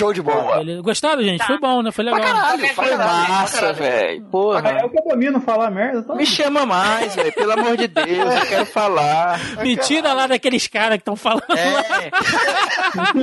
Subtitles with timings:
[0.00, 0.56] Show de bola.
[0.58, 0.82] Beleza.
[0.82, 1.46] Gostaram, gente?
[1.46, 1.92] Foi bom, né?
[1.92, 2.20] Foi legal.
[2.20, 4.22] caralho, Foi pra caralho, pra massa, velho.
[4.24, 4.68] Porra.
[4.70, 6.02] É o que eu domino falar merda.
[6.02, 6.14] Tá?
[6.14, 7.32] Me chama mais, velho.
[7.32, 9.38] Pelo amor de Deus, eu quero falar.
[9.62, 12.02] Me tira lá daqueles caras que estão falando lá.
[12.02, 12.10] É.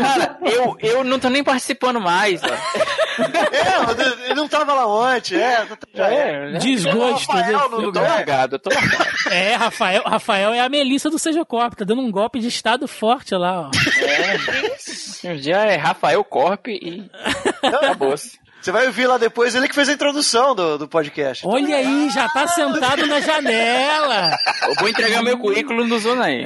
[0.02, 2.54] Cara, eu, eu não tô nem participando mais, velho.
[3.52, 5.66] É, ele não tava lá ontem, é.
[5.94, 6.52] Já é.
[6.52, 6.60] né?
[6.60, 7.32] Desgosto.
[7.32, 7.58] Rafael né?
[7.58, 8.10] no Eu tô lugar.
[8.10, 9.08] largado, eu tô largado.
[9.30, 12.88] É, Rafael, Rafael é a Melissa do Seja Corp, tá dando um golpe de estado
[12.88, 13.72] forte lá, ó.
[15.26, 17.10] Um dia é Rafael Corp e
[17.64, 18.40] acabou-se.
[18.60, 21.46] Você vai ouvir lá depois, ele que fez a introdução do, do podcast.
[21.48, 24.36] Olha aí, já tá sentado na janela.
[24.68, 26.44] Eu vou entregar meu currículo no Zona aí.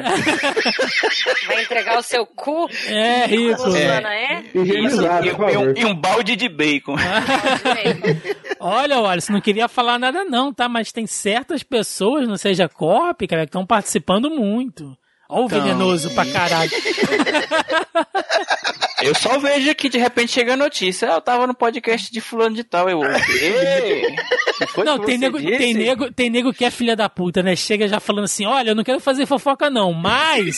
[1.48, 3.64] Vai entregar o seu cu, É, rico.
[3.64, 4.44] Luciana, é?
[4.54, 6.96] Higienizado, E, por e um, e um balde de bacon.
[8.60, 10.68] Olha, você não queria falar nada não, tá?
[10.70, 14.96] Mas tem certas pessoas no Seja Corp, cara, que estão participando muito.
[15.32, 15.62] Ó o Então.
[15.62, 16.70] venenoso pra caralho.
[19.02, 21.10] Eu só vejo que de repente chega a notícia.
[21.10, 22.88] Ah, eu tava no podcast de fulano de tal.
[22.88, 24.16] Eu, "Ei,
[24.60, 27.42] que foi Não, tem nego, disse?" tem, nego, tem nego que é filha da puta,
[27.42, 27.56] né?
[27.56, 30.56] Chega já falando assim, olha, eu não quero fazer fofoca não, mas...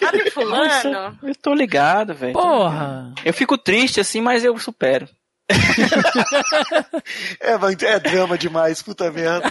[0.00, 1.18] Sabe Nossa, fulano?
[1.22, 2.32] eu tô ligado, velho.
[2.32, 3.14] Porra!
[3.24, 5.08] Eu fico triste assim, mas eu supero.
[7.40, 7.56] É,
[7.86, 9.50] é drama demais, puta merda.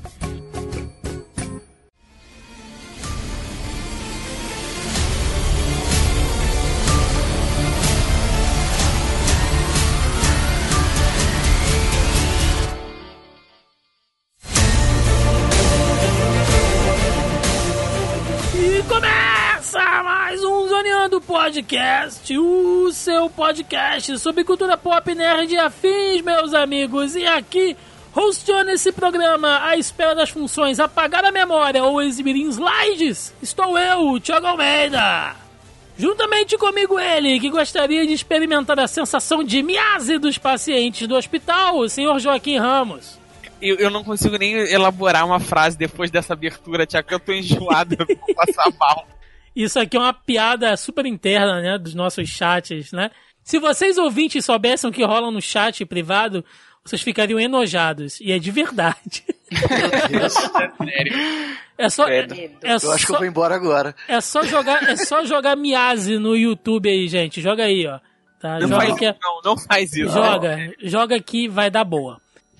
[20.03, 27.15] Mais um Zoneando Podcast, o seu podcast sobre cultura pop, nerd e afins, meus amigos.
[27.15, 27.77] E aqui,
[28.15, 33.77] hosteando esse programa à espera das funções apagar a memória ou exibir em slides, estou
[33.77, 35.35] eu, Thiago Almeida.
[35.95, 41.77] Juntamente comigo ele, que gostaria de experimentar a sensação de miase dos pacientes do hospital,
[41.77, 43.19] o senhor Joaquim Ramos.
[43.61, 47.95] Eu, eu não consigo nem elaborar uma frase depois dessa abertura, Tiago, eu tô enjoado,
[47.99, 49.05] eu vou passar mal.
[49.55, 53.11] Isso aqui é uma piada super interna, né, dos nossos chats, né?
[53.43, 56.45] Se vocês ouvintes soubessem o que rola no chat privado,
[56.85, 58.19] vocês ficariam enojados.
[58.21, 59.23] E é de verdade.
[61.77, 63.95] É só, é, é Eu acho que eu vou embora agora.
[64.07, 67.41] é só jogar, é só jogar Miase no YouTube aí, gente.
[67.41, 67.99] Joga aí, ó.
[68.39, 68.59] Tá?
[68.59, 70.11] Não Joga faz que é- isso, não, não faz isso.
[70.13, 72.19] Joga, joga que vai dar boa.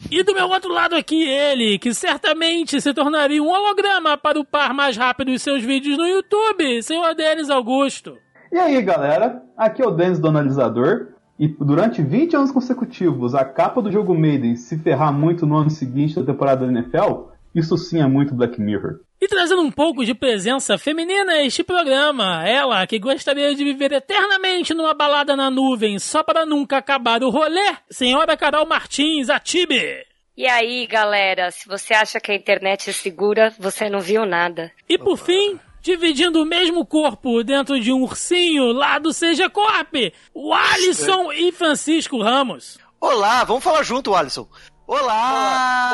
[0.10, 4.74] E do meu outro lado aqui, ele, que certamente se tornaria um holograma para upar
[4.74, 8.18] mais rápido os seus vídeos no YouTube, senhor Denis Augusto.
[8.52, 9.44] E aí, galera?
[9.56, 11.10] Aqui é o Denis do Analisador.
[11.40, 15.70] E durante 20 anos consecutivos, a capa do jogo Maiden se ferrar muito no ano
[15.70, 19.00] seguinte da temporada da NFL, isso sim é muito Black Mirror.
[19.22, 23.92] E trazendo um pouco de presença feminina a este programa, ela que gostaria de viver
[23.92, 29.40] eternamente numa balada na nuvem só para nunca acabar o rolê, senhora Carol Martins, a
[29.40, 30.08] Tibe.
[30.36, 34.72] E aí, galera, se você acha que a internet é segura, você não viu nada.
[34.90, 39.94] E por fim, dividindo o mesmo corpo dentro de um ursinho lá do Seja Corp,
[40.34, 42.80] o Alisson e Francisco Ramos.
[43.00, 44.48] Olá, vamos falar junto, Alisson.
[44.88, 45.92] Olá!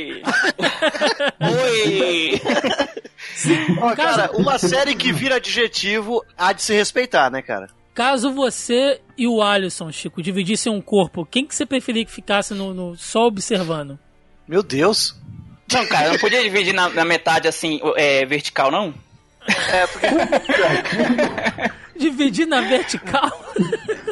[0.00, 0.22] Oi!
[1.40, 2.40] Oi!
[3.80, 7.68] Ó, cara, uma série que vira adjetivo há de se respeitar, né, cara?
[7.94, 12.54] Caso você e o Alisson, Chico, dividissem um corpo, quem que você preferia que ficasse
[12.54, 13.98] no, no- só observando?
[14.46, 15.16] Meu Deus.
[15.72, 18.94] Não, cara, não podia dividir na, na metade assim, é, vertical, não?
[19.72, 20.06] É, porque
[21.98, 23.30] Dividir na vertical?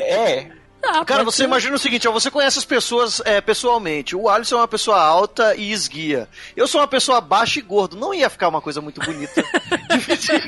[0.00, 0.48] É.
[0.88, 1.44] Ah, Cara, você ser.
[1.44, 4.14] imagina o seguinte, ó, você conhece as pessoas é, pessoalmente.
[4.14, 6.28] O Alisson é uma pessoa alta e esguia.
[6.56, 7.96] Eu sou uma pessoa baixa e gordo.
[7.96, 9.44] Não ia ficar uma coisa muito bonita.
[9.90, 10.42] Dividir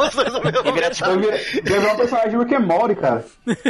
[0.00, 0.62] os dois no mesmo
[1.54, 3.24] E virar um personagem do Rick and Morty, cara.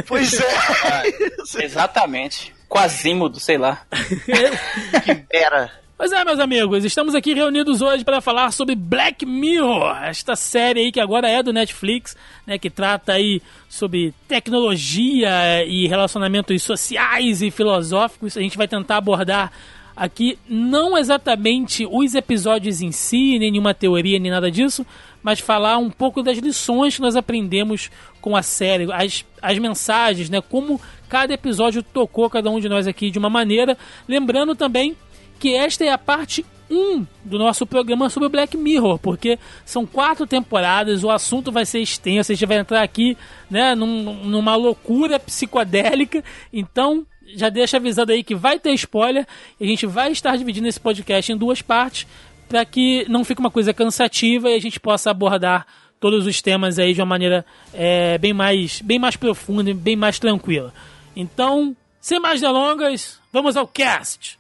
[0.07, 1.65] Pois é.
[1.65, 2.55] Exatamente.
[2.69, 3.83] Quasímodo, sei lá.
[5.31, 5.80] Era.
[6.01, 10.81] Pois é, meus amigos, estamos aqui reunidos hoje para falar sobre Black Mirror, esta série
[10.81, 12.17] aí que agora é do Netflix,
[12.47, 18.35] né, que trata aí sobre tecnologia e relacionamentos sociais e filosóficos.
[18.35, 19.53] A gente vai tentar abordar
[19.95, 24.87] aqui não exatamente os episódios em si, nem nenhuma teoria, nem nada disso,
[25.23, 27.91] mas falar um pouco das lições que nós aprendemos
[28.23, 30.81] com a série, as, as mensagens, né, como
[31.11, 33.77] cada episódio tocou cada um de nós aqui de uma maneira.
[34.09, 34.97] Lembrando também
[35.41, 40.27] que esta é a parte 1 do nosso programa sobre Black Mirror, porque são quatro
[40.27, 43.17] temporadas, o assunto vai ser extenso, a gente vai entrar aqui
[43.51, 46.23] né, num, numa loucura psicodélica,
[46.53, 47.05] então
[47.35, 49.27] já deixa avisado aí que vai ter spoiler
[49.59, 52.07] e a gente vai estar dividindo esse podcast em duas partes
[52.49, 55.67] para que não fique uma coisa cansativa e a gente possa abordar
[56.01, 59.97] todos os temas aí de uma maneira é, bem, mais, bem mais profunda e bem
[59.97, 60.73] mais tranquila.
[61.15, 64.40] Então, sem mais delongas, vamos ao cast!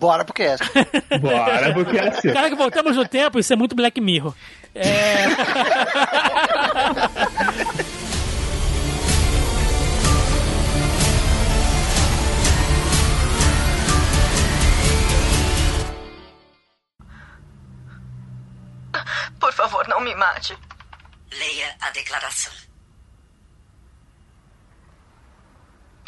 [0.00, 0.64] Bora pro cast.
[1.20, 2.32] Bora, porque é assim.
[2.32, 4.34] Cara, que voltamos no tempo, isso é muito Black Mirror.
[4.74, 5.26] É...
[19.38, 20.56] Por favor, não me mate.
[21.30, 22.52] Leia a declaração.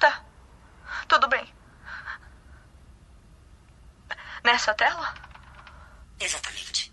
[0.01, 0.25] Tá.
[1.07, 1.47] Tudo bem.
[4.43, 5.15] Nessa tela?
[6.19, 6.93] Exatamente.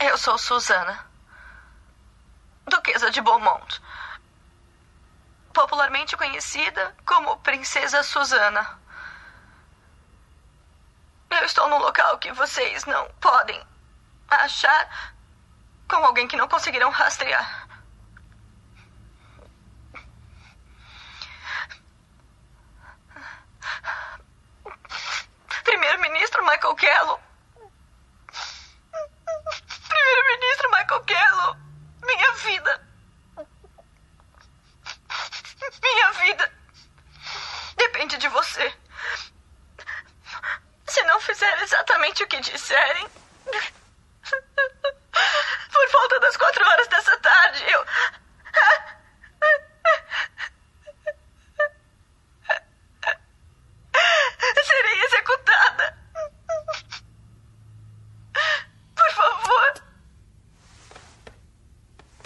[0.00, 1.06] Eu sou Susana.
[2.66, 3.80] Duquesa de Beaumont.
[5.52, 8.80] Popularmente conhecida como Princesa Susana.
[11.30, 13.64] Eu estou num local que vocês não podem
[14.28, 15.14] achar
[15.88, 17.61] com alguém que não conseguirão rastrear.
[25.64, 27.20] Primeiro-Ministro Michael Kello.
[29.88, 31.56] Primeiro-Ministro Michael Kello.
[32.04, 32.88] Minha vida.
[35.82, 36.52] Minha vida.
[37.76, 38.74] Depende de você.
[40.86, 43.08] Se não fizer exatamente o que disserem.
[45.72, 47.86] Por volta das quatro horas dessa tarde, eu.
[54.64, 55.98] Serei executada.
[58.94, 59.82] Por favor.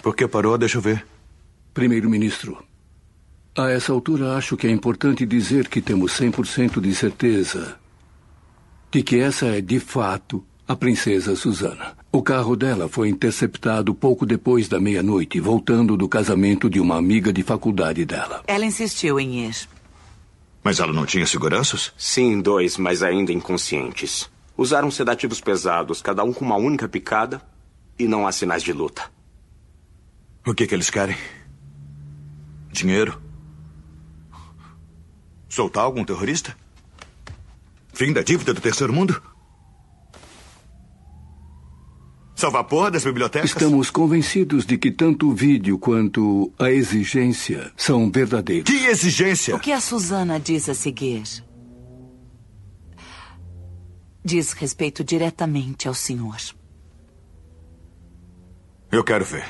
[0.07, 0.57] Por que parou?
[0.57, 1.05] Deixa eu ver.
[1.73, 2.63] Primeiro-Ministro,
[3.57, 7.77] a essa altura acho que é importante dizer que temos 100% de certeza
[8.89, 11.97] de que essa é, de fato, a princesa Susana.
[12.09, 17.33] O carro dela foi interceptado pouco depois da meia-noite, voltando do casamento de uma amiga
[17.33, 18.43] de faculdade dela.
[18.47, 19.67] Ela insistiu em ir.
[20.63, 21.91] Mas ela não tinha seguranças?
[21.97, 24.29] Sim, dois, mas ainda inconscientes.
[24.57, 27.41] Usaram sedativos pesados, cada um com uma única picada,
[27.99, 29.16] e não há sinais de luta.
[30.47, 31.17] O que, que eles querem?
[32.71, 33.21] Dinheiro?
[35.49, 36.55] Soltar algum terrorista?
[37.93, 39.21] Fim da dívida do terceiro mundo?
[42.35, 43.49] Salvar a porra das bibliotecas?
[43.49, 48.69] Estamos convencidos de que tanto o vídeo quanto a exigência são verdadeiros.
[48.69, 49.55] Que exigência?
[49.55, 51.23] O que a Susana diz a seguir
[54.27, 56.35] diz respeito diretamente ao senhor.
[58.91, 59.45] Eu quero ver.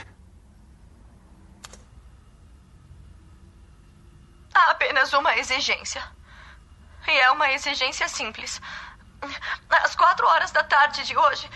[4.54, 6.04] Há apenas uma exigência.
[7.08, 8.62] E é uma exigência simples.
[9.70, 11.50] Às quatro horas da tarde de hoje,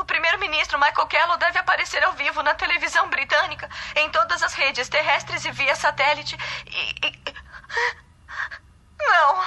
[0.00, 4.88] o primeiro-ministro Michael Kello deve aparecer ao vivo na televisão britânica, em todas as redes
[4.88, 6.34] terrestres e via satélite.
[6.66, 7.06] E.
[7.06, 7.34] e...
[9.02, 9.44] Não.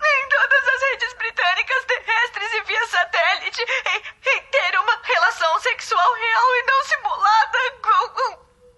[0.00, 6.14] Em todas as redes britânicas terrestres e via satélite, em, em ter uma relação sexual
[6.14, 8.36] real e não simulada com um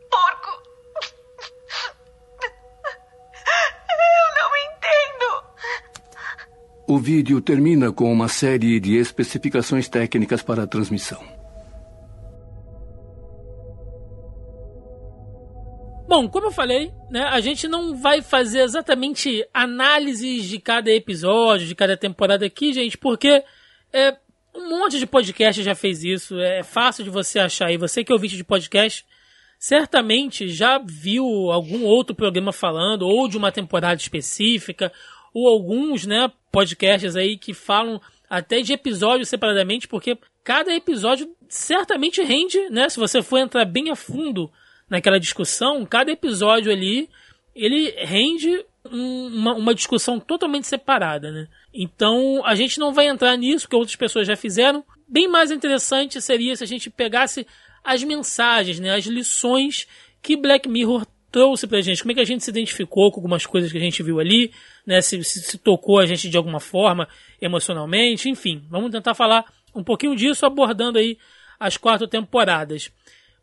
[0.08, 0.62] porco.
[3.90, 5.44] Eu não entendo.
[6.90, 11.22] O vídeo termina com uma série de especificações técnicas para a transmissão.
[16.08, 21.68] Bom, como eu falei, né, a gente não vai fazer exatamente análises de cada episódio,
[21.68, 23.44] de cada temporada aqui, gente, porque
[23.92, 24.16] é,
[24.52, 27.70] um monte de podcast já fez isso, é fácil de você achar.
[27.70, 29.06] E você que é ouvinte de podcast,
[29.60, 34.92] certamente já viu algum outro programa falando, ou de uma temporada específica,
[35.32, 42.22] ou alguns, né, podcasts aí que falam até de episódios separadamente, porque cada episódio certamente
[42.22, 44.50] rende, né, se você for entrar bem a fundo
[44.88, 47.08] naquela discussão, cada episódio ali,
[47.54, 51.48] ele rende um, uma, uma discussão totalmente separada, né?
[51.72, 54.84] Então, a gente não vai entrar nisso, que outras pessoas já fizeram.
[55.06, 57.46] Bem mais interessante seria se a gente pegasse
[57.84, 59.86] as mensagens, né, as lições
[60.22, 62.02] que Black Mirror trouxe pra gente.
[62.02, 64.52] Como é que a gente se identificou com algumas coisas que a gente viu ali,
[64.86, 67.08] né, se, se, se tocou a gente de alguma forma
[67.40, 68.62] emocionalmente, enfim.
[68.68, 69.44] Vamos tentar falar
[69.74, 71.16] um pouquinho disso abordando aí
[71.58, 72.90] as quatro temporadas.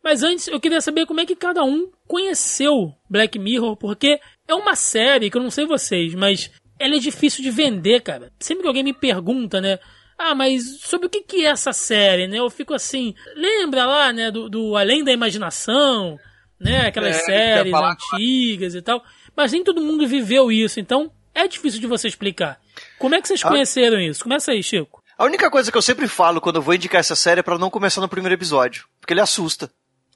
[0.04, 4.56] Mas antes, eu queria saber como é que cada um conheceu Black Mirror, porque é
[4.56, 8.32] uma série que eu não sei vocês, mas ela é difícil de vender, cara.
[8.40, 9.80] Sempre que alguém me pergunta, né?
[10.18, 12.40] Ah, mas sobre o que, que é essa série, né?
[12.40, 16.18] Eu fico assim, lembra lá, né, do, do Além da Imaginação,
[16.60, 16.88] né?
[16.88, 19.04] Aquelas É, séries antigas e tal.
[19.36, 22.60] Mas nem todo mundo viveu isso, então é difícil de você explicar.
[22.98, 23.50] Como é que vocês Ah.
[23.50, 24.24] conheceram isso?
[24.24, 25.02] Começa aí, Chico.
[25.18, 27.58] A única coisa que eu sempre falo quando eu vou indicar essa série é pra
[27.58, 28.86] não começar no primeiro episódio.
[29.00, 29.72] Porque ele assusta.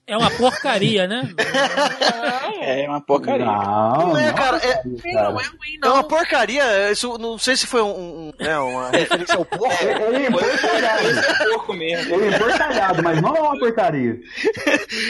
[0.07, 1.29] É uma porcaria, né?
[2.63, 3.43] É uma porcaria.
[3.45, 4.57] Não é, cara.
[4.57, 5.43] É, Não é
[5.83, 6.91] é uma porcaria.
[6.91, 9.75] Isso, não sei se foi um, um- né, uma referência ao porco.
[9.83, 11.49] Ele é porcalhado.
[11.49, 12.15] porco mesmo.
[12.15, 14.19] Ele é porcalhado, mas não é uma porcaria.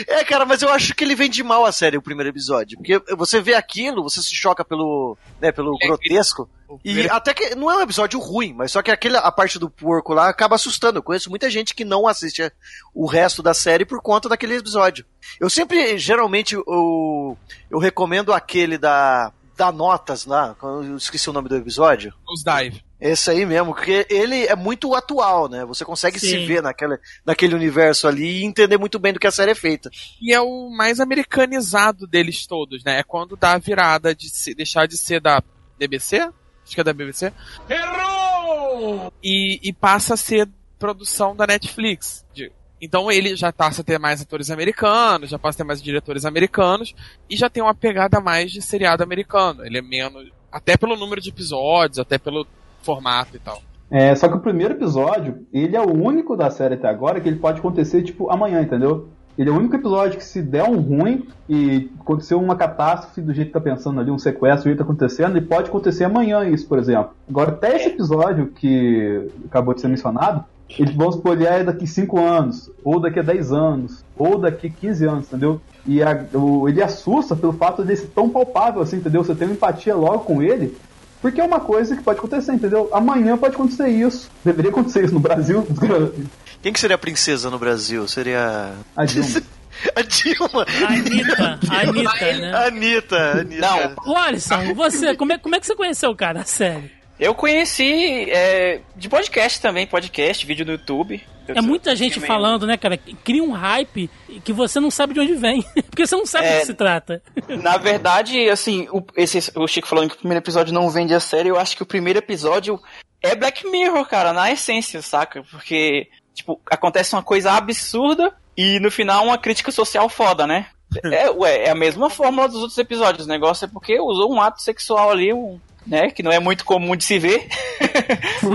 [0.08, 2.78] É, cara, mas eu acho que ele vende mal a série, o primeiro episódio.
[2.78, 6.48] Porque você vê aquilo, você se choca pelo, né, pelo grotesco.
[6.84, 9.68] E até que não é um episódio ruim, mas só que aquele, a parte do
[9.70, 10.98] porco lá acaba assustando.
[10.98, 12.50] Eu conheço muita gente que não assiste
[12.94, 15.04] o resto da série por conta daquele episódio.
[15.40, 17.36] Eu sempre, geralmente, eu,
[17.70, 22.12] eu recomendo aquele da, da Notas lá, eu esqueci o nome do episódio.
[22.28, 22.82] Os Dive.
[23.04, 25.64] Esse aí mesmo, porque ele é muito atual, né?
[25.64, 26.46] Você consegue se Sim.
[26.46, 29.90] ver naquele, naquele universo ali e entender muito bem do que a série é feita.
[30.20, 33.00] E é o mais americanizado deles todos, né?
[33.00, 35.42] É quando dá a virada de se- deixar de ser da
[35.76, 36.30] BBC,
[36.72, 37.32] acho que é da BBC,
[37.68, 39.12] Errou!
[39.22, 40.48] e, e passa a ser
[40.78, 42.24] produção da Netflix.
[42.34, 42.50] De-
[42.80, 46.24] Então ele já passa a ter mais atores americanos, já passa a ter mais diretores
[46.24, 46.94] americanos,
[47.30, 49.64] e já tem uma pegada mais de seriado americano.
[49.64, 50.30] Ele é menos.
[50.50, 52.46] Até pelo número de episódios, até pelo
[52.82, 53.62] formato e tal.
[53.90, 57.28] É, só que o primeiro episódio, ele é o único da série até agora que
[57.28, 59.08] ele pode acontecer, tipo, amanhã, entendeu?
[59.38, 63.32] Ele é o único episódio que se der um ruim e aconteceu uma catástrofe do
[63.32, 66.04] jeito que tá pensando ali, um sequestro, do jeito que tá acontecendo, e pode acontecer
[66.04, 67.10] amanhã isso, por exemplo.
[67.28, 70.44] Agora, até esse episódio que acabou de ser mencionado,
[70.78, 75.26] eles vão supor, daqui 5 anos, ou daqui a 10 anos, ou daqui 15 anos,
[75.26, 75.60] entendeu?
[75.86, 79.24] E a- o- ele assusta pelo fato de ser tão palpável assim, entendeu?
[79.24, 80.76] Você tem uma empatia logo com ele,
[81.20, 82.88] porque é uma coisa que pode acontecer, entendeu?
[82.92, 84.30] Amanhã pode acontecer isso.
[84.44, 85.66] Deveria acontecer isso no Brasil.
[86.62, 88.06] Quem que seria a princesa no Brasil?
[88.06, 88.72] Seria.
[88.96, 89.42] A Dilma.
[89.96, 90.66] a Dilma.
[90.86, 92.66] A Anitta, a Anitta, né?
[92.66, 93.94] Anitta, Anitta.
[94.06, 96.90] Ô, Alisson, você, como é, como é que você conheceu, cara, a série?
[97.18, 101.22] Eu conheci é, de podcast também, podcast, vídeo no YouTube.
[101.46, 102.96] Eu É muita gente também- falando, né, cara?
[102.96, 104.08] Cria um hype
[104.44, 105.62] que você não sabe de onde vem.
[105.90, 106.60] Porque você não sabe do É.
[106.60, 107.22] que se trata.
[107.62, 111.20] Na verdade, assim, o, esse, o Chico falando que o primeiro episódio não vende a
[111.20, 112.80] série, eu acho que o primeiro episódio
[113.22, 115.44] é Black Mirror, cara, na essência, saca?
[115.50, 120.66] Porque, tipo, acontece uma coisa absurda e no final uma crítica social foda, né?
[121.04, 123.24] É, ué, é a mesma fórmula dos outros episódios.
[123.24, 126.10] O negócio é porque usou um ato sexual ali, um, né?
[126.10, 127.48] Que não é muito comum de se ver.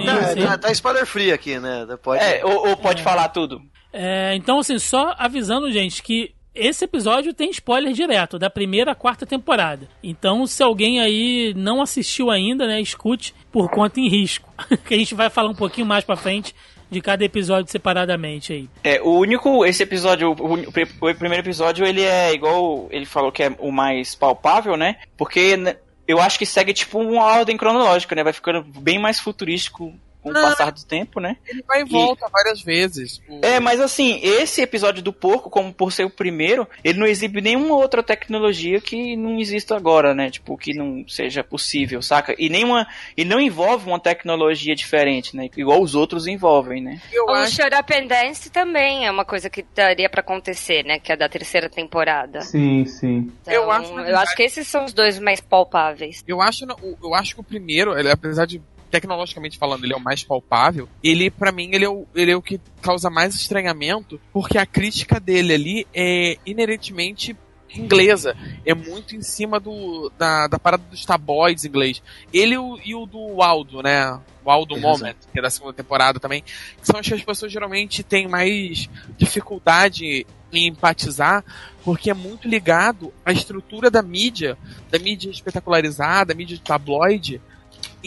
[0.05, 1.87] Tá, tá, tá spoiler free aqui, né?
[2.03, 2.23] Pode...
[2.23, 3.59] É, ou, ou pode falar tudo.
[3.91, 8.95] É, então, assim, só avisando, gente, que esse episódio tem spoiler direto, da primeira à
[8.95, 9.87] quarta temporada.
[10.03, 14.51] Então, se alguém aí não assistiu ainda, né, escute por conta em risco.
[14.85, 16.53] que a gente vai falar um pouquinho mais pra frente
[16.89, 18.69] de cada episódio separadamente aí.
[18.83, 23.31] É, o único, esse episódio, o, uni- o primeiro episódio, ele é igual, ele falou
[23.31, 24.97] que é o mais palpável, né?
[25.17, 25.75] Porque né,
[26.07, 28.23] eu acho que segue tipo uma ordem cronológica, né?
[28.23, 29.93] Vai ficando bem mais futurístico
[30.27, 30.49] com o Não.
[30.49, 31.37] passar do tempo, né?
[31.45, 33.21] Ele vai e volta várias vezes.
[33.27, 37.07] O- É, mas assim, esse episódio do porco, como por ser o primeiro, ele não
[37.07, 40.29] exibe nenhuma outra tecnologia que não exista agora, né?
[40.29, 42.35] Tipo, que não seja possível, saca?
[42.37, 42.87] E nenhuma.
[43.15, 45.49] E não envolve uma tecnologia diferente, né?
[45.55, 47.01] Igual os outros envolvem, né?
[47.27, 50.99] O Shut Up and Dance também é uma coisa que daria pra acontecer, né?
[50.99, 52.41] Que é da terceira temporada.
[52.41, 53.31] Sim, sim.
[53.41, 56.23] Então, Eu acho, eu verdade- acho que esses são os dois mais palpáveis.
[56.27, 59.97] Eu acho, o- eu acho que o primeiro, ele, apesar de tecnologicamente falando, ele é
[59.97, 60.87] o mais palpável.
[61.03, 64.65] Ele, pra mim, ele é, o, ele é o que causa mais estranhamento, porque a
[64.65, 67.35] crítica dele ali é inerentemente
[67.75, 68.35] inglesa.
[68.65, 72.01] É muito em cima do, da, da parada dos tabloides inglês.
[72.33, 74.19] Ele e o, e o do Aldo, né?
[74.43, 74.87] O Aldo Exato.
[74.87, 76.41] Moment, que é da segunda temporada também.
[76.41, 81.43] Que são as que as pessoas geralmente têm mais dificuldade em empatizar,
[81.83, 84.57] porque é muito ligado à estrutura da mídia,
[84.89, 87.41] da mídia espetacularizada, mídia de tabloide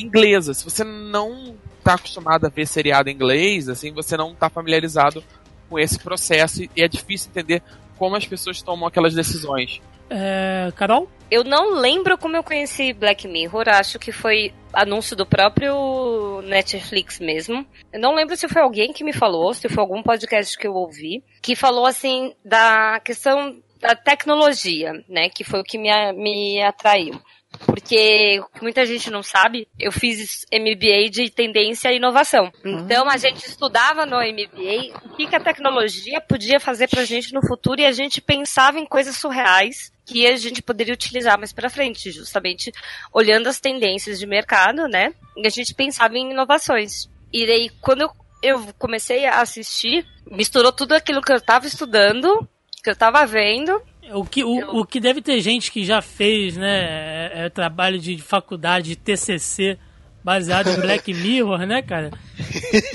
[0.03, 0.55] inglesa.
[0.55, 5.23] Se você não está acostumado a ver seriado em inglês, assim, você não está familiarizado
[5.69, 7.63] com esse processo e é difícil entender
[7.99, 9.81] como as pessoas tomam aquelas decisões.
[10.09, 11.09] É, Carol?
[11.31, 17.21] Eu não lembro como eu conheci Black Mirror, acho que foi anúncio do próprio Netflix
[17.21, 17.65] mesmo.
[17.93, 20.75] Eu não lembro se foi alguém que me falou, se foi algum podcast que eu
[20.75, 26.63] ouvi, que falou assim da questão da tecnologia, né, que foi o que me, me
[26.63, 27.21] atraiu.
[27.67, 32.51] Porque muita gente não sabe, eu fiz MBA de tendência e inovação.
[32.65, 37.47] Então a gente estudava no MBA o que, a tecnologia podia fazer pra gente no
[37.47, 41.71] futuro e a gente pensava em coisas surreais que a gente poderia utilizar mais para
[41.71, 42.73] frente, justamente
[43.13, 45.15] olhando as tendências de mercado, né?
[45.37, 47.09] E a gente pensava em inovações.
[47.33, 48.11] E daí, quando
[48.43, 52.49] eu comecei a assistir, misturou tudo aquilo que eu estava estudando,
[52.83, 53.81] que eu estava vendo,
[54.13, 57.99] O que, o, o que deve ter gente que já fez, né, é, é trabalho
[57.99, 59.79] de faculdade, de TCC,
[60.23, 62.11] baseado em Black Mirror, né, cara?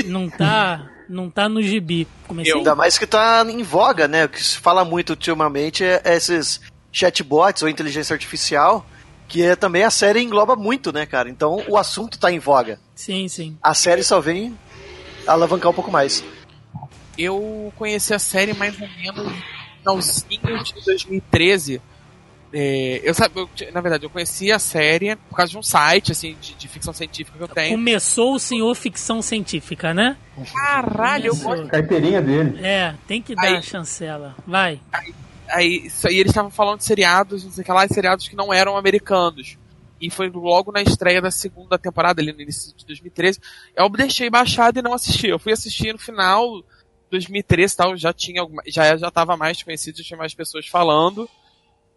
[0.05, 2.07] Não tá, não tá no gibi.
[2.27, 4.25] Comecei Ainda mais que tá em voga, né?
[4.25, 8.85] O que se fala muito ultimamente é esses chatbots ou inteligência artificial,
[9.27, 11.29] que é também a série engloba muito, né, cara?
[11.29, 12.79] Então o assunto tá em voga.
[12.95, 13.57] Sim, sim.
[13.61, 14.57] A série só vem
[15.27, 16.23] alavancar um pouco mais.
[17.17, 19.54] Eu conheci a série mais ou menos no
[19.85, 21.81] finalzinho de 2013.
[22.53, 26.13] É, eu sabe, eu, na verdade, eu conheci a série por causa de um site
[26.13, 27.77] assim de, de ficção científica que eu tenho.
[27.77, 30.15] Começou o senhor ficção científica, né?
[30.53, 31.55] Caralho, eu Começou.
[31.55, 31.67] gosto.
[31.67, 32.65] Carteirinha dele.
[32.65, 34.35] É, tem que dar a chancela.
[34.47, 34.79] Vai.
[35.49, 38.35] Aí, isso aí eles estavam falando de seriados, não sei o que lá, seriados que
[38.35, 39.57] não eram americanos.
[39.99, 43.39] E foi logo na estreia da segunda temporada, ali no início de 2013.
[43.75, 45.27] Eu deixei baixado e não assisti.
[45.27, 46.63] Eu fui assistir no final
[47.11, 50.67] 2013 e tal, já tinha alguma, já já tava mais conhecido, já tinha mais pessoas
[50.67, 51.29] falando.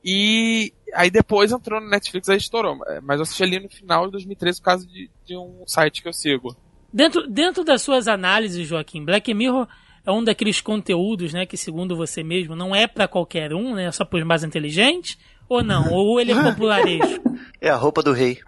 [0.04, 2.78] E aí depois entrou no Netflix e estourou.
[3.02, 6.08] Mas eu assisti ali no final de 2013 por causa de, de um site que
[6.08, 6.56] eu sigo.
[6.92, 9.68] Dentro, dentro das suas análises, Joaquim, Black Mirror
[10.06, 13.92] é um daqueles conteúdos, né, que segundo você mesmo não é pra qualquer um, né,
[13.92, 15.88] só pros mais inteligentes, ou não?
[15.92, 17.38] Ou ele é popularesco?
[17.60, 18.38] É a roupa do rei.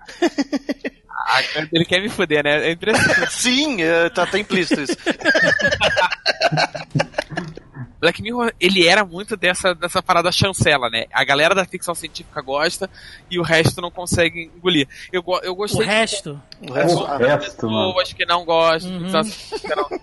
[1.27, 2.69] Ah, ele quer me fuder, né?
[2.69, 3.33] É impressionante.
[3.35, 4.97] Sim, é, tá, tá implícito isso.
[8.01, 11.05] Black Mirror, ele era muito dessa, dessa parada chancela, né?
[11.13, 12.89] A galera da ficção científica gosta
[13.31, 14.89] e o resto não consegue engolir.
[15.13, 16.43] Eu, eu gostei O resto?
[16.67, 17.89] O resto, O resto, mano.
[17.95, 19.11] pessoas que não gostam, Uhum.
[19.11, 20.01] não-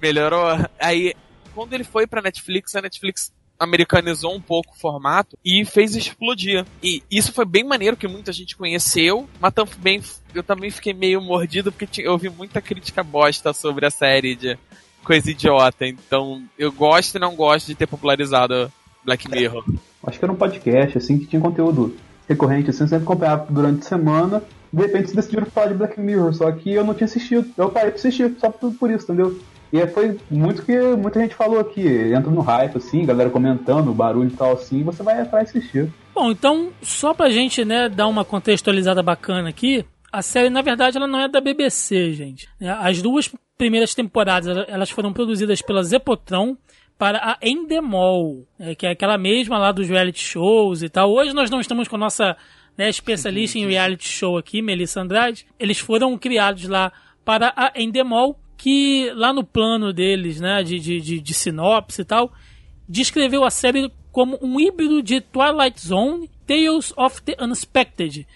[0.00, 0.46] melhorou.
[0.80, 1.14] Aí,
[1.54, 6.64] quando ele foi pra Netflix, a Netflix americanizou um pouco o formato e fez explodir.
[6.82, 10.02] E isso foi bem maneiro que muita gente conheceu, mas também
[10.34, 14.58] eu também fiquei meio mordido porque eu ouvi muita crítica bosta sobre a série de
[15.04, 15.86] coisa idiota.
[15.86, 18.70] Então, eu gosto e não gosto de ter popularizado
[19.04, 19.64] Black Mirror.
[20.06, 21.94] Acho que era um podcast, assim, que tinha conteúdo
[22.28, 24.42] recorrente, assim, sempre acompanhava durante a semana.
[24.72, 27.50] De repente eles decidiram falar de Black Mirror, só que eu não tinha assistido.
[27.56, 29.38] Eu parei pra assistir, só por, por isso, entendeu?
[29.72, 33.92] E aí foi muito que muita gente falou aqui, entra no hype, assim, galera comentando,
[33.92, 35.92] barulho e tal, assim, e você vai atrás e assistir.
[36.14, 40.98] Bom, então, só pra gente, né, dar uma contextualizada bacana aqui, a série, na verdade,
[40.98, 42.46] ela não é da BBC, gente.
[42.60, 43.30] É, As duas
[43.62, 46.56] primeiras temporadas, ela- elas foram produzidas pela Zepotron
[46.98, 51.12] para a Endemol, é, que é aquela mesma lá dos reality shows e tal.
[51.12, 52.36] Hoje nós não estamos com a nossa
[52.76, 55.46] né, especialista em reality show aqui, Melissa Andrade.
[55.60, 56.90] Eles foram criados lá
[57.24, 62.04] para a Endemol, que lá no plano deles, né, de, de, de, de sinopse e
[62.04, 62.32] tal,
[62.88, 68.26] descreveu a série como um híbrido de Twilight Zone, Tales of the Unexpected,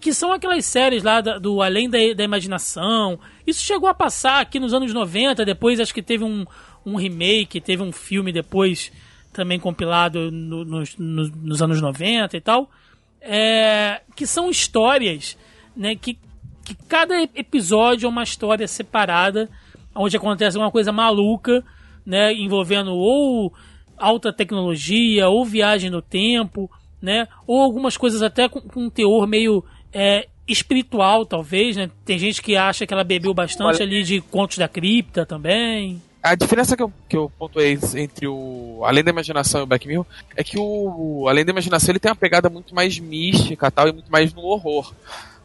[0.00, 3.18] que são aquelas séries lá da- do Além da, da Imaginação.
[3.46, 6.46] Isso chegou a passar aqui nos anos 90, depois acho que teve um,
[6.86, 8.90] um remake, teve um filme depois
[9.32, 12.70] também compilado no- nos- nos- nos anos 90 e tal,
[13.20, 15.36] é, que são histórias
[15.76, 16.16] né, que,
[16.64, 19.50] que cada episódio é uma história separada,
[19.94, 21.64] onde acontece uma coisa maluca,
[22.06, 23.52] né, envolvendo ou
[23.98, 26.70] alta tecnologia, ou viagem no tempo,
[27.02, 31.90] né, ou algumas coisas até com, com um teor meio é, espiritual, talvez, né?
[32.04, 36.02] Tem gente que acha que ela bebeu bastante Olha- ali de Contos da Cripta também.
[36.22, 39.86] A diferença que eu, que eu pontuei entre o Além da Imaginação e o Black
[39.86, 43.88] Mirror é que o Além da Imaginação ele tem uma pegada muito mais mística tal,
[43.88, 44.90] e muito mais no horror.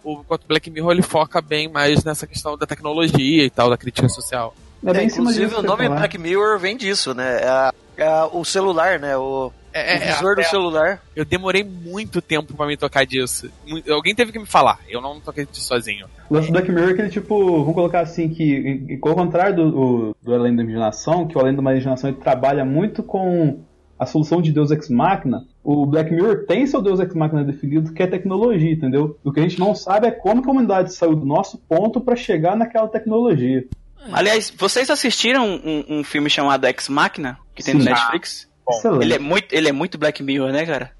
[0.02, 3.70] O, enquanto o Black Mirror ele foca bem mais nessa questão da tecnologia e tal,
[3.70, 4.56] da crítica social.
[4.86, 6.00] É bem É, inclusive, o nome falar.
[6.00, 7.42] Black Mirror vem disso, né?
[7.42, 9.18] É, é o celular, né?
[9.18, 11.02] O, É, o visor do é, celular.
[11.16, 13.50] Eu demorei muito tempo pra me tocar disso.
[13.90, 16.08] Alguém teve que me falar, eu não toquei disso sozinho.
[16.30, 19.56] O lance do Black Mirror é que ele, tipo, vamos colocar assim, que ao contrário
[19.56, 23.60] do, do, do Além da Imaginação, que o Além da Imaginação ele trabalha muito com
[23.98, 27.94] a solução de Deus Ex Machina, o Black Mirror tem seu Deus Ex Machina definido,
[27.94, 29.20] que é tecnologia, entendeu?
[29.24, 32.00] O que a gente não sabe é como que a humanidade saiu do nosso ponto
[32.00, 33.66] pra chegar naquela tecnologia.
[34.14, 37.90] Aliás, vocês assistiram um, um filme chamado Ex Machina, que tem no Sim.
[37.90, 38.49] Netflix?
[38.70, 39.04] Excelente.
[39.04, 40.92] Ele é, muito, ele é muito Black Mirror, né, cara?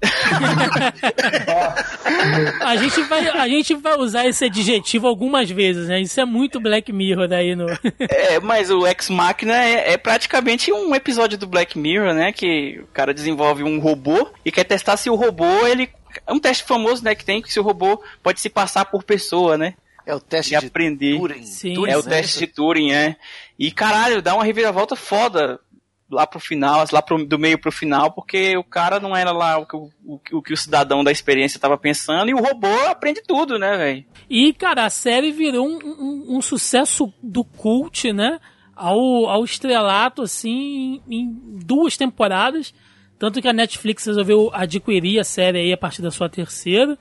[2.60, 6.00] A gente vai, a gente vai usar esse adjetivo algumas vezes, né?
[6.00, 7.66] Isso é muito Black Mirror daí no.
[8.08, 12.32] É, mas o Ex Machina é, é praticamente um episódio do Black Mirror, né?
[12.32, 15.88] Que o cara desenvolve um robô e quer testar se o robô ele
[16.26, 19.02] É um teste famoso, né, que tem que se o robô pode se passar por
[19.02, 19.74] pessoa, né?
[20.06, 21.18] É o teste de, de aprender.
[21.18, 21.44] Turing.
[21.44, 23.16] Sim, é o teste de Turing, é.
[23.58, 25.60] E caralho, dá uma reviravolta foda
[26.10, 29.58] lá pro final, lá pro, do meio pro final, porque o cara não era lá
[29.58, 29.90] o que o,
[30.32, 34.04] o, que o cidadão da experiência tava pensando e o robô aprende tudo, né, velho?
[34.28, 38.40] E, cara, a série virou um, um- um sucesso do cult, né?
[38.74, 42.72] Ao, ao estrelato, assim, em, em duas temporadas.
[43.18, 46.96] Tanto que a Netflix resolveu adquirir a série aí a partir da sua terceira.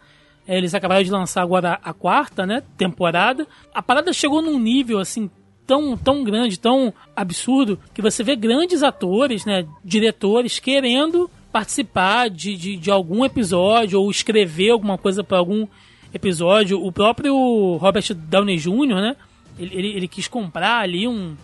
[0.46, 2.62] É, Eles acabaram de lançar agora a quarta, né?
[2.78, 3.48] Temporada.
[3.74, 5.30] A parada chegou num nível, assim,
[5.70, 9.68] tão, tão grande, tão absurdo, que você vê grandes atores, né?
[9.86, 15.68] Diretores querendo participar de, de, de algum episódio ou escrever alguma coisa para algum
[16.12, 16.84] episódio.
[16.84, 19.16] O próprio Robert Downey Jr., né?
[19.60, 21.36] Ele, ele, ele quis comprar ali um,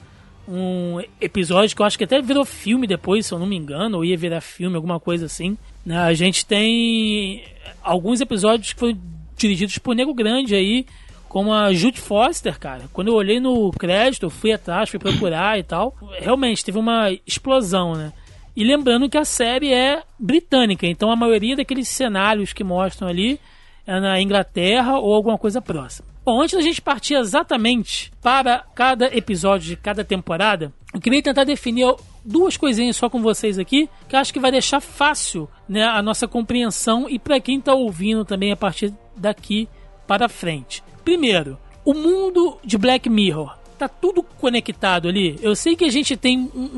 [0.47, 3.97] um episódio que eu acho que até virou filme depois, se eu não me engano,
[3.97, 5.55] ou ia virar filme, alguma coisa assim.
[5.85, 5.99] né?
[5.99, 7.43] A gente tem
[7.83, 8.97] alguns episódios que foram
[9.37, 10.87] dirigidos por Nego Grande aí,
[11.29, 12.83] como a Jude Foster, cara.
[12.93, 15.95] Quando eu olhei no crédito, eu fui atrás, fui procurar e tal.
[16.19, 18.13] Realmente teve uma explosão, né?
[18.55, 23.39] E lembrando que a série é britânica, então a maioria daqueles cenários que mostram ali
[23.85, 26.07] é na Inglaterra ou alguma coisa próxima.
[26.23, 31.43] Bom, antes da gente partir exatamente para cada episódio de cada temporada, eu queria tentar
[31.43, 31.85] definir
[32.23, 36.27] duas coisinhas só com vocês aqui, que acho que vai deixar fácil né, a nossa
[36.27, 39.67] compreensão e para quem está ouvindo também a partir daqui
[40.07, 40.81] para frente.
[41.05, 43.55] Primeiro, o mundo de Black Mirror.
[43.77, 45.37] Tá tudo conectado ali.
[45.41, 46.69] Eu sei que a gente tem um,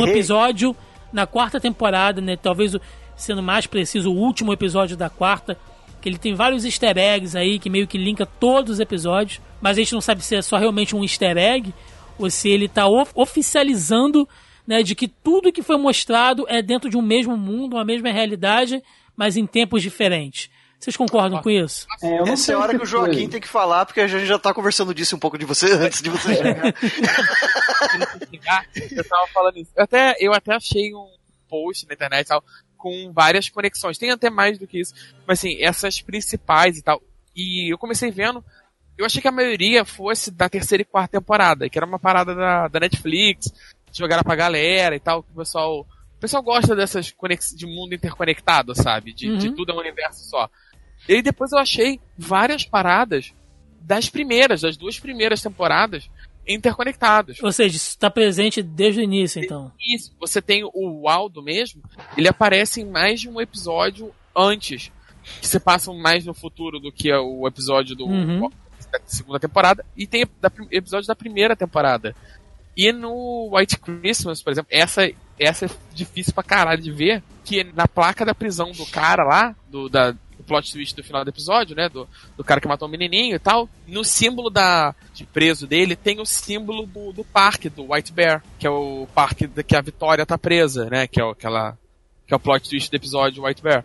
[0.00, 0.74] um- episódio
[1.12, 2.36] na quarta temporada, né?
[2.36, 2.74] Talvez,
[3.16, 5.56] sendo mais preciso, o último episódio da quarta,
[6.00, 9.76] que ele tem vários easter eggs aí que meio que linka todos os episódios, mas
[9.76, 11.74] a gente não sabe se é só realmente um easter egg
[12.18, 14.28] ou se ele tá of- oficializando,
[14.66, 18.10] né, de que tudo que foi mostrado é dentro de um mesmo mundo, uma mesma
[18.12, 18.82] realidade,
[19.16, 20.48] mas em tempos diferentes.
[20.84, 21.86] Vocês concordam com isso?
[22.02, 23.86] É, eu não Essa sei é a hora que o Joaquim foi- tem que falar,
[23.86, 26.74] porque a gente já tá conversando disso um pouco de você antes de você chegar.
[28.92, 29.70] eu tava falando isso.
[29.76, 31.08] Eu até, eu até achei um
[31.48, 32.44] post na internet e tal,
[32.76, 33.98] com várias conexões.
[33.98, 34.94] Tem até mais do que isso.
[35.26, 37.02] Mas assim, essas principais e tal.
[37.34, 38.44] E eu comecei vendo.
[38.96, 42.32] Eu achei que a maioria fosse da terceira e quarta temporada, que era uma parada
[42.34, 43.52] da, da Netflix,
[43.92, 45.80] jogaram pra galera e tal, que o pessoal.
[46.16, 49.12] O pessoal gosta dessas conex, de mundo interconectado, sabe?
[49.12, 49.54] De, de Uhum.
[49.56, 50.48] tudo é um universo só.
[51.08, 53.32] E depois eu achei várias paradas
[53.80, 56.08] das primeiras, das duas primeiras temporadas,
[56.46, 57.42] interconectadas.
[57.42, 59.72] Ou seja, isso está presente desde o início, então.
[59.94, 61.82] Isso, você tem o Aldo mesmo,
[62.16, 64.90] ele aparece em mais de um episódio antes,
[65.40, 68.48] que se passam mais no futuro do que o episódio do, Uhum.
[68.92, 72.14] da segunda temporada, e tem da, episódio da primeira temporada.
[72.76, 77.62] E no White Christmas, por exemplo, essa, essa é difícil pra caralho de ver, que
[77.64, 81.30] na placa da prisão do cara lá, do, da, do plot twist do final do
[81.30, 85.24] episódio, né, do, do cara que matou o menininho e tal, no símbolo da, de
[85.24, 89.46] preso dele tem o símbolo do, do parque, do White Bear, que é o parque
[89.46, 91.76] da- que a Vitória tá presa, né, que é aquela,
[92.26, 93.84] que é o plot twist do episódio White Bear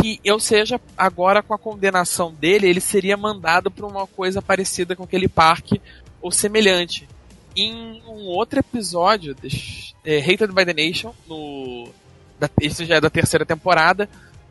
[0.00, 4.94] que, ou seja, agora com a condenação dele, ele seria mandado para uma coisa parecida
[4.94, 5.80] com aquele parque
[6.22, 7.08] ou semelhante.
[7.56, 11.88] Em um outro episódio, deixa- é, Hated by the Nation, no,
[12.38, 14.08] da, esse já é da terceira temporada,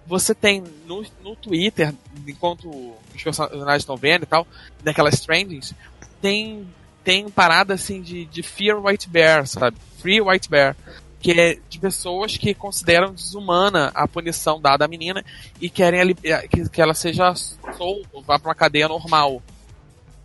[0.08, 1.94] você tem no, no Twitter,
[2.26, 2.70] enquanto
[3.14, 4.48] os personagens estão vendo e tal,
[4.84, 5.74] naquelas trendings,
[6.22, 6.68] tem,
[7.04, 9.78] tem parada assim de, de Fear White Bear, sabe?
[10.00, 10.76] Free White Bear
[11.20, 15.26] que é de pessoas que consideram desumana a punição dada à menina
[15.60, 19.42] e querem eh, que, que ela seja solta, vá para uma cadeia normal.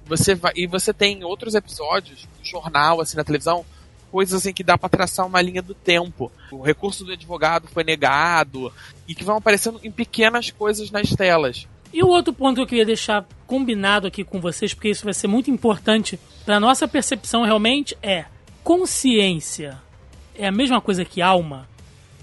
[0.06, 3.64] Você vai, e você tem outros episódios no jornal, assim, na televisão,
[4.12, 6.30] coisas assim que dá para traçar uma linha do tempo.
[6.50, 8.70] O recurso do advogado foi negado
[9.08, 11.66] e que vão aparecendo em pequenas coisas nas telas.
[11.92, 15.14] E o outro ponto que eu queria deixar combinado aqui com vocês, porque isso vai
[15.14, 18.26] ser muito importante para nossa percepção realmente, é
[18.62, 19.78] consciência.
[20.34, 21.68] É a mesma coisa que alma?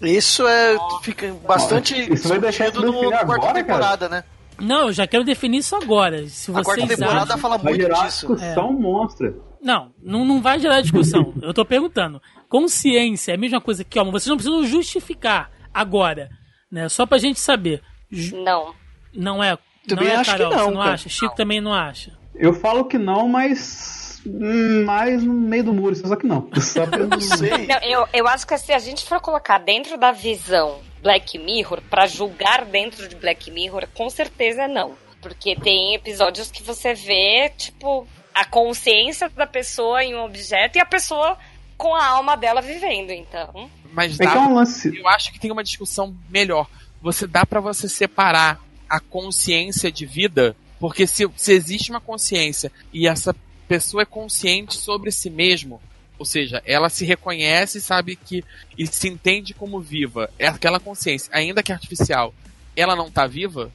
[0.02, 0.78] Isso é.
[1.04, 4.24] fica bastante Isso vai deixar isso no definir quarta agora, temporada, né?
[4.60, 6.28] Não, eu já quero definir isso agora.
[6.28, 7.38] Se A vocês quarta temporada acham...
[7.38, 8.28] fala Vai muito gerar disso.
[8.28, 9.34] discussão monstra.
[9.62, 11.34] Não, não, não vai gerar discussão.
[11.42, 12.22] Eu tô perguntando.
[12.48, 14.12] Consciência é a mesma coisa que alma.
[14.12, 16.30] Vocês não precisam justificar agora,
[16.72, 16.88] né?
[16.90, 17.82] Só pra gente saber.
[18.10, 18.74] Ju- Não.
[19.14, 19.58] Não é.
[19.88, 20.94] Também não é, acho que Carol, não, Você não cara.
[20.94, 21.10] acha?
[21.10, 22.18] Chico também não acha.
[22.36, 24.22] Eu falo que não, mas.
[24.26, 26.50] hum, Mais no meio do muro, só que não.
[26.60, 27.00] Só pra...
[27.06, 27.68] Não sei.
[27.68, 31.82] Não, eu, eu acho que se a gente for colocar dentro da visão Black Mirror,
[31.90, 34.94] pra julgar dentro de Black Mirror, com certeza não.
[35.22, 38.08] Porque tem episódios que você vê, tipo,
[38.40, 41.38] a consciência da pessoa em um objeto e a pessoa
[41.78, 43.70] com a alma dela vivendo, então.
[43.92, 44.98] Mas É dá que é um lance.
[44.98, 46.68] eu acho que tem uma discussão melhor.
[47.02, 52.72] Você dá pra você separar a consciência de vida, porque se, se existe uma consciência
[52.94, 53.36] e essa
[53.68, 55.82] pessoa é consciente sobre si mesmo,
[56.18, 58.44] ou seja, ela se reconhece, sabe que
[58.78, 62.34] e se entende como viva, é aquela consciência, ainda que artificial,
[62.76, 63.72] ela não tá viva?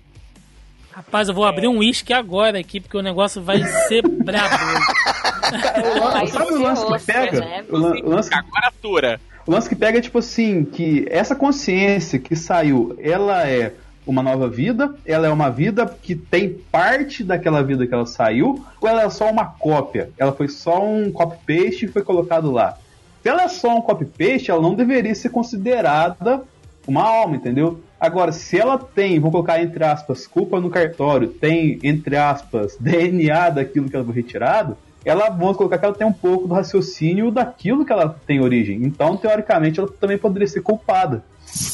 [0.95, 4.55] Rapaz, eu vou abrir um uísque agora aqui, porque o negócio vai ser brabo.
[6.31, 7.41] Sabe o lance que pega?
[7.41, 7.65] né?
[7.69, 9.21] O lan- o lance Agora atura.
[9.47, 13.75] O lance que pega é tipo assim, que essa consciência que saiu, ela é
[14.07, 18.65] uma nova vida, ela é uma vida que tem parte daquela vida que ela saiu,
[18.81, 20.11] ou ela é só uma cópia?
[20.17, 22.79] Ela foi só um copy-paste que foi colocado lá.
[23.23, 26.43] Se ela é só um copy-paste, ela não deveria ser considerada
[26.87, 27.81] uma alma, entendeu?
[28.05, 33.49] Agora, se ela tem, vou colocar entre aspas, culpa no cartório, tem, entre aspas, DNA
[33.49, 37.31] daquilo que ela foi retirado, ela, vamos colocar que ela tem um pouco do raciocínio
[37.31, 38.83] daquilo que ela tem origem.
[38.83, 41.25] Então, teoricamente, ela também poderia ser culpada.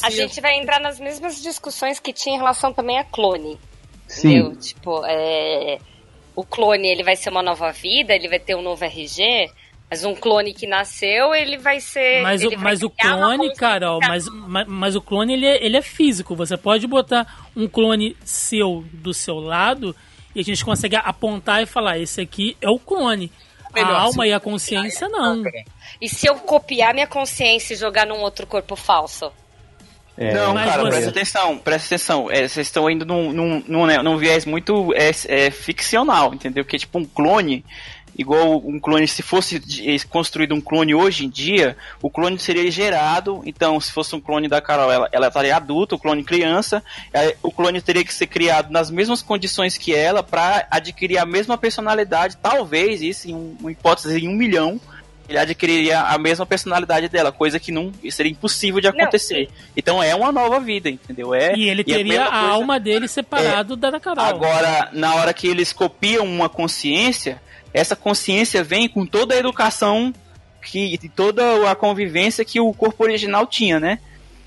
[0.03, 3.59] A gente vai entrar nas mesmas discussões que tinha em relação também a clone.
[4.07, 4.35] Sim.
[4.35, 4.55] Entendeu?
[4.55, 5.79] Tipo, é,
[6.35, 9.49] o clone ele vai ser uma nova vida, ele vai ter um novo RG,
[9.91, 12.21] mas um clone que nasceu, ele vai ser.
[12.21, 15.81] Mas, o, mas o clone, Carol, mas, mas, mas o clone ele é, ele é
[15.81, 16.33] físico.
[16.33, 19.93] Você pode botar um clone seu do seu lado
[20.33, 23.29] e a gente consegue apontar e falar: esse aqui é o clone.
[23.73, 25.43] Melhor, a alma e a consciência não.
[25.99, 29.29] E se eu copiar minha consciência e jogar num outro corpo falso?
[30.17, 32.29] não, Mas cara, você- presta atenção, presta atenção.
[32.29, 36.63] É, vocês estão indo num, num, num, né, num viés muito é, é, ficcional, entendeu?
[36.63, 37.65] Que é tipo um clone,
[38.21, 42.69] igual um clone, se fosse de- construído um clone hoje em dia, o clone seria
[42.71, 43.41] gerado.
[43.45, 46.83] Então, se fosse um clone da Carol, ela, ela estaria adulta, o clone criança.
[47.13, 51.25] é, o clone teria que ser criado nas mesmas condições que ela para adquirir a
[51.25, 52.37] mesma personalidade.
[52.41, 54.79] Talvez, isso em um- uma hipótese em um milhão.
[55.29, 59.47] Ele adquiriria a mesma personalidade dela, coisa que não seria impossível de acontecer.
[59.77, 61.33] Então é uma nova vida, entendeu?
[61.33, 64.25] É, E ele e a teria mesma a coisa- alma dele separado da da Carol.
[64.25, 67.41] Agora, na hora que eles copiam uma consciência,
[67.73, 70.13] essa consciência vem com toda a educação
[70.61, 73.99] que e toda a convivência que o corpo original tinha, né?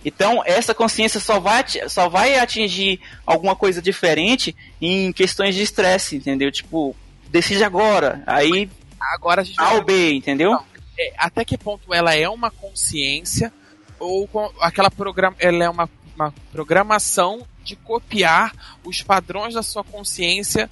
[0.04, 6.16] Então, essa consciência só vai, só vai atingir alguma coisa diferente em questões de estresse,
[6.16, 6.52] entendeu?
[6.52, 6.94] Tipo,
[7.30, 8.22] decide agora.
[8.26, 10.58] Aí, agora a gente A ou B, entendeu?
[10.98, 13.52] É, até que ponto ela é uma consciência
[13.98, 14.28] ou
[14.60, 18.52] aquela programa, ela é uma, uma programação de copiar
[18.84, 20.68] os padrões da sua consciência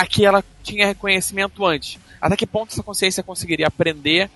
[0.00, 1.98] a que ela tinha reconhecimento antes.
[2.20, 4.30] Até que ponto essa consciência conseguiria aprender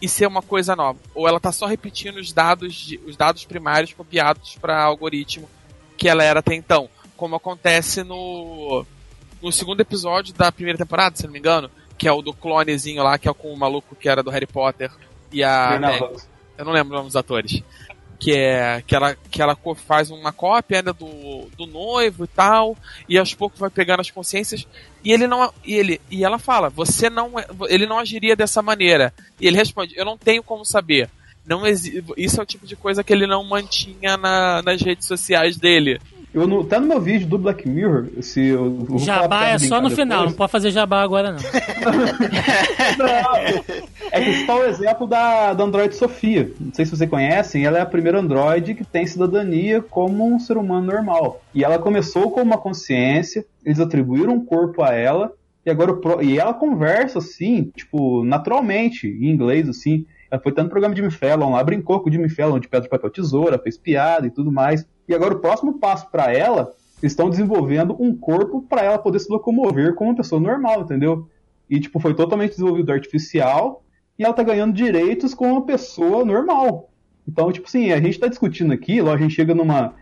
[0.00, 0.98] e ser uma coisa nova?
[1.14, 5.48] Ou ela está só repetindo os dados, de- os dados primários copiados para algoritmo
[5.96, 8.84] que ela era até então, como acontece no
[9.42, 13.02] no segundo episódio da primeira temporada, se não me engano, que é o do clonezinho
[13.02, 14.90] lá, que é com o maluco que era do Harry Potter
[15.30, 15.72] e a
[16.58, 17.62] eu não lembro o nome dos atores.
[18.18, 22.76] Que é que ela, que ela faz uma cópia ainda do, do noivo e tal,
[23.08, 24.66] e aos poucos vai pegando as consciências,
[25.04, 28.62] e ele não e ele e ela fala, você não é- ele não agiria dessa
[28.62, 29.12] maneira.
[29.40, 31.10] E ele responde, eu não tenho como saber.
[31.44, 31.62] Não
[32.16, 36.00] isso é o tipo de coisa que ele não mantinha na- nas redes sociais dele.
[36.36, 39.76] Eu no, tá no meu vídeo do Black Mirror, se eu, eu Jabá é só
[39.76, 40.36] no brincar final, não depois.
[40.36, 41.38] pode fazer jabá agora não.
[44.12, 46.50] É que está o exemplo da, da Android Sofia.
[46.60, 50.38] Não sei se vocês conhecem, ela é a primeira Android que tem cidadania como um
[50.38, 51.42] ser humano normal.
[51.54, 55.32] E ela começou com uma consciência, eles atribuíram um corpo a ela,
[55.64, 60.04] e agora o e ela conversa assim, tipo, naturalmente, em inglês, assim.
[60.30, 62.68] Ela foi tanto no programa de Jimmy Fallon lá, brincou com o Jimmy Fallon de
[62.68, 64.86] pedra, papel, tesoura, fez piada e tudo mais.
[65.08, 69.30] E agora o próximo passo para ela, estão desenvolvendo um corpo para ela poder se
[69.30, 71.28] locomover como uma pessoa normal, entendeu?
[71.68, 73.82] E, tipo, foi totalmente desenvolvido artificial
[74.18, 76.88] e ela tá ganhando direitos como uma pessoa normal.
[77.28, 79.92] Então, tipo assim, a gente tá discutindo aqui, logo a gente chega numa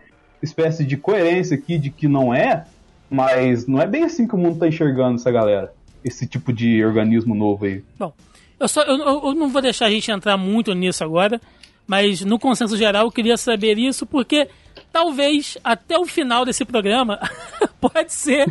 [0.41, 2.65] espécie de coerência aqui de que não é,
[3.09, 5.73] mas não é bem assim que o mundo tá enxergando essa galera.
[6.03, 7.83] Esse tipo de organismo novo aí.
[7.97, 8.13] Bom,
[8.59, 11.41] eu, só, eu- eu não vou deixar a gente entrar muito nisso agora,
[11.87, 14.47] mas no consenso geral eu queria saber isso porque
[14.95, 17.19] talvez até o final desse programa
[17.81, 18.45] pode ser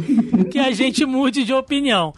[0.50, 2.12] que a gente mude de opinião.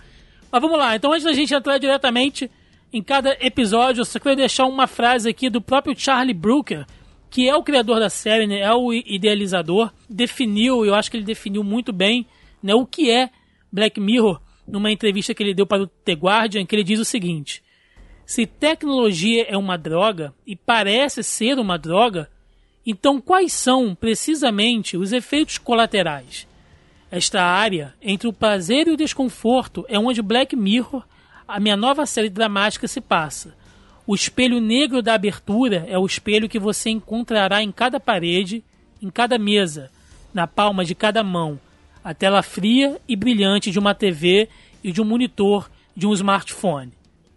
[0.51, 2.51] Mas vamos lá, então antes da gente entrar diretamente
[2.93, 6.85] em cada episódio, eu só queria deixar uma frase aqui do próprio Charlie Brooker,
[7.31, 11.25] que é o criador da série, né, é o idealizador, definiu, eu acho que ele
[11.25, 12.27] definiu muito bem
[12.61, 13.31] né, o que é
[13.71, 17.05] Black Mirror numa entrevista que ele deu para o The Guardian, que ele diz o
[17.05, 17.63] seguinte:
[18.25, 22.29] se tecnologia é uma droga e parece ser uma droga,
[22.87, 26.47] então quais são precisamente os efeitos colaterais?
[27.11, 31.05] Esta área entre o prazer e o desconforto é onde Black Mirror,
[31.47, 33.55] a minha nova série dramática, se passa.
[34.07, 38.63] O espelho negro da abertura é o espelho que você encontrará em cada parede,
[39.03, 39.91] em cada mesa,
[40.33, 41.59] na palma de cada mão.
[42.05, 44.49] a tela fria e brilhante de uma TV
[44.83, 46.93] e de um monitor de um smartphone.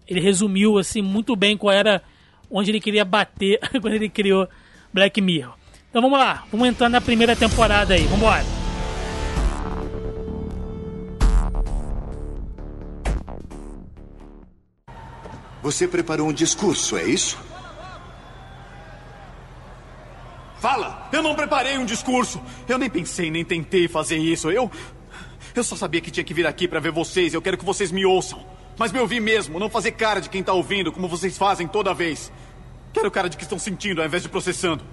[0.07, 2.03] Ele resumiu assim muito bem qual era
[2.51, 4.47] onde ele queria bater quando ele criou
[4.93, 5.53] Black Mirror.
[5.89, 8.45] Então vamos lá, vamos entrar na primeira temporada aí, vamos embora.
[15.61, 17.37] Você preparou um discurso, é isso?
[20.59, 21.07] Fala!
[21.11, 22.41] Eu não preparei um discurso.
[22.67, 24.49] Eu nem pensei, nem tentei fazer isso.
[24.51, 24.69] Eu.
[25.55, 27.33] Eu só sabia que tinha que vir aqui para ver vocês.
[27.33, 28.45] Eu quero que vocês me ouçam.
[28.77, 31.93] Mas me ouvir mesmo, não fazer cara de quem tá ouvindo, como vocês fazem toda
[31.93, 32.31] vez.
[32.99, 34.83] Quero cara de que estão sentindo ao invés de processando.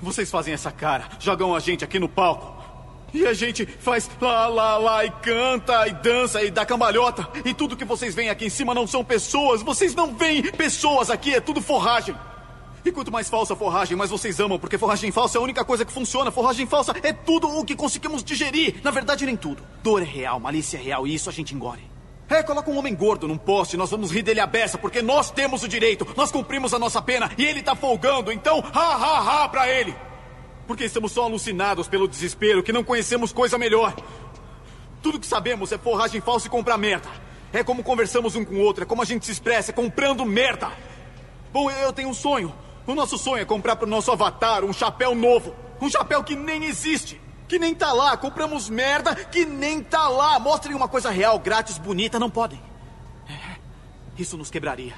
[0.00, 2.56] Vocês fazem essa cara, jogam a gente aqui no palco.
[3.12, 7.28] E a gente faz lá, lá, lá, e canta, e dança, e dá cambalhota.
[7.44, 9.62] E tudo que vocês veem aqui em cima não são pessoas.
[9.62, 12.14] Vocês não veem pessoas aqui, é tudo forragem.
[12.84, 15.64] E quanto mais falsa a forragem, mais vocês amam, porque forragem falsa é a única
[15.64, 16.30] coisa que funciona.
[16.30, 18.76] Forragem falsa é tudo o que conseguimos digerir.
[18.82, 19.62] Na verdade, nem tudo.
[19.82, 21.95] Dor é real, malícia é real, e isso a gente engole.
[22.28, 25.30] É, coloca um homem gordo num poste, nós vamos rir dele a beça, porque nós
[25.30, 29.44] temos o direito, nós cumprimos a nossa pena e ele tá folgando, então ha ha
[29.44, 29.94] ha pra ele.
[30.66, 33.94] Porque estamos só alucinados pelo desespero, que não conhecemos coisa melhor.
[35.00, 37.08] Tudo que sabemos é forragem falsa e comprar merda.
[37.52, 40.26] É como conversamos um com o outro, é como a gente se expressa, é comprando
[40.26, 40.72] merda.
[41.52, 42.52] Bom, eu tenho um sonho.
[42.86, 45.54] O nosso sonho é comprar pro nosso avatar um chapéu novo.
[45.80, 47.20] Um chapéu que nem existe.
[47.48, 48.16] Que nem tá lá.
[48.16, 50.38] Compramos merda que nem tá lá.
[50.38, 52.18] Mostrem uma coisa real, grátis, bonita.
[52.18, 52.60] Não podem.
[53.28, 53.56] É,
[54.18, 54.94] isso nos quebraria.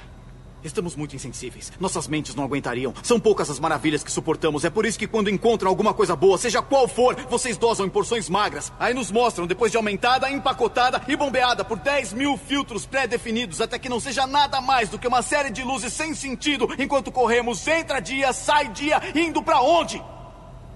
[0.63, 1.71] Estamos muito insensíveis.
[1.79, 2.93] Nossas mentes não aguentariam.
[3.01, 4.65] São poucas as maravilhas que suportamos.
[4.65, 7.89] É por isso que quando encontram alguma coisa boa, seja qual for, vocês dosam em
[7.89, 8.71] porções magras.
[8.77, 13.79] Aí nos mostram, depois de aumentada, empacotada e bombeada por 10 mil filtros pré-definidos, até
[13.79, 17.65] que não seja nada mais do que uma série de luzes sem sentido, enquanto corremos
[17.65, 20.03] entra dia, sai dia, indo para onde?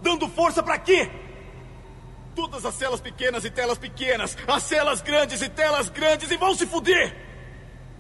[0.02, 1.12] Dando força para quê?
[2.36, 6.56] Todas as celas pequenas e telas pequenas, as celas grandes e telas grandes, e vão
[6.56, 7.16] se fuder!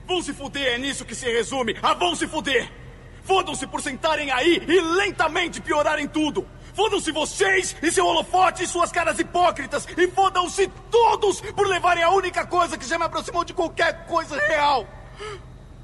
[0.07, 1.77] Vão se fuder, é nisso que se resume.
[1.81, 2.71] Ah, vão se fuder!
[3.23, 6.47] Fodam-se por sentarem aí e lentamente piorarem tudo!
[6.73, 9.87] Fodam-se vocês e seu holofote e suas caras hipócritas!
[9.95, 14.35] E fodam-se todos por levarem a única coisa que já me aproximou de qualquer coisa
[14.35, 14.87] real!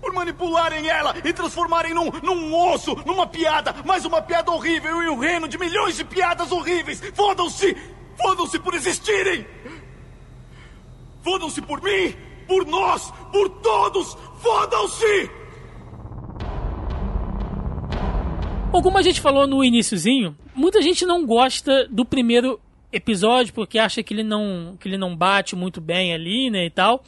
[0.01, 5.09] Por manipularem ela e transformarem num, num osso, numa piada, mais uma piada horrível e
[5.09, 6.99] um reino de milhões de piadas horríveis!
[7.13, 7.98] Fodam-se!
[8.21, 9.45] Fodam-se por existirem!
[11.21, 12.13] Fodam-se por mim!
[12.47, 13.12] Por nós!
[13.32, 14.17] Por todos!
[14.41, 15.29] Fodam-se!
[18.71, 22.60] Bom, como a gente falou no iníciozinho, muita gente não gosta do primeiro
[22.91, 26.69] episódio porque acha que ele não, que ele não bate muito bem ali, né, e
[26.69, 27.03] tal.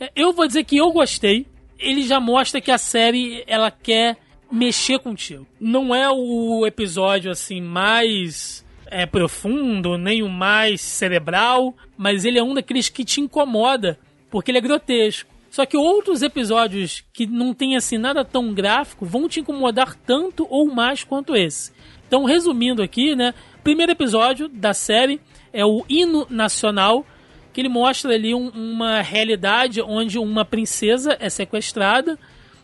[0.00, 1.46] É, eu vou dizer que eu gostei.
[1.78, 4.16] Ele já mostra que a série ela quer
[4.50, 5.46] mexer contigo.
[5.60, 12.42] Não é o episódio assim mais é, profundo, nem o mais cerebral, mas ele é
[12.42, 13.98] um daqueles que te incomoda,
[14.30, 15.30] porque ele é grotesco.
[15.50, 20.46] Só que outros episódios que não tem assim nada tão gráfico vão te incomodar tanto
[20.50, 21.72] ou mais quanto esse.
[22.06, 23.34] Então, resumindo aqui, né?
[23.64, 25.20] Primeiro episódio da série
[25.52, 27.04] é o hino nacional,
[27.52, 32.18] que ele mostra ali um, uma realidade onde uma princesa é sequestrada,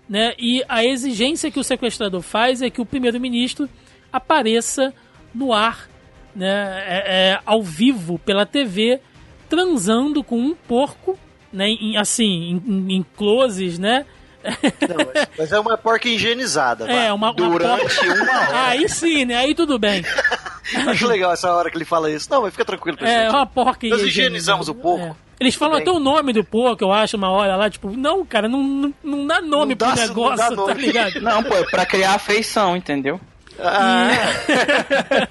[0.09, 0.35] né?
[0.39, 3.69] E a exigência que o sequestrador faz é que o primeiro-ministro
[4.13, 4.95] apareça
[5.35, 5.89] no ar
[6.35, 9.01] né, é, é, ao vivo pela TV,
[9.49, 11.19] transando com um porco,
[11.53, 14.05] né, em, assim, em, em closes, né?
[14.45, 16.87] Não, mas, mas é uma porca higienizada.
[16.91, 18.15] É, uma, uma Durante porca...
[18.23, 18.67] uma hora.
[18.69, 19.37] Aí sim, né?
[19.37, 20.05] Aí tudo bem.
[20.87, 22.29] Acho legal essa hora que ele fala isso.
[22.31, 23.25] Não, mas fica tranquilo, presidente.
[23.27, 25.07] É, uma porca Nós higienizamos o porco.
[25.07, 25.15] É.
[25.41, 28.49] Eles falam até o nome do porco, eu acho, uma hora lá, tipo, não, cara,
[28.49, 30.75] não, não, não dá nome Não dá- pro não negócio, dá tá nome.
[30.81, 31.21] ligado?
[31.21, 33.21] Não, pô, é pra criar afeição, entendeu?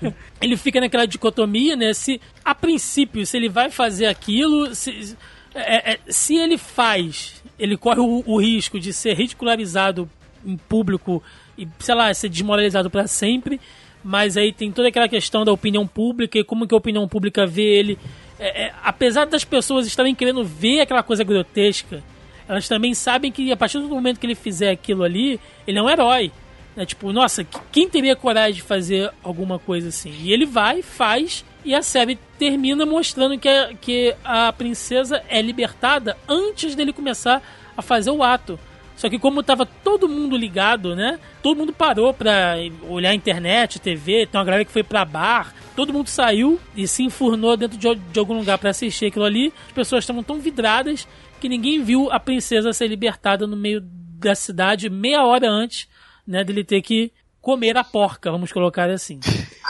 [0.01, 0.13] E-
[0.43, 1.93] ele fica naquela dicotomia, né?
[1.93, 5.15] Se a princípio, se ele vai fazer aquilo, se,
[5.55, 10.09] é- é- se ele faz, ele corre o, o risco de ser ridicularizado
[10.45, 11.23] em público
[11.57, 13.59] e, sei lá, ser desmoralizado para sempre.
[14.03, 17.45] Mas aí tem toda aquela questão da opinião pública e como que a opinião pública
[17.45, 17.97] vê ele.
[18.37, 22.03] É- é, apesar das pessoas estarem querendo ver aquela coisa grotesca,
[22.47, 25.81] elas também sabem que a partir do momento que ele fizer aquilo ali, ele é
[25.81, 26.31] um herói.
[26.75, 26.85] Né?
[26.85, 30.11] Tipo, nossa, que- quem teria coragem de fazer alguma coisa assim?
[30.21, 35.41] E ele vai, faz, e a série termina mostrando que a, que a princesa é
[35.41, 37.41] libertada antes dele começar
[37.77, 38.59] a fazer o ato.
[38.95, 41.19] Só que como tava todo mundo ligado, né?
[41.41, 42.55] Todo mundo parou pra
[42.87, 46.87] olhar a internet, TV, tem uma galera que foi pra bar, todo mundo saiu e
[46.87, 49.51] se enfurnou dentro de, de algum lugar pra assistir aquilo ali.
[49.67, 51.07] As pessoas estavam tão vidradas
[51.41, 55.87] que ninguém viu a princesa ser libertada no meio da cidade meia hora antes,
[56.25, 57.11] né, dele ter que
[57.41, 59.19] comer a porca, vamos colocar assim.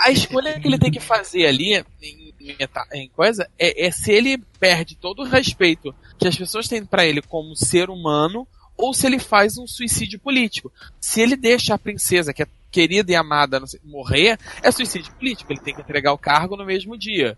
[0.06, 2.34] A escolha que ele tem que fazer ali, em-
[2.94, 7.06] em coisa é, é se ele perde todo o respeito que as pessoas têm para
[7.06, 8.48] ele como ser humano
[8.78, 10.72] ou se ele faz um suicídio político.
[11.00, 15.52] Se ele deixa a princesa, que é querida e amada, sei, morrer, é suicídio político.
[15.54, 17.38] Ele tem que entregar o cargo no mesmo dia.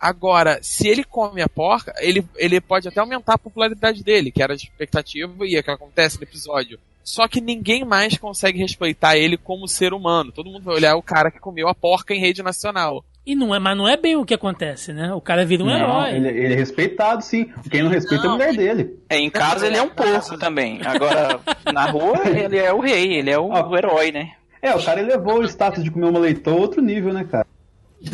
[0.00, 4.40] Agora, se ele come a porca, ele, ele pode até aumentar a popularidade dele, que
[4.42, 6.78] era a expectativa e é o que acontece no episódio.
[7.08, 10.30] Só que ninguém mais consegue respeitar ele como ser humano.
[10.30, 13.02] Todo mundo vai olhar o cara que comeu a porca em rede nacional.
[13.24, 15.14] E não é, mas não é bem o que acontece, né?
[15.14, 16.16] O cara vira um Não, herói.
[16.16, 17.50] Ele, ele é respeitado, sim.
[17.70, 18.98] Quem não respeita é a mulher dele.
[19.08, 20.80] É, em casa ele é um porco também.
[20.84, 21.40] Agora,
[21.72, 24.32] na rua, ele é o rei, ele é o, o herói, né?
[24.60, 27.46] É, o cara elevou o status de comer uma leitão a outro nível, né, cara?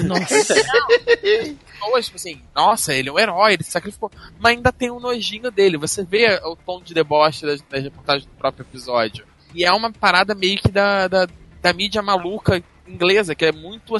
[0.04, 0.54] Nossa.
[1.84, 4.10] Pessoas, tipo assim, nossa, ele é um herói, ele se sacrificou.
[4.38, 5.76] Mas ainda tem um nojinho dele.
[5.78, 9.24] Você vê o tom de deboche das, das reportagens do próprio episódio.
[9.54, 11.28] E é uma parada meio que da, da,
[11.62, 13.94] da mídia maluca inglesa, que é muito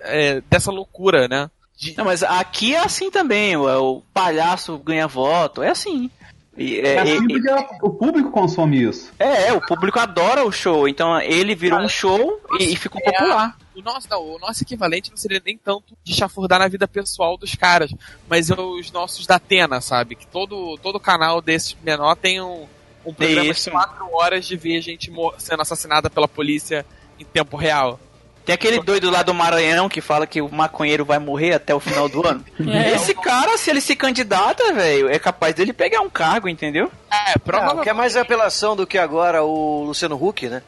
[0.00, 1.50] é, dessa loucura, né?
[1.76, 1.96] De...
[1.96, 3.64] Não, mas aqui é assim também, o,
[3.96, 6.10] o palhaço ganha voto, é assim.
[6.56, 9.10] E, É, é, assim e- porque o público consome isso.
[9.18, 13.00] é, é, o público adora o show, então ele virou um show e, e ficou
[13.02, 13.56] popular.
[13.74, 17.36] O nosso, não, o nosso equivalente não seria nem tanto de chafurdar na vida pessoal
[17.36, 17.92] dos caras,
[18.28, 20.14] mas é os nossos da Atena, sabe?
[20.14, 22.66] Que todo, todo canal desse menor tem um,
[23.04, 23.64] um programa Isso.
[23.64, 26.86] de quatro horas de ver gente sendo assassinada pela polícia
[27.18, 27.98] em tempo real.
[28.44, 31.80] Tem aquele doido lá do Maranhão que fala que o maconheiro vai morrer até o
[31.80, 32.44] final do ano.
[32.74, 32.94] É.
[32.94, 36.90] Esse cara, se ele se candidata, velho, é capaz dele pegar um cargo, entendeu?
[37.10, 37.38] É,
[37.76, 40.62] É, o que é mais apelação do que agora o Luciano Huck, né?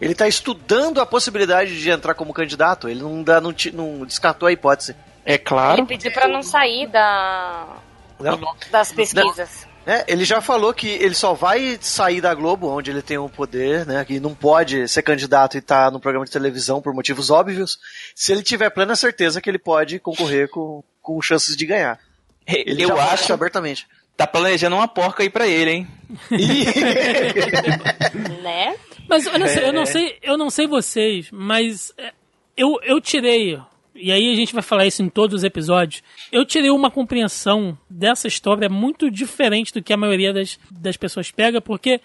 [0.00, 2.88] Ele tá estudando a possibilidade de entrar como candidato.
[2.88, 4.94] Ele não, dá, não, não descartou a hipótese.
[5.24, 7.76] É Ele pediu pra não sair da,
[8.20, 8.54] Não.
[8.70, 9.66] das pesquisas.
[9.86, 13.28] É, ele já falou que ele só vai sair da Globo, onde ele tem um
[13.28, 14.02] poder, né?
[14.04, 17.78] Que não pode ser candidato e estar no programa de televisão por motivos óbvios,
[18.14, 21.98] se ele tiver plena certeza que ele pode concorrer com, com chances de ganhar.
[22.46, 23.86] Ele eu acho- abertamente.
[24.16, 25.88] Tá planejando uma porca aí pra ele, hein?
[28.42, 28.74] Né?
[29.08, 29.86] Mas olha só, eu não É.
[29.86, 32.12] sei, eu não sei vocês, mas é,
[32.56, 33.58] eu, eu tirei,
[33.94, 36.02] e aí a gente vai falar isso em todos os episódios,
[36.32, 41.30] eu tirei uma compreensão dessa história muito diferente do que a maioria das, das pessoas
[41.30, 42.00] pega, porque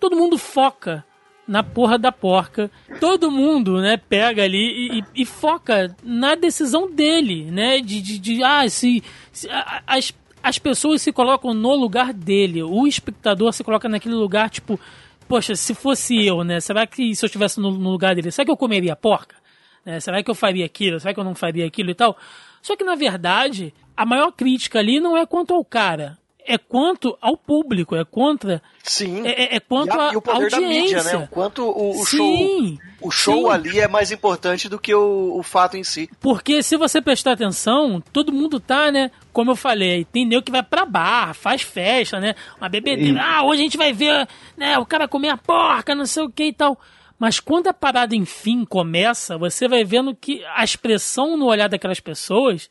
[0.00, 1.04] todo mundo foca
[1.46, 2.70] na porra da porca.
[3.00, 7.80] Todo mundo, né, pega ali e, e- e foca na decisão dele, né?
[7.82, 10.10] De, de, de, ah, se, se- a- as,
[10.42, 12.62] as pessoas se colocam no lugar dele.
[12.62, 14.80] O espectador se coloca naquele lugar, tipo,
[15.28, 16.60] poxa, se fosse eu, né?
[16.60, 19.36] Será que se eu estivesse no, no lugar dele, será que eu comeria porca?
[19.84, 20.00] Né?
[20.00, 20.98] Será que eu faria aquilo?
[20.98, 22.16] Será que eu não faria aquilo e tal?
[22.62, 26.18] Só que na verdade, a maior crítica ali não é quanto ao cara.
[26.46, 28.62] É quanto ao público, é contra.
[28.82, 29.26] Sim.
[29.26, 31.16] É, é- é quanto e, a- à e o poder da mídia, né?
[31.16, 33.50] O quanto o, o Sim, show, o show sim.
[33.50, 36.08] ali é mais importante do que o, o fato em si.
[36.20, 39.10] Porque se você prestar atenção, todo mundo tá, né?
[39.32, 42.34] Como eu falei, tem nego que vai pra bar, faz festa, né?
[42.60, 43.20] Uma bebedeira.
[43.22, 44.78] Ah, hoje a gente vai ver, né?
[44.78, 46.78] O cara comer a porca, não sei o que e tal.
[47.18, 52.00] Mas quando a parada enfim começa, você vai vendo que a expressão no olhar daquelas
[52.00, 52.68] pessoas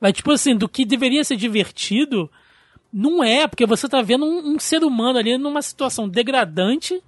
[0.00, 2.28] vai, tipo assim, do que deveria ser divertido,
[2.92, 7.00] não é, porque você tá vendo um, um ser humano ali numa situação degradante,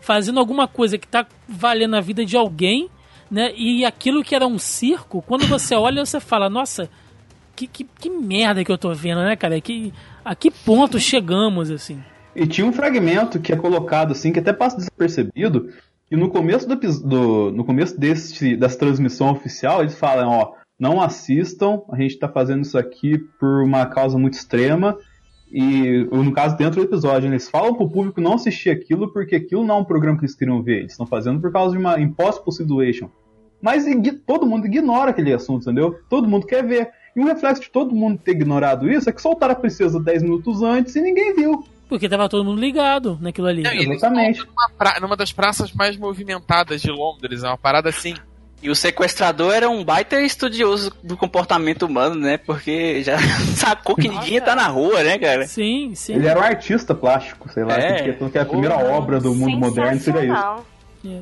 [0.00, 2.88] fazendo alguma coisa que tá valendo a vida de alguém,
[3.30, 3.52] né?
[3.56, 6.88] E aquilo que era um circo, quando você olha, você fala, nossa,
[7.54, 9.60] que, que, que merda que eu tô vendo, né, cara?
[9.60, 9.92] Que,
[10.24, 12.02] a que ponto chegamos, assim?
[12.34, 15.68] E tinha um fragmento que é colocado assim, que até passa despercebido,
[16.10, 21.02] e no começo do, do- no começo desse, dessa transmissão oficial, eles falam, ó, não
[21.02, 24.96] assistam, a gente tá fazendo isso aqui por uma causa muito extrema,
[25.52, 29.64] e no caso dentro do episódio, eles falam pro público não assistir aquilo, porque aquilo
[29.64, 32.00] não é um programa que eles queriam ver, eles estão fazendo por causa de uma
[32.00, 33.08] impossible situation.
[33.60, 33.84] Mas
[34.26, 35.98] todo mundo ignora aquele assunto, entendeu?
[36.08, 36.90] Todo mundo quer ver.
[37.16, 40.22] E um reflexo de todo mundo ter ignorado isso é que soltaram a princesa 10
[40.22, 41.64] minutos antes e ninguém viu.
[41.88, 43.62] Porque tava todo mundo ligado naquilo ali.
[43.62, 44.40] Não, Exatamente.
[44.40, 48.14] Numa, pra- numa das praças mais movimentadas de Londres, é uma parada assim.
[48.60, 52.36] E o sequestrador era um baita estudioso do comportamento humano, né?
[52.36, 53.16] Porque já
[53.54, 55.46] sacou que ninguém tá na rua, né, cara?
[55.46, 56.14] Sim, sim.
[56.14, 58.12] Ele era um artista plástico, sei lá, É.
[58.12, 60.64] que, que é a primeira obra do mundo moderno seria isso.
[61.06, 61.20] É.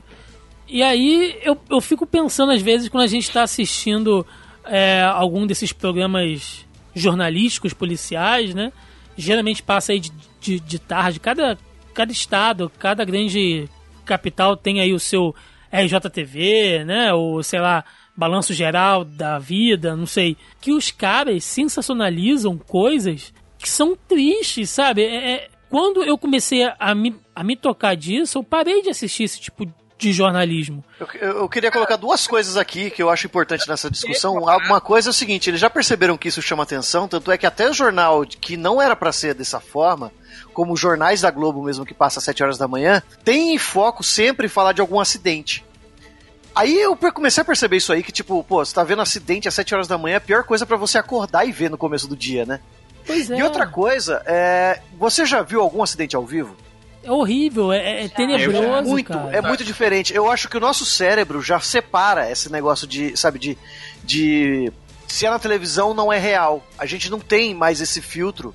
[0.66, 4.26] E aí eu, eu fico pensando às vezes quando a gente está assistindo
[4.64, 6.64] é, algum desses programas
[6.95, 8.72] jornalísticos, policiais, né?
[9.14, 10.11] Geralmente passa aí de,
[10.41, 11.20] de, de tarde.
[11.20, 11.59] Cada,
[11.93, 13.68] cada estado, cada grande
[14.07, 15.34] capital tem aí o seu
[15.81, 17.12] RJTV, né?
[17.12, 17.85] Ou sei lá,
[18.16, 20.37] balanço geral da vida, não sei.
[20.61, 25.03] Que os caras sensacionalizam coisas que são tristes, sabe?
[25.03, 29.24] É, é- quando eu comecei a me, a me tocar disso, eu parei de assistir
[29.24, 29.66] esse tipo
[29.99, 30.85] de jornalismo.
[31.01, 34.35] Eu, eu, queria colocar duas coisas aqui que eu acho importante nessa discussão.
[34.35, 37.47] Uma coisa é o seguinte: eles já perceberam que isso chama atenção, tanto é que
[37.47, 40.12] até o jornal que não era para ser dessa forma,
[40.53, 43.59] como os jornais da Globo mesmo que passa às 7 horas da manhã, tem em
[43.59, 45.64] foco sempre falar de algum acidente.
[46.57, 49.53] Aí eu comecei a perceber isso aí, que tipo, pô, você tá vendo acidente às
[49.53, 52.09] 7 horas da manhã, é a pior coisa para você acordar e ver no começo
[52.09, 52.61] do dia, né?
[53.07, 53.39] Pois é.
[53.39, 56.57] E outra coisa, é, você já viu algum acidente ao vivo?
[57.05, 58.65] É horrível, é, é tenebroso.
[58.65, 59.37] É muito, cara.
[59.37, 60.15] é muito diferente.
[60.15, 63.59] Eu acho que o nosso cérebro já separa esse negócio de, sabe, de,
[64.03, 64.73] de
[65.07, 66.67] se é na televisão não é real.
[66.79, 68.55] A gente não tem mais esse filtro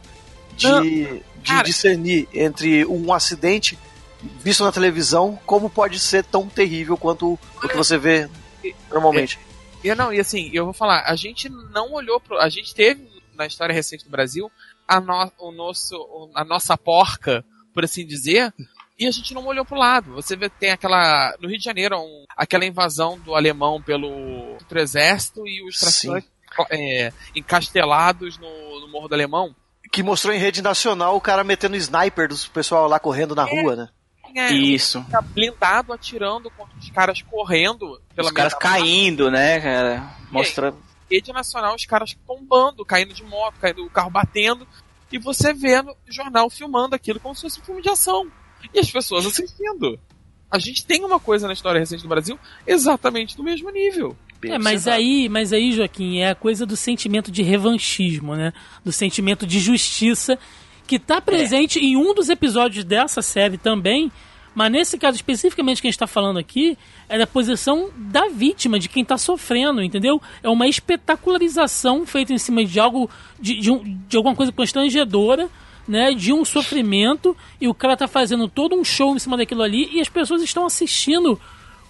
[0.58, 3.78] de, de discernir entre um acidente
[4.39, 8.30] visto na televisão como pode ser tão terrível quanto o que você vê
[8.89, 9.39] normalmente.
[9.84, 12.74] E, e não, e assim, eu vou falar, a gente não olhou pro, a gente
[12.74, 14.51] teve na história recente do Brasil
[14.88, 17.43] a, no, o nosso, a nossa porca
[17.74, 18.53] por assim dizer,
[18.99, 20.13] e a gente não olhou pro lado.
[20.13, 21.36] Você vê tem aquela.
[21.39, 26.24] No Rio de Janeiro, um, aquela invasão do alemão pelo, pelo exército e os trações
[26.69, 29.55] é, encastelados no, no Morro do Alemão.
[29.91, 33.61] Que mostrou em rede nacional o cara metendo sniper dos pessoal lá correndo na é,
[33.61, 33.89] rua, né?
[34.36, 35.05] É, Isso.
[35.34, 38.01] blindado atirando contra os caras correndo.
[38.15, 40.15] Pela os caras caindo, né, cara?
[40.32, 40.77] Mostrando.
[41.09, 44.65] Rede nacional, os caras tombando, caindo de moto, caindo, o carro batendo
[45.11, 48.32] e você vê no jornal filmando aquilo como se fosse um filme de ação.
[48.73, 49.99] E as pessoas assistindo.
[50.49, 54.15] A gente tem uma coisa na história recente do Brasil exatamente do mesmo nível.
[54.43, 58.51] É, mas aí, mas aí, Joaquim, é a coisa do sentimento de revanchismo, né?
[58.84, 60.38] Do sentimento de justiça
[60.91, 61.83] que está presente é.
[61.83, 64.11] em um dos episódios dessa série também,
[64.53, 66.77] mas nesse caso especificamente que a gente está falando aqui,
[67.07, 70.21] é da posição da vítima, de quem está sofrendo, entendeu?
[70.43, 75.47] É uma espetacularização feita em cima de algo, de, de, um, de alguma coisa constrangedora,
[75.87, 76.11] né?
[76.11, 79.89] De um sofrimento, e o cara está fazendo todo um show em cima daquilo ali,
[79.93, 81.39] e as pessoas estão assistindo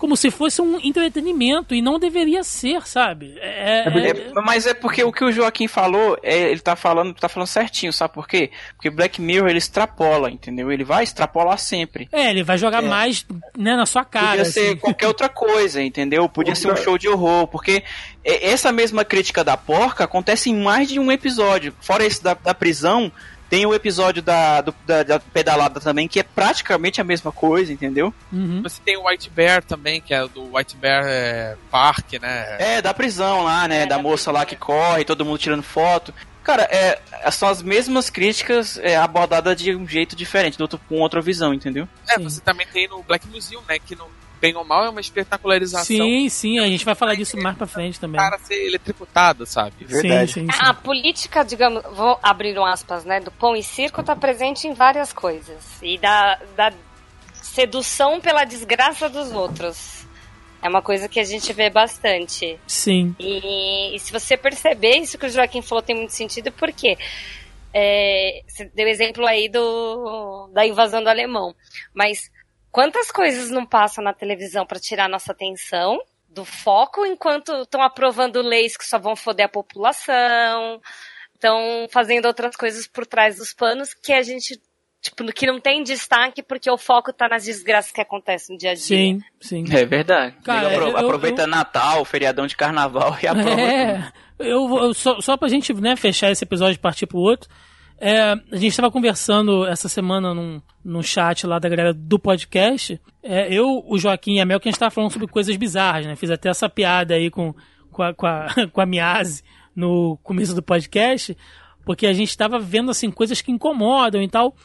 [0.01, 3.37] como se fosse um entretenimento e não deveria ser, sabe?
[3.39, 4.31] É, é, é...
[4.43, 7.93] mas é porque o que o Joaquim falou, é, ele tá falando, tá falando certinho,
[7.93, 8.49] sabe por quê?
[8.75, 10.71] Porque Black Mirror ele extrapola, entendeu?
[10.71, 12.09] Ele vai extrapolar sempre.
[12.11, 12.87] É, ele vai jogar é.
[12.87, 13.23] mais
[13.55, 14.37] né, na sua cara.
[14.37, 14.77] Podia ser assim.
[14.77, 16.27] qualquer outra coisa, entendeu?
[16.27, 17.83] Podia ser um show de horror, porque
[18.25, 21.75] essa mesma crítica da porca acontece em mais de um episódio.
[21.79, 23.11] Fora esse da, da prisão,
[23.51, 27.73] tem o episódio da, do, da, da, pedalada também, que é praticamente a mesma coisa,
[27.73, 28.13] entendeu?
[28.31, 28.61] Uhum.
[28.63, 32.55] Você tem o White Bear também, que é do White Bear é, Park, né?
[32.57, 33.81] É, da prisão lá, né?
[33.81, 36.13] É, da moça lá que corre, todo mundo tirando foto.
[36.41, 41.21] Cara, é, são as mesmas críticas é, abordadas de um jeito diferente, outro, com outra
[41.21, 41.89] visão, entendeu?
[42.07, 43.77] É, você também tem no Black Museum, né?
[43.79, 44.07] Que no,
[44.41, 45.85] bem ou mal, é uma espetacularização.
[45.85, 48.19] Sim, sim, a gente vai falar disso mais pra frente também.
[48.19, 49.85] O cara ser eletricutado, sabe?
[49.85, 50.33] Verdade.
[50.33, 50.59] Sim, sim, sim.
[50.59, 54.73] A política, digamos, vou abrir um aspas, né, do pão e circo tá presente em
[54.73, 55.63] várias coisas.
[55.83, 56.73] E da, da
[57.33, 60.01] sedução pela desgraça dos outros.
[60.63, 62.59] É uma coisa que a gente vê bastante.
[62.67, 63.15] Sim.
[63.19, 66.97] E, e se você perceber, isso que o Joaquim falou tem muito sentido, porque
[67.73, 71.55] é, você deu exemplo aí do, da invasão do alemão.
[71.93, 72.29] Mas
[72.71, 75.99] Quantas coisas não passam na televisão para tirar nossa atenção
[76.29, 80.81] do foco enquanto estão aprovando leis que só vão foder a população,
[81.33, 84.59] estão fazendo outras coisas por trás dos panos que a gente
[85.01, 88.71] tipo, que não tem destaque porque o foco tá nas desgraças que acontecem no dia
[88.71, 88.83] a dia.
[88.83, 89.65] Sim, sim.
[89.71, 90.35] É verdade.
[90.43, 93.61] Cara, eu, aproveita eu, Natal, feriadão de carnaval e aproveita.
[93.61, 97.49] É, eu, eu, só, só pra gente né, fechar esse episódio e partir pro outro,
[98.03, 102.99] é, a gente estava conversando essa semana num, num chat lá da galera do podcast.
[103.21, 106.07] É, eu, o Joaquim e a Mel, que a gente estava falando sobre coisas bizarras,
[106.07, 106.15] né?
[106.15, 107.53] Fiz até essa piada aí com,
[107.91, 109.43] com, a, com, a, com a Miase
[109.75, 111.37] no começo do podcast,
[111.85, 114.55] porque a gente estava vendo assim coisas que incomodam e tal.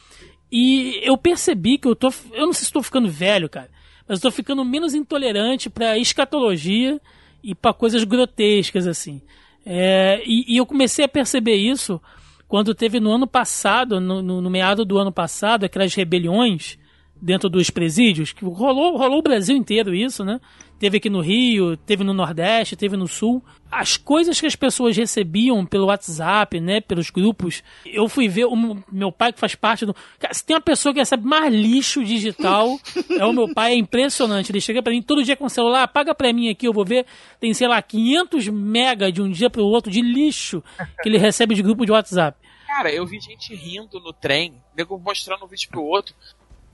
[0.51, 2.11] E eu percebi que eu tô.
[2.33, 3.69] Eu não sei se estou ficando velho, cara,
[4.07, 6.99] mas estou ficando menos intolerante para escatologia
[7.43, 9.21] e para coisas grotescas, assim.
[9.63, 12.01] É, e, e eu comecei a perceber isso
[12.47, 16.77] quando teve no ano passado, no, no, no meado do ano passado, aquelas rebeliões
[17.21, 20.39] dentro dos presídios, que rolou, rolou o Brasil inteiro isso, né?
[20.79, 23.43] Teve aqui no Rio, teve no Nordeste, teve no Sul.
[23.71, 26.79] As coisas que as pessoas recebiam pelo WhatsApp, né?
[26.81, 27.63] Pelos grupos.
[27.83, 28.55] Eu fui ver o
[28.91, 29.95] meu pai que faz parte do.
[30.19, 33.75] Cara, se tem uma pessoa que recebe mais lixo digital, é o meu pai, é
[33.75, 34.51] impressionante.
[34.51, 36.85] Ele chega para mim todo dia com o celular, paga para mim aqui, eu vou
[36.85, 37.07] ver.
[37.39, 40.63] Tem, sei lá, 500 mega de um dia pro outro de lixo
[41.01, 42.37] que ele recebe de grupo de WhatsApp.
[42.67, 46.13] Cara, eu vi gente rindo no trem, nego mostrando um vídeo pro outro,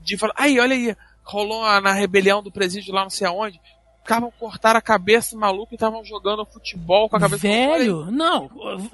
[0.04, 3.60] de falar, aí, olha aí, rolou na rebelião do presídio lá não sei aonde,
[4.02, 8.50] ficavam cortar a cabeça maluco e estavam jogando futebol com a cabeça Velho, não,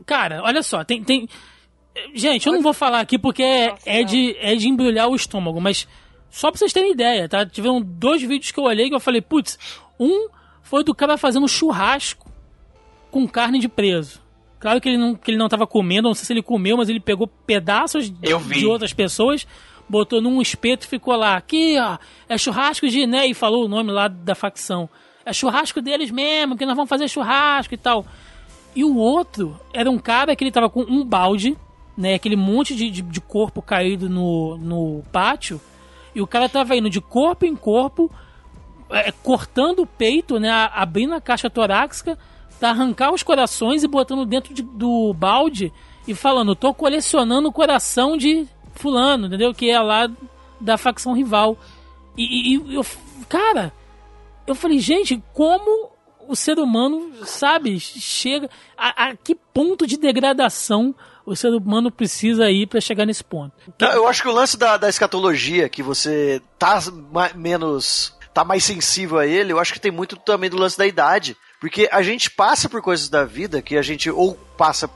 [0.07, 1.29] cara, olha só, tem, tem.
[2.15, 5.61] Gente, eu não vou falar aqui porque é, é, de, é de embrulhar o estômago,
[5.61, 5.89] mas
[6.31, 7.45] Só pra vocês terem ideia, tá?
[7.45, 9.59] Tiveram dois vídeos que eu olhei que eu falei, putz,
[9.99, 10.29] um
[10.63, 12.31] foi do cara fazendo churrasco
[13.11, 14.23] com carne de preso.
[14.61, 16.89] Claro que ele não, que ele não tava comendo, não sei se ele comeu, mas
[16.89, 19.47] ele pegou pedaços de outras pessoas,
[19.91, 21.37] botou num espeto e ficou lá.
[21.37, 23.27] Aqui, ó, é churrasco de, né?
[23.27, 24.89] E falou o nome lá da facção.
[25.27, 28.07] É churrasco deles mesmo, que nós vamos fazer churrasco e tal.
[28.75, 31.59] E o outro era um cara que ele tava com um balde,
[31.97, 32.15] né?
[32.15, 35.61] Aquele monte de, de, de corpo caído no, no pátio.
[36.15, 38.11] E o cara tava indo de corpo em corpo,
[38.91, 40.51] é, cortando o peito, né?
[40.73, 42.17] Abrindo a caixa torácica,
[42.61, 45.73] pra arrancar os corações e botando dentro de, do balde
[46.07, 49.53] e falando: tô colecionando o coração de Fulano, entendeu?
[49.55, 50.11] Que é lá
[50.61, 51.59] da facção rival.
[52.17, 52.85] E, e eu,
[53.29, 53.73] cara,
[54.47, 55.91] eu falei, gente, como
[56.29, 58.49] o ser humano, sabe, chega.
[58.77, 60.95] A, a que ponto de degradação
[61.27, 63.53] o ser humano precisa ir para chegar nesse ponto?
[63.81, 66.81] Não, eu acho que o lance da, da escatologia, que você tá
[67.35, 68.17] menos.
[68.33, 71.37] tá mais sensível a ele, eu acho que tem muito também do lance da idade.
[71.61, 74.89] Porque a gente passa por coisas da vida que a gente ou passa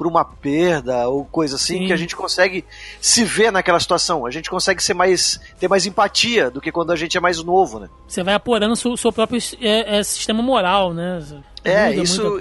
[0.00, 1.86] por uma perda ou coisa assim, Sim.
[1.86, 2.64] que a gente consegue
[3.02, 4.24] se ver naquela situação.
[4.24, 5.38] A gente consegue ser mais.
[5.58, 7.90] ter mais empatia do que quando a gente é mais novo, né?
[8.08, 11.22] Você vai apurando o seu, seu próprio é, é, sistema moral, né?
[11.62, 12.38] É, isso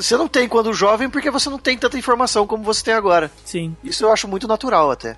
[0.00, 3.30] você não tem quando jovem porque você não tem tanta informação como você tem agora.
[3.44, 3.76] Sim.
[3.84, 5.14] Isso eu acho muito natural até.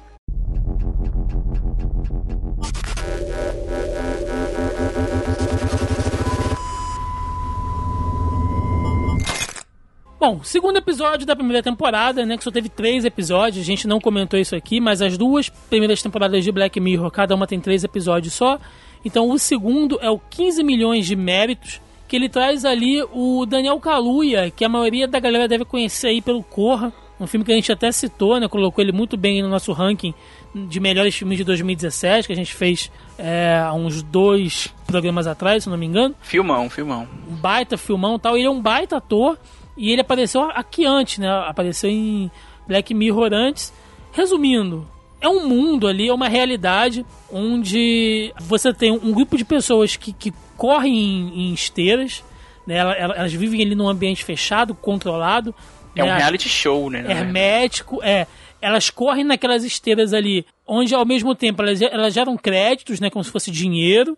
[10.26, 12.38] Bom, segundo episódio da primeira temporada, né?
[12.38, 16.02] Que só teve três episódios, a gente não comentou isso aqui, mas as duas primeiras
[16.02, 18.58] temporadas de Black Mirror, cada uma tem três episódios só.
[19.04, 23.78] Então o segundo é o 15 milhões de méritos, que ele traz ali o Daniel
[23.78, 27.54] Kaluuya, que a maioria da galera deve conhecer aí pelo Corra, um filme que a
[27.54, 28.48] gente até citou, né?
[28.48, 30.14] Colocou ele muito bem no nosso ranking
[30.54, 35.64] de melhores filmes de 2017, que a gente fez é, há uns dois programas atrás,
[35.64, 36.14] se não me engano.
[36.22, 37.06] Filmão, filmão.
[37.30, 38.38] Um baita filmão tal.
[38.38, 39.38] Ele é um baita ator.
[39.76, 41.28] E ele apareceu aqui antes, né?
[41.46, 42.30] Apareceu em
[42.66, 43.72] Black Mirror antes.
[44.12, 44.86] Resumindo,
[45.20, 50.12] é um mundo ali, é uma realidade onde você tem um grupo de pessoas que,
[50.12, 52.22] que correm em, em esteiras,
[52.66, 52.76] né?
[52.76, 55.54] Elas, vivem ali num ambiente fechado, controlado.
[55.96, 56.12] É né?
[56.12, 57.04] um reality show, né?
[57.08, 58.26] Hermético, é.
[58.60, 63.10] Elas correm naquelas esteiras ali, onde ao mesmo tempo elas, elas geram créditos, né?
[63.10, 64.16] Como se fosse dinheiro,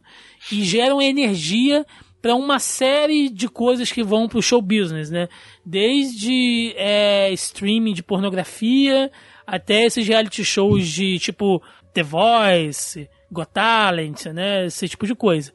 [0.53, 1.85] e geram energia
[2.21, 5.29] para uma série de coisas que vão pro show business, né?
[5.65, 9.11] Desde é, streaming de pornografia
[9.47, 11.63] até esses reality shows de tipo
[11.95, 14.67] The Voice, Got Talent, né?
[14.67, 15.53] Esse tipo de coisa.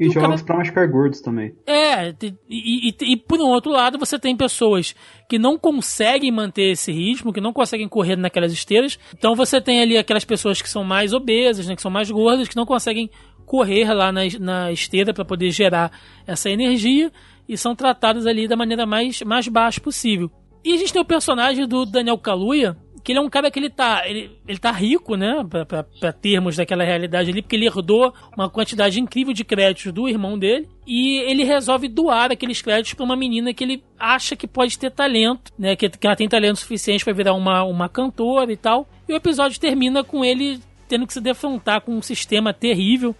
[0.00, 0.44] E, e jogos cara...
[0.44, 1.54] pra machucar gordos também.
[1.66, 4.94] É, e, e, e, por um outro lado você tem pessoas
[5.28, 8.98] que não conseguem manter esse ritmo, que não conseguem correr naquelas esteiras.
[9.14, 12.48] Então você tem ali aquelas pessoas que são mais obesas, né, que são mais gordas,
[12.48, 13.10] que não conseguem
[13.50, 15.90] correr lá na, na esteira para poder gerar
[16.24, 17.10] essa energia
[17.48, 20.30] e são tratados ali da maneira mais, mais baixa possível.
[20.64, 23.58] E a gente tem o personagem do Daniel Kaluuya, que ele é um cara que
[23.58, 28.14] ele tá, ele, ele tá rico, né, para termos daquela realidade ali, porque ele herdou
[28.36, 33.04] uma quantidade incrível de créditos do irmão dele, e ele resolve doar aqueles créditos para
[33.04, 36.60] uma menina que ele acha que pode ter talento, né, que, que ela tem talento
[36.60, 38.88] suficiente para virar uma, uma cantora e tal.
[39.08, 43.14] E o episódio termina com ele tendo que se defrontar com um sistema terrível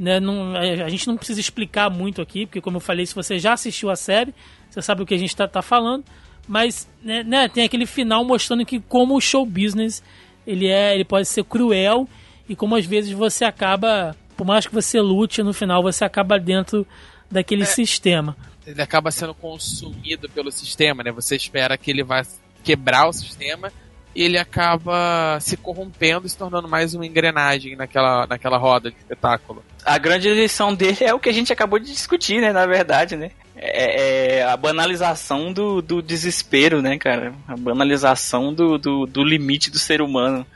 [0.00, 3.38] né, não, a gente não precisa explicar muito aqui, porque como eu falei, se você
[3.38, 4.34] já assistiu a série,
[4.70, 6.02] você sabe o que a gente está tá falando.
[6.48, 10.02] Mas né, né, tem aquele final mostrando que como o show business
[10.46, 12.08] ele é, ele pode ser cruel
[12.48, 16.40] e como às vezes você acaba, por mais que você lute, no final você acaba
[16.40, 16.86] dentro
[17.30, 18.34] daquele é, sistema.
[18.66, 21.12] Ele acaba sendo consumido pelo sistema, né?
[21.12, 22.22] Você espera que ele vai
[22.64, 23.70] quebrar o sistema
[24.14, 28.96] e ele acaba se corrompendo e se tornando mais uma engrenagem naquela, naquela roda de
[28.96, 29.62] espetáculo.
[29.84, 32.52] A grande lição dele é o que a gente acabou de discutir, né?
[32.52, 33.30] Na verdade, né?
[33.56, 37.34] É, é a banalização do, do desespero, né, cara?
[37.46, 40.46] A banalização do, do, do limite do ser humano.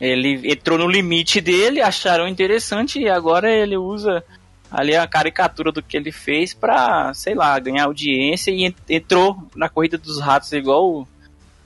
[0.00, 4.24] Ele entrou no limite dele, acharam interessante e agora ele usa
[4.70, 9.68] ali a caricatura do que ele fez pra, sei lá, ganhar audiência e entrou na
[9.68, 11.06] corrida dos ratos igual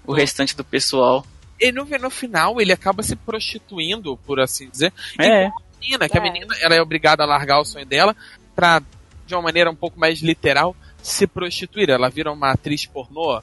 [0.07, 1.25] o restante do pessoal.
[1.61, 4.93] E no, no final ele acaba se prostituindo, por assim dizer.
[5.19, 5.51] É.
[5.81, 6.21] menina, que é.
[6.21, 8.17] a menina ela é obrigada a largar o sonho dela
[8.55, 8.83] pra,
[9.27, 11.91] de uma maneira um pouco mais literal, se prostituir.
[11.91, 13.41] Ela vira uma atriz pornô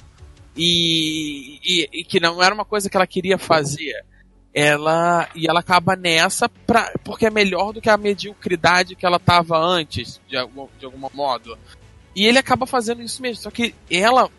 [0.56, 4.04] e, e, e que não era uma coisa que ela queria fazer.
[4.54, 9.20] Ela e ela acaba nessa pra, porque é melhor do que a mediocridade que ela
[9.20, 10.38] tava antes, de,
[10.80, 11.58] de algum modo.
[12.16, 13.44] E ele acaba fazendo isso mesmo.
[13.44, 14.30] Só que ela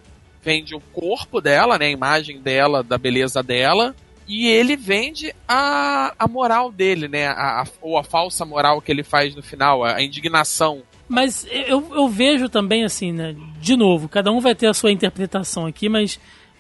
[0.42, 3.94] vende o corpo dela, né, a imagem dela, da beleza dela,
[4.29, 7.29] e ele vende a, a moral dele, né?
[7.29, 10.83] A, a, ou a falsa moral que ele faz no final, a, a indignação.
[11.09, 13.37] Mas eu, eu vejo também assim, né?
[13.61, 16.18] De novo, cada um vai ter a sua interpretação aqui, mas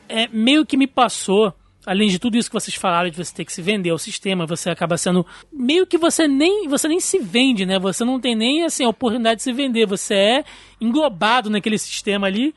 [0.08, 1.52] é meio que me passou
[1.86, 4.44] além de tudo isso que vocês falaram de você ter que se vender ao sistema,
[4.44, 7.78] você acaba sendo meio que você nem você nem se vende, né?
[7.78, 10.44] Você não tem nem assim a oportunidade de se vender, você é
[10.80, 12.52] englobado naquele sistema ali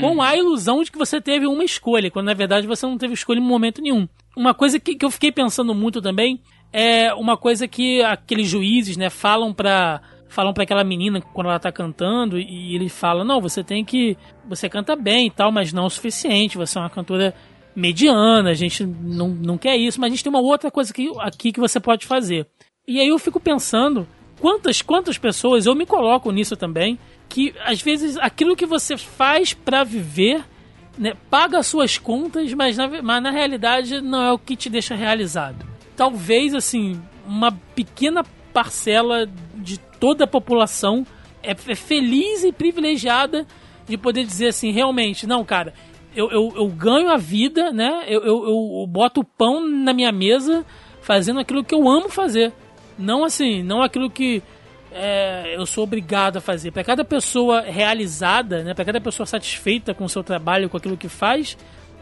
[0.00, 0.22] com hum.
[0.22, 3.38] a ilusão de que você teve uma escolha, quando na verdade você não teve escolha
[3.38, 4.08] em momento nenhum.
[4.36, 6.40] Uma coisa que, que eu fiquei pensando muito também
[6.72, 11.58] é uma coisa que aqueles juízes, né, falam pra falam para aquela menina quando ela
[11.58, 14.16] tá cantando e ele fala: "Não, você tem que
[14.46, 17.34] você canta bem e tal, mas não o suficiente, você é uma cantora
[17.74, 21.10] mediana, a gente não, não quer isso, mas a gente tem uma outra coisa aqui,
[21.20, 22.46] aqui que você pode fazer".
[22.86, 24.06] E aí eu fico pensando,
[24.38, 29.52] quantas quantas pessoas eu me coloco nisso também, que às vezes aquilo que você faz
[29.52, 30.44] para viver
[30.98, 34.94] né, paga suas contas, mas na, mas na realidade não é o que te deixa
[34.94, 35.66] realizado.
[35.96, 41.06] Talvez, assim, uma pequena parcela de toda a população
[41.42, 43.46] é, é feliz e privilegiada
[43.86, 45.72] de poder dizer assim, realmente, não, cara,
[46.14, 48.04] eu, eu, eu ganho a vida, né?
[48.08, 50.64] Eu, eu, eu boto o pão na minha mesa
[51.02, 52.52] fazendo aquilo que eu amo fazer.
[52.98, 54.42] Não assim, não aquilo que
[54.98, 56.70] é, eu sou obrigado a fazer.
[56.70, 60.96] Para cada pessoa realizada, né, para cada pessoa satisfeita com o seu trabalho, com aquilo
[60.96, 61.56] que faz,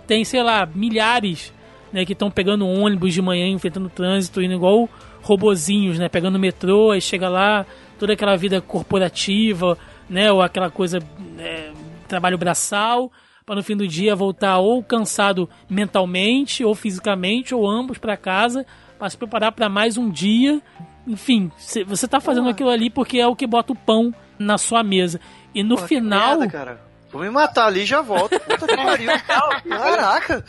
[0.07, 1.53] tem, sei lá, milhares
[1.93, 4.89] né, que estão pegando ônibus de manhã, enfrentando trânsito, indo igual
[5.23, 7.67] robozinhos, né, pegando metrô, aí chega lá,
[7.99, 9.77] toda aquela vida corporativa,
[10.09, 10.99] né, ou aquela coisa,
[11.39, 11.73] é,
[12.07, 13.11] trabalho braçal,
[13.45, 18.65] para no fim do dia voltar ou cansado mentalmente ou fisicamente, ou ambos para casa,
[18.99, 20.63] para se preparar para mais um dia
[21.07, 21.51] enfim,
[21.87, 25.21] você tá fazendo aquilo ali porque é o que bota o pão na sua mesa.
[25.55, 26.39] E no Pô, final.
[26.39, 26.95] Merda, cara.
[27.15, 28.41] Vou me matar ali e já volto.
[28.41, 29.07] Puta que pariu.
[29.69, 30.45] Caraca!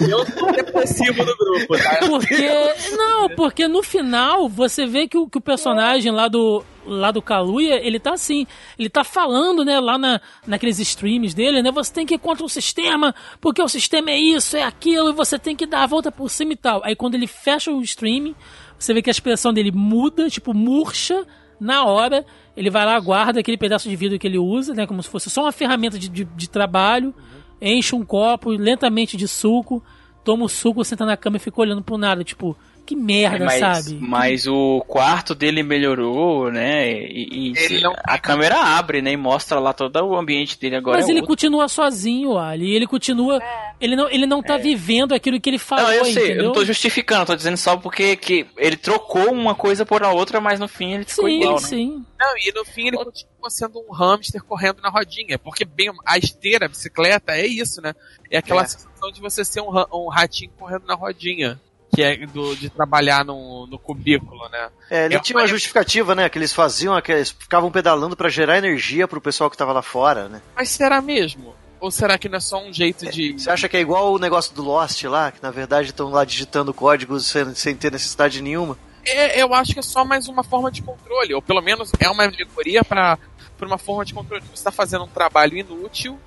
[0.00, 1.98] Eu sou depressivo do grupo, tá?
[2.08, 2.48] Porque.
[2.96, 6.64] Não, porque no final você vê que o, que o personagem lá do.
[6.86, 8.46] Lá do Kaluuya, ele tá assim,
[8.78, 12.46] ele tá falando, né, lá na, naqueles streams dele, né, você tem que ir contra
[12.46, 15.86] o sistema, porque o sistema é isso, é aquilo, e você tem que dar a
[15.88, 16.80] volta por cima e tal.
[16.84, 18.36] Aí quando ele fecha o stream,
[18.78, 21.26] você vê que a expressão dele muda, tipo, murcha
[21.60, 22.24] na hora.
[22.56, 24.86] Ele vai lá, guarda aquele pedaço de vidro que ele usa, né?
[24.86, 27.14] Como se fosse só uma ferramenta de, de, de trabalho.
[27.60, 29.82] Enche um copo lentamente de suco.
[30.24, 32.24] Toma o suco, senta na cama e fica olhando pro nada.
[32.24, 32.56] Tipo,
[32.86, 33.98] que merda, mas, sabe?
[34.00, 36.88] Mas o quarto dele melhorou, né?
[36.90, 37.94] E, e não...
[38.04, 39.12] a câmera abre, né?
[39.12, 40.98] E mostra lá todo o ambiente dele agora.
[40.98, 41.32] Mas é ele outro.
[41.34, 42.74] continua sozinho, Ali.
[42.74, 43.42] Ele continua.
[43.42, 43.74] É.
[43.80, 44.58] Ele não, ele não tá é.
[44.58, 45.84] vivendo aquilo que ele falou.
[45.84, 46.36] Não, eu sei, entendeu?
[46.36, 50.12] eu não tô justificando, tô dizendo só porque que ele trocou uma coisa por a
[50.12, 51.66] outra, mas no fim ele ficou sim, igual, né?
[51.66, 52.04] Sim.
[52.18, 55.38] Não, e no fim ele continua sendo um hamster correndo na rodinha.
[55.38, 57.92] Porque bem, a esteira, a bicicleta, é isso, né?
[58.30, 58.66] É aquela é.
[58.66, 61.60] sensação de você ser um, um ratinho correndo na rodinha
[61.96, 64.68] que é do, de trabalhar no, no cubículo, né?
[64.90, 66.28] É, ele é tinha uma justificativa, né?
[66.28, 69.80] Que eles faziam, que eles ficavam pedalando para gerar energia pro pessoal que tava lá
[69.80, 70.42] fora, né?
[70.54, 71.54] Mas será mesmo?
[71.80, 73.32] Ou será que não é só um jeito de.
[73.32, 76.24] Você acha que é igual o negócio do Lost lá, que na verdade estão lá
[76.24, 78.78] digitando códigos sem, sem ter necessidade nenhuma?
[79.04, 82.10] É, eu acho que é só mais uma forma de controle, ou pelo menos é
[82.10, 83.18] uma alegoria para
[83.62, 84.42] uma forma de controle.
[84.42, 86.18] Você está fazendo um trabalho inútil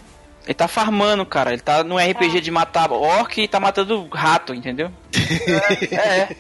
[0.50, 1.54] ele tá farmando, cara.
[1.54, 2.42] Ele tá no RPG é.
[2.42, 4.92] de matar orc e tá matando rato, entendeu?
[5.94, 6.36] é.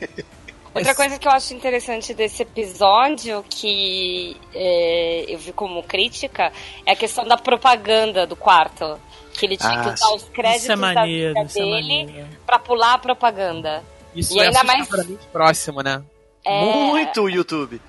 [0.74, 6.51] Outra coisa que eu acho interessante desse episódio, que é, eu vi como crítica,
[6.88, 8.99] é a questão da propaganda do quarto.
[9.32, 12.26] Que ele tinha ah, que usar os créditos é maneiro, da vida é dele é
[12.47, 13.84] pra pular a propaganda.
[14.16, 14.89] Isso e é ainda mais
[15.32, 16.01] próximo, né?
[16.43, 16.66] É...
[16.66, 17.80] Muito YouTube.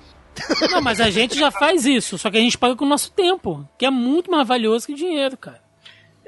[0.69, 3.11] Não, mas a gente já faz isso, só que a gente paga com o nosso
[3.11, 5.70] tempo, que é muito mais valioso que dinheiro, cara.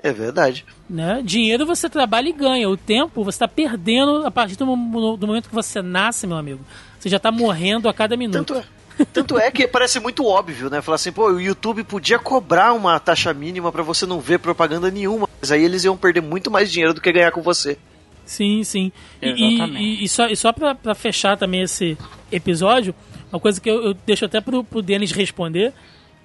[0.04, 0.66] É verdade.
[0.90, 1.22] Né?
[1.24, 2.70] Dinheiro você trabalha e ganha.
[2.70, 6.60] O tempo você está perdendo a partir do, do, momento que você nasce, meu amigo.
[7.00, 8.44] Você já está morrendo a cada minuto.
[8.44, 8.66] Tanto
[9.00, 10.82] é, tanto é que parece muito óbvio, né?
[10.82, 14.92] Falar assim, pô, o YouTube podia cobrar uma taxa mínima para você não ver propaganda
[14.92, 15.30] nenhuma.
[15.40, 17.78] Mas aí eles iam perder muito mais dinheiro do que ganhar com você.
[18.26, 18.92] Sim, sim.
[19.22, 21.98] E, e, e, só, e só pra, pra, fechar também esse
[22.30, 22.94] episódio,
[23.32, 25.74] uma coisa que eu, eu deixo até pro, pro Denis responder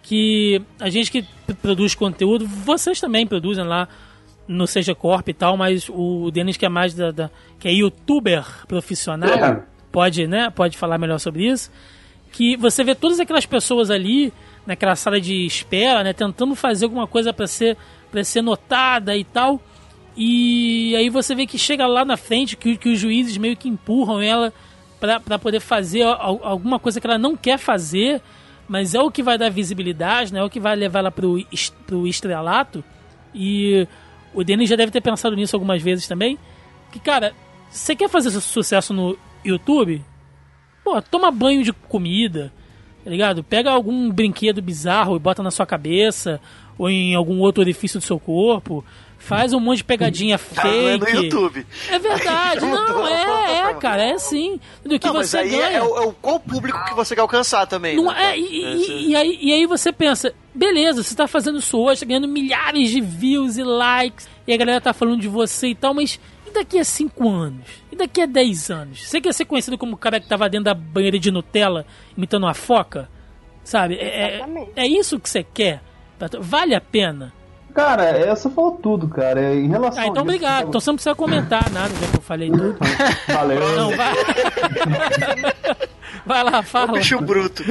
[0.02, 1.24] que a gente que
[1.62, 3.88] produz conteúdo, vocês também produzem lá
[4.46, 7.72] no Seja Corp e tal, mas o Denis que é mais da, da que é
[7.72, 9.62] youtuber profissional, é.
[9.92, 11.70] pode, né, pode falar melhor sobre isso,
[12.32, 14.32] que você vê todas aquelas pessoas ali
[14.66, 17.76] naquela sala de espera, né, tentando fazer alguma coisa para ser
[18.10, 19.60] para ser notada e tal.
[20.16, 23.68] E aí você vê que chega lá na frente que, que os juízes meio que
[23.68, 24.52] empurram ela
[24.98, 28.20] para poder fazer alguma coisa que ela não quer fazer
[28.68, 30.40] mas é o que vai dar visibilidade, né?
[30.40, 31.42] É o que vai levar ela pro,
[31.86, 32.84] pro estrelato.
[33.34, 33.88] E
[34.34, 36.38] o Denis já deve ter pensado nisso algumas vezes também.
[36.92, 37.32] Que, cara,
[37.70, 40.04] você quer fazer sucesso no YouTube?
[40.84, 42.52] Pô, toma banho de comida,
[43.02, 43.42] tá ligado?
[43.42, 46.40] Pega algum brinquedo bizarro e bota na sua cabeça
[46.76, 48.84] ou em algum outro orifício do seu corpo.
[49.18, 50.58] Faz um monte de pegadinha fake.
[50.58, 51.66] Tá, não é no YouTube.
[51.90, 54.58] É verdade, não, é, é, cara, é assim.
[54.84, 55.78] Do que não, você mas aí ganha.
[55.78, 57.96] É, o, é o qual público que você quer alcançar também.
[57.96, 58.32] Não né?
[58.32, 61.78] é, e, é, e, e, aí, e aí você pensa, beleza, você tá fazendo isso
[61.78, 65.68] hoje, tá ganhando milhares de views e likes, e a galera tá falando de você
[65.68, 67.66] e tal, mas e daqui a 5 anos?
[67.92, 69.06] E daqui a 10 anos?
[69.06, 71.84] Você quer ser conhecido como o cara que tava dentro da banheira de Nutella
[72.16, 73.08] imitando uma foca?
[73.62, 73.96] Sabe?
[73.96, 75.82] É, é, é isso que você quer?
[76.40, 77.34] Vale a pena?
[77.74, 79.54] Cara, essa falou tudo, cara.
[79.54, 80.68] Em relação ah, então obrigado.
[80.68, 82.76] Então você não precisa comentar nada, já que eu falei tudo.
[83.32, 83.76] Valeu.
[83.76, 84.14] Não, vai.
[86.26, 86.90] vai lá, fala.
[86.90, 87.62] O bicho bruto.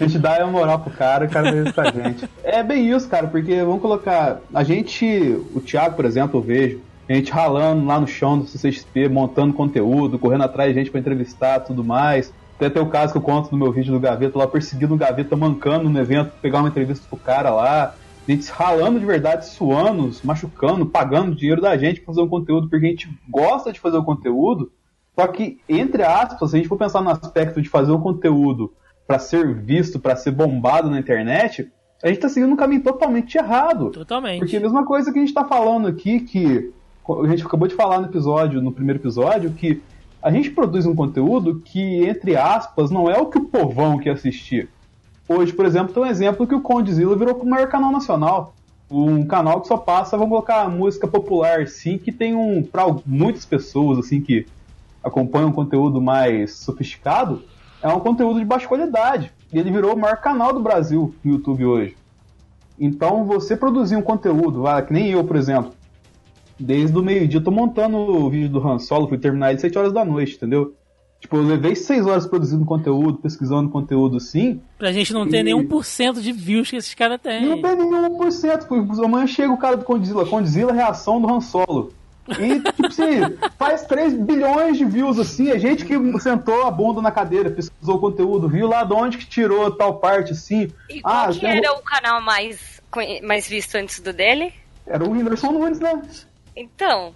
[0.00, 2.28] A gente dá a moral pro cara, o cara isso pra gente.
[2.42, 4.40] É bem isso, cara, porque vamos colocar.
[4.54, 5.06] A gente,
[5.54, 6.80] o Thiago, por exemplo, eu vejo.
[7.06, 11.00] A gente ralando lá no chão do CCXP, montando conteúdo, correndo atrás de gente para
[11.00, 12.32] entrevistar tudo mais.
[12.56, 14.96] Até tem o caso que eu conto no meu vídeo do Gaveta, lá perseguindo o
[14.96, 17.94] Gaveta, mancando no evento, pegar uma entrevista pro cara lá
[18.26, 22.68] a gente ralando de verdade, suando, machucando, pagando dinheiro da gente pra fazer um conteúdo,
[22.68, 24.72] porque a gente gosta de fazer o conteúdo.
[25.14, 28.72] Só que, entre aspas, se a gente for pensar no aspecto de fazer o conteúdo
[29.06, 31.70] para ser visto, para ser bombado na internet,
[32.02, 33.90] a gente tá seguindo um caminho totalmente errado.
[33.90, 34.40] Totalmente.
[34.40, 36.72] Porque a mesma coisa que a gente tá falando aqui, que
[37.08, 39.82] a gente acabou de falar no episódio, no primeiro episódio, que
[40.22, 44.12] a gente produz um conteúdo que, entre aspas, não é o que o povão quer
[44.12, 44.68] assistir.
[45.28, 48.54] Hoje, por exemplo, tem um exemplo que o Condzilla virou o maior canal nacional.
[48.90, 52.62] Um canal que só passa, vamos colocar música popular, sim, que tem um.
[52.62, 54.46] para muitas pessoas, assim, que
[55.02, 57.42] acompanham um conteúdo mais sofisticado,
[57.82, 59.32] é um conteúdo de baixa qualidade.
[59.52, 61.96] E ele virou o maior canal do Brasil no YouTube hoje.
[62.78, 65.72] Então, você produzir um conteúdo, ah, que nem eu, por exemplo,
[66.58, 69.78] desde o meio-dia, tô montando o vídeo do Han Solo, fui terminar ele às 7
[69.78, 70.74] horas da noite, entendeu?
[71.24, 74.60] Tipo, eu levei seis horas produzindo conteúdo, pesquisando conteúdo sim.
[74.76, 75.42] Pra gente não ter e...
[75.42, 77.48] nem 1% de views que esses caras têm.
[77.48, 79.02] Não tem nenhum 1%.
[79.02, 80.26] Amanhã chega o cara do Condzilla.
[80.26, 81.94] Condzilla, reação do Han Solo.
[82.28, 83.20] E, tipo assim,
[83.58, 85.50] faz 3 bilhões de views assim.
[85.50, 89.16] A gente que sentou a bunda na cadeira, pesquisou o conteúdo, viu lá de onde
[89.16, 90.70] que tirou tal parte assim.
[90.90, 92.82] E qual ah, que era o canal mais,
[93.22, 94.52] mais visto antes do dele?
[94.86, 96.02] Era o Whindersson Nunes, né?
[96.54, 97.14] Então,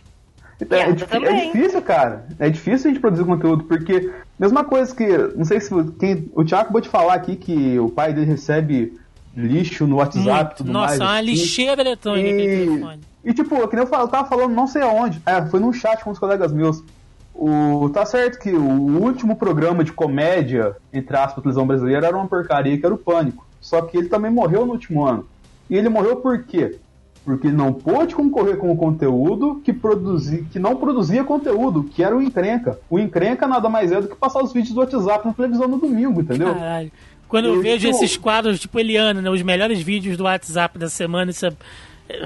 [0.61, 2.27] é, é, é, difícil, cara.
[2.39, 5.07] É difícil a gente produzir conteúdo, porque mesma coisa que.
[5.37, 6.29] Não sei se quem.
[6.35, 8.99] O Thiago pode falar aqui que o pai dele recebe
[9.37, 10.99] lixo no WhatsApp e tudo Nossa, mais.
[10.99, 11.27] Nossa, uma assim.
[11.27, 15.23] lixeira eletrônica e, e tipo, que nem eu, falo, eu tava falando não sei aonde.
[15.25, 16.83] É, foi num chat com os colegas meus.
[17.33, 22.27] O, tá certo que o último programa de comédia, entre aspas, televisão brasileira, era uma
[22.27, 23.47] porcaria que era o Pânico.
[23.61, 25.25] Só que ele também morreu no último ano.
[25.71, 26.79] E ele morreu por quê?
[27.29, 32.17] Porque não pôde concorrer com o conteúdo que, produzi, que não produzia conteúdo, que era
[32.17, 32.79] o encrenca.
[32.89, 35.77] O encrenca nada mais é do que passar os vídeos do WhatsApp na televisão no
[35.77, 36.55] domingo, entendeu?
[36.55, 36.91] Caralho.
[37.29, 38.03] Quando eu, eu vejo tipo...
[38.03, 41.53] esses quadros tipo Eliana, né, os melhores vídeos do WhatsApp da semana, isso é...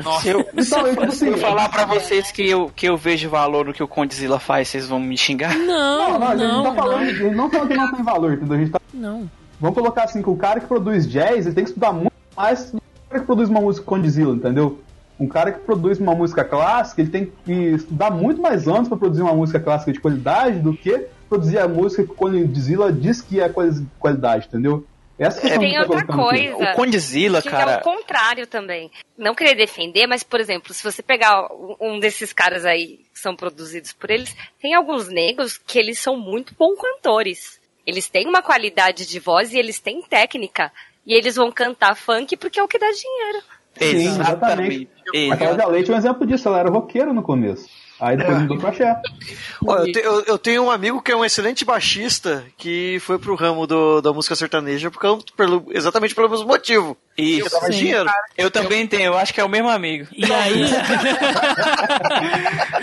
[0.05, 3.67] Nossa, eu, então, eu, se eu falar pra vocês que eu, que eu vejo valor
[3.67, 5.59] no que o Condzilla faz, vocês vão me xingar?
[5.59, 7.35] Não, não, não, a gente não, tá falando, não.
[7.35, 8.55] não falando que não tem valor, entendeu?
[8.55, 8.81] A gente tá...
[8.95, 9.29] Não.
[9.61, 12.71] Vamos colocar assim, que o cara que produz jazz, ele tem que estudar muito mais
[12.71, 14.79] do que o cara que produz uma música Condzilla, entendeu?
[15.23, 18.99] Um cara que produz uma música clássica, ele tem que estudar muito mais anos para
[18.99, 23.23] produzir uma música clássica de qualidade do que produzir a música que o Condzilla diz
[23.23, 23.49] que é
[24.01, 24.85] qualidade, entendeu?
[25.17, 26.57] Essa é, tem outra coisa.
[26.57, 27.73] O Condzilla, que cara.
[27.73, 28.91] É o contrário também.
[29.17, 31.47] Não querer defender, mas, por exemplo, se você pegar
[31.81, 36.17] um desses caras aí que são produzidos por eles, tem alguns negros que eles são
[36.17, 37.61] muito bons cantores.
[37.87, 40.73] Eles têm uma qualidade de voz e eles têm técnica.
[41.07, 43.45] E eles vão cantar funk porque é o que dá dinheiro.
[43.79, 44.89] Sim, exatamente.
[45.33, 47.69] A Cláudia Leite é um exemplo disso, ela era roqueira no começo.
[48.03, 48.41] Aí depois é.
[48.41, 49.01] mudou pra axé.
[49.65, 53.17] Olha, eu, te, eu, eu, tenho um amigo que é um excelente baixista que foi
[53.17, 56.97] pro ramo do, da música sertaneja por, pelo, exatamente pelo mesmo motivo.
[57.17, 57.57] Isso.
[57.63, 58.11] Eu, dinheiro.
[58.37, 60.09] eu também tenho, eu acho que é o mesmo amigo.
[60.17, 60.65] E aí.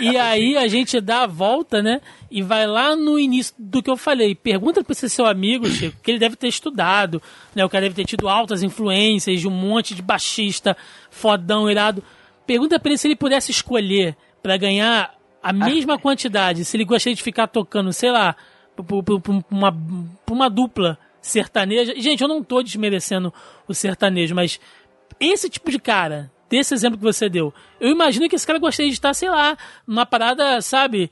[0.00, 2.00] e aí a gente dá a volta, né?
[2.30, 4.34] E vai lá no início do que eu falei.
[4.34, 7.20] Pergunta pra esse seu amigo, Chico, que ele deve ter estudado,
[7.54, 7.62] né?
[7.62, 10.74] O cara deve ter tido altas influências de um monte de baixista
[11.10, 12.02] fodão, irado.
[12.46, 17.14] Pergunta pra ele se ele pudesse escolher para ganhar a mesma quantidade, se ele gostaria
[17.14, 18.36] de ficar tocando, sei lá,
[18.76, 19.04] por,
[19.50, 19.76] uma,
[20.30, 21.94] uma dupla sertaneja.
[21.96, 23.32] Gente, eu não tô desmerecendo
[23.68, 24.60] o sertanejo, mas
[25.18, 28.90] esse tipo de cara, desse exemplo que você deu, eu imagino que esse cara gostaria
[28.90, 31.10] de estar, sei lá, numa parada, sabe,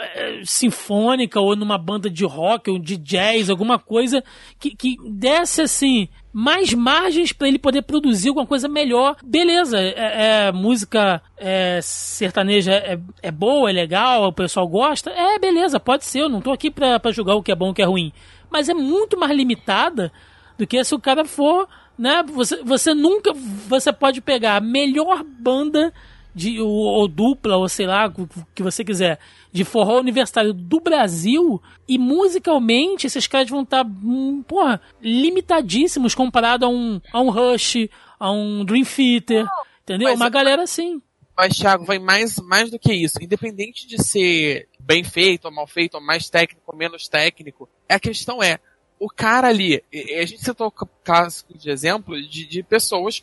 [0.00, 4.22] eh, sinfônica ou numa banda de rock ou de jazz, alguma coisa
[4.58, 9.16] que, que desse assim mais margens para ele poder produzir alguma coisa melhor.
[9.24, 15.10] Beleza, é, é música é, sertaneja é, é, boa, é legal, o pessoal gosta.
[15.10, 16.22] É, beleza, pode ser.
[16.22, 17.84] Eu não tô aqui pra, pra julgar o que é bom e o que é
[17.84, 18.12] ruim.
[18.50, 20.10] Mas é muito mais limitada
[20.58, 22.24] do que se o cara for, né?
[22.24, 23.32] Você, você nunca.
[23.68, 25.94] Você pode pegar a melhor banda
[26.34, 29.18] de, ou, ou, dupla, ou sei lá, o que você quiser,
[29.52, 36.14] de forró universitário do Brasil, e musicalmente esses caras vão estar, tá, hum, porra, limitadíssimos
[36.14, 39.46] comparado a um, a um Rush, a um Dream Theater,
[39.82, 40.08] entendeu?
[40.08, 41.00] Mas, Uma galera assim.
[41.36, 43.22] Mas, Thiago, vai mais, mais do que isso.
[43.22, 47.98] Independente de ser bem feito ou mal feito, ou mais técnico ou menos técnico, a
[47.98, 48.58] questão é,
[48.98, 50.72] o cara ali, a gente citou
[51.02, 53.22] casos de exemplo de, de pessoas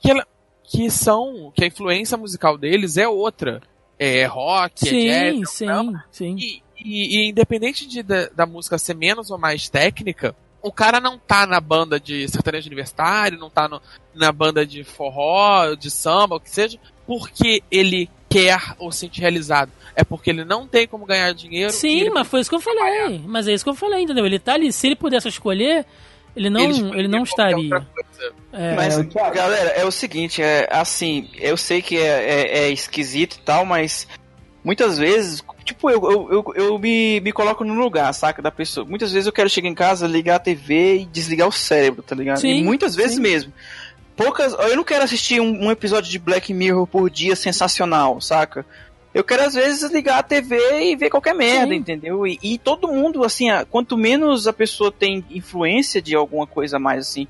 [0.00, 0.26] que ela,
[0.70, 3.60] que são, que a influência musical deles é outra.
[3.98, 5.50] É rock, sim, é jazz.
[5.50, 6.00] Sim, não.
[6.12, 6.36] sim.
[6.38, 11.00] E, e, e independente de, da, da, música ser menos ou mais técnica, o cara
[11.00, 13.82] não tá na banda de sertanejo universitário, não tá no,
[14.14, 19.20] na banda de forró, de samba, o que seja, porque ele quer ou se sente
[19.20, 19.72] realizado.
[19.96, 21.72] É porque ele não tem como ganhar dinheiro.
[21.72, 23.20] Sim, mas foi isso que eu falei.
[23.26, 24.24] Mas é isso que eu falei, entendeu?
[24.24, 25.84] Ele tá ali, se ele pudesse escolher,
[26.34, 27.86] ele não, ele, ele não estaria.
[28.52, 28.98] É, mas,
[29.34, 33.64] galera, é o seguinte, é assim, eu sei que é, é, é esquisito e tal,
[33.64, 34.06] mas
[34.62, 38.86] muitas vezes, tipo, eu, eu, eu, eu, me, me coloco no lugar, saca, da pessoa.
[38.86, 42.14] Muitas vezes eu quero chegar em casa, ligar a TV e desligar o cérebro, tá
[42.14, 42.40] ligado?
[42.40, 43.22] Sim, e muitas vezes sim.
[43.22, 43.52] mesmo.
[44.16, 44.52] Poucas.
[44.52, 48.66] Eu não quero assistir um, um episódio de Black Mirror por dia sensacional, saca?
[49.12, 51.80] Eu quero, às vezes, ligar a TV e ver qualquer merda, Sim.
[51.80, 52.26] entendeu?
[52.26, 57.08] E, e, todo mundo, assim, quanto menos a pessoa tem influência de alguma coisa mais,
[57.08, 57.26] assim,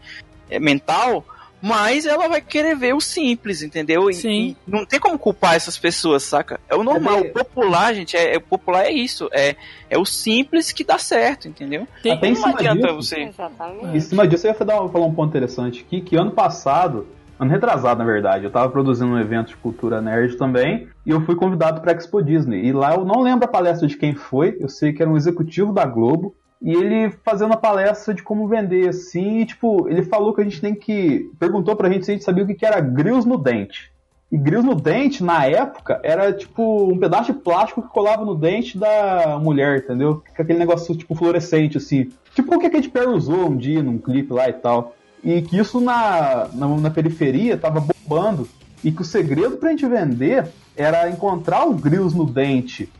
[0.50, 1.24] é, mental,
[1.62, 4.10] mais ela vai querer ver o simples, entendeu?
[4.10, 6.58] E, e, não tem como culpar essas pessoas, saca?
[6.68, 9.56] É o normal, o popular, gente, é, é, o popular é isso, é,
[9.88, 11.86] é o simples que dá certo, entendeu?
[12.02, 13.20] Tem, Até não adianta disso, você...
[13.20, 13.96] Exatamente.
[13.96, 17.06] Em cima disso, eu ia falar um ponto interessante aqui, que ano passado
[17.40, 18.44] ano retrasado, na verdade.
[18.44, 22.22] Eu tava produzindo um evento de cultura nerd também, e eu fui convidado para Expo
[22.22, 22.66] Disney.
[22.66, 25.16] E lá eu não lembro a palestra de quem foi, eu sei que era um
[25.16, 30.02] executivo da Globo, e ele fazendo a palestra de como vender, assim, e, tipo, ele
[30.02, 31.30] falou que a gente tem que.
[31.38, 33.90] perguntou pra gente se a gente sabia o que era grills no dente.
[34.30, 38.34] E grills no dente, na época, era tipo um pedaço de plástico que colava no
[38.34, 40.22] dente da mulher, entendeu?
[40.38, 42.10] Aquele negócio tipo fluorescente, assim.
[42.34, 45.58] Tipo o que a Perry usou um dia num clipe lá e tal e que
[45.58, 48.48] isso na, na, na periferia estava bombando
[48.82, 52.90] e que o segredo para a gente vender era encontrar o grills no dente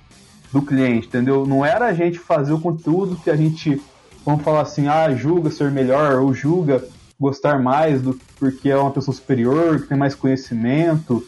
[0.53, 1.47] do cliente, entendeu?
[1.47, 3.81] Não era a gente fazer o conteúdo que a gente,
[4.25, 6.85] vamos falar assim, ah, julga ser melhor ou julga
[7.19, 11.25] gostar mais do porque é uma pessoa superior, que tem mais conhecimento.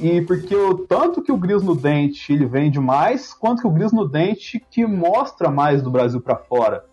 [0.00, 3.70] E porque o tanto que o grills no dente ele vende mais, quanto que o
[3.70, 6.84] grills no dente que mostra mais do Brasil para fora.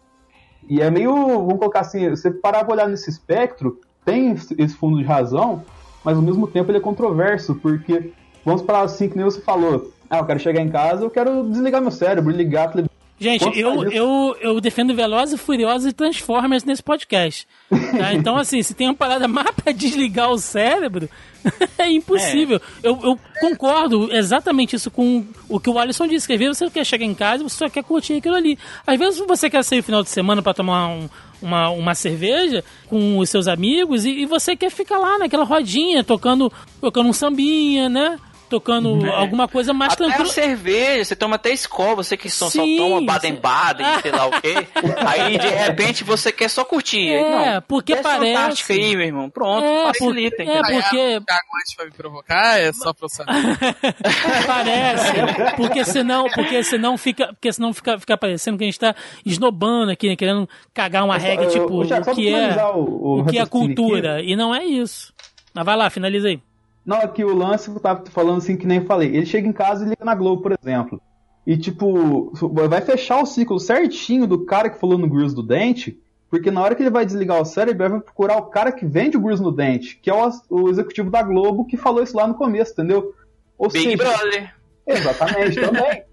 [0.70, 4.98] E é meio, vamos colocar assim, você parar pra olhar nesse espectro, tem esse fundo
[4.98, 5.64] de razão,
[6.04, 8.12] mas ao mesmo tempo ele é controverso, porque,
[8.44, 11.44] vamos falar assim, que nem você falou, ah, eu quero chegar em casa, eu quero
[11.50, 12.94] desligar meu cérebro, ligar a televisão.
[13.20, 17.48] Gente, eu, eu, eu defendo Velozes e Furiosos e Transformers nesse podcast.
[17.70, 18.14] Tá?
[18.14, 21.10] Então, assim, se tem uma parada má pra desligar o cérebro,
[21.78, 22.62] é impossível.
[22.82, 22.88] É.
[22.88, 26.28] Eu, eu, concordo exatamente isso com o que o Alisson disse.
[26.28, 28.58] Que às vezes você quer chegar em casa e você só quer curtir aquilo ali.
[28.86, 31.10] Às vezes você quer sair no final de semana para tomar um,
[31.42, 36.04] uma, uma cerveja com os seus amigos e, e, você quer ficar lá naquela rodinha,
[36.04, 38.18] tocando, tocando um sambinha, né?
[38.54, 39.10] Tocando é.
[39.10, 40.30] alguma coisa mais até tranquila.
[40.30, 44.68] cerveja, você toma até escola, você que só, só toma Baden-Baden, sei lá o quê.
[45.08, 47.10] aí de repente você quer só curtir.
[47.10, 48.36] É, não, porque é parece.
[48.36, 49.28] Fantástica aí, meu irmão.
[49.28, 50.44] Pronto, é, facilita.
[50.44, 50.98] É, porque.
[50.98, 54.46] É, antes vai me provocar, é só pra eu saber.
[54.46, 55.56] parece.
[55.58, 58.96] Porque senão, porque senão fica, porque senão fica, fica parecendo que a gente tá
[59.26, 63.40] esnobando aqui, né, querendo cagar uma regra, tipo, o que é, o, o, o que
[63.40, 64.18] é cultura.
[64.18, 64.32] Aqui.
[64.32, 65.12] E não é isso.
[65.56, 66.40] Mas vai lá, finaliza aí.
[66.86, 69.16] Não, aqui o lance eu tava falando assim que nem falei.
[69.16, 71.02] Ele chega em casa e liga na Globo, por exemplo.
[71.46, 72.32] E tipo,
[72.68, 76.62] vai fechar o ciclo certinho do cara que falou no Grills do Dente, porque na
[76.62, 79.20] hora que ele vai desligar o cérebro, ele vai procurar o cara que vende o
[79.20, 82.36] Grills no Dente, que é o, o executivo da Globo que falou isso lá no
[82.36, 83.14] começo, entendeu?
[83.58, 84.56] Ou Big seja, Brother.
[84.88, 86.04] Exatamente, também.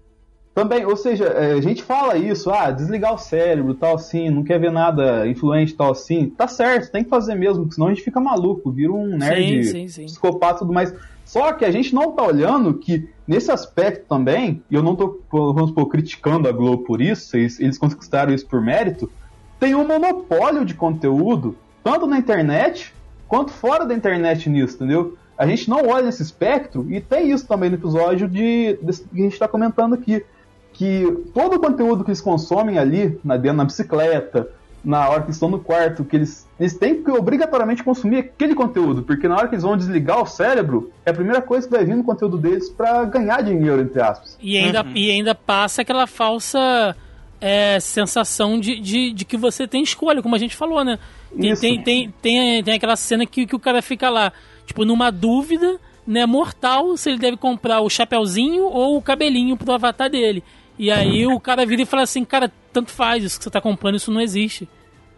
[0.53, 4.43] Também, ou seja, é, a gente fala isso, ah, desligar o cérebro, tal assim, não
[4.43, 6.29] quer ver nada influente, tal assim.
[6.29, 9.71] Tá certo, tem que fazer mesmo, senão a gente fica maluco, vira um nerd sim,
[9.71, 10.05] sim, sim.
[10.07, 10.93] psicopata e tudo mais.
[11.23, 15.21] Só que a gente não tá olhando que, nesse aspecto também, e eu não tô,
[15.31, 19.09] vamos supor, criticando a Globo por isso, eles, eles conquistaram isso por mérito,
[19.57, 22.93] tem um monopólio de conteúdo, tanto na internet
[23.25, 25.17] quanto fora da internet nisso, entendeu?
[25.37, 29.21] A gente não olha nesse espectro, e tem isso também no episódio de, de que
[29.21, 30.25] a gente está comentando aqui
[30.73, 34.49] que todo o conteúdo que eles consomem ali, na, dentro na bicicleta,
[34.83, 39.03] na hora que estão no quarto, que eles, eles têm que obrigatoriamente consumir aquele conteúdo,
[39.03, 41.85] porque na hora que eles vão desligar o cérebro, é a primeira coisa que vai
[41.85, 44.37] vir no conteúdo deles para ganhar dinheiro, entre aspas.
[44.41, 44.91] E ainda, uhum.
[44.95, 46.95] e ainda passa aquela falsa
[47.39, 50.97] é, sensação de, de, de, que você tem escolha, como a gente falou, né?
[51.39, 54.33] Tem, tem, tem, tem, tem, aquela cena que, que o cara fica lá,
[54.65, 59.73] tipo, numa dúvida né, mortal se ele deve comprar o chapéuzinho ou o cabelinho pro
[59.73, 60.43] avatar dele.
[60.81, 63.61] E aí o cara vira e fala assim, cara, tanto faz, isso que você tá
[63.61, 64.67] comprando, isso não existe.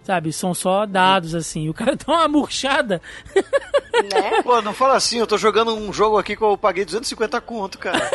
[0.03, 1.69] Sabe, são só dados, assim.
[1.69, 3.01] O cara dá uma murchada.
[3.33, 4.41] Né?
[4.43, 7.79] Pô, não fala assim, eu tô jogando um jogo aqui que eu paguei 250 conto,
[7.79, 8.11] cara.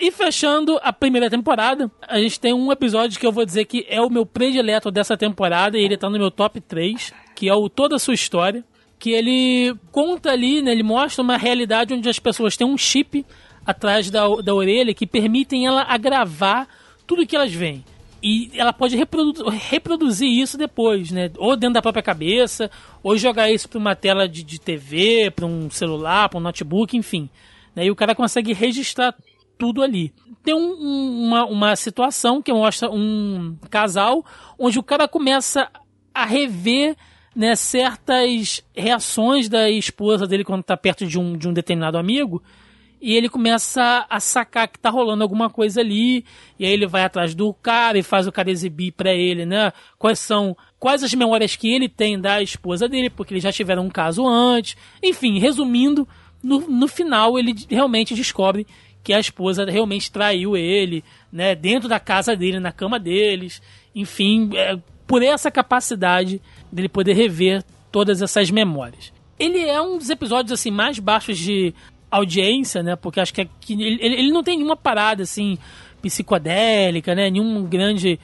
[0.00, 3.86] E fechando a primeira temporada, a gente tem um episódio que eu vou dizer que
[3.88, 7.54] é o meu predileto dessa temporada, e ele tá no meu top 3, que é
[7.54, 8.64] o Toda a Sua História.
[8.98, 13.26] Que ele conta ali, né, ele mostra uma realidade onde as pessoas têm um chip
[13.66, 16.68] atrás da, da orelha que permitem ela agravar
[17.06, 17.84] tudo que elas veem.
[18.22, 21.30] E ela pode reprodu reproduzir isso depois, né?
[21.36, 22.70] Ou dentro da própria cabeça,
[23.02, 26.96] ou jogar isso para uma tela de, de TV, para um celular, para um notebook,
[26.96, 27.28] enfim.
[27.76, 27.84] Né?
[27.86, 29.14] E o cara consegue registrar
[29.58, 30.12] tudo ali.
[30.42, 34.24] Tem um, uma, uma situação que mostra um casal
[34.58, 35.68] onde o cara começa
[36.12, 36.96] a rever
[37.34, 42.42] né, certas reações da esposa dele quando tá perto de um, de um determinado amigo.
[43.00, 46.24] E ele começa a sacar que tá rolando alguma coisa ali.
[46.58, 49.72] E aí ele vai atrás do cara e faz o cara exibir para ele, né?
[49.98, 50.56] Quais são.
[50.78, 54.26] Quais as memórias que ele tem da esposa dele, porque eles já tiveram um caso
[54.26, 54.74] antes.
[55.02, 56.08] Enfim, resumindo,
[56.42, 58.66] no, no final ele realmente descobre
[59.04, 63.60] que a esposa realmente traiu ele, né, dentro da casa dele, na cama deles,
[63.94, 64.76] enfim, é,
[65.06, 66.40] por essa capacidade
[66.72, 69.12] dele poder rever todas essas memórias.
[69.38, 71.74] Ele é um dos episódios assim mais baixos de
[72.10, 75.58] audiência, né, porque acho que, é, que ele, ele não tem nenhuma parada assim
[76.00, 78.18] psicodélica, né, nenhum grande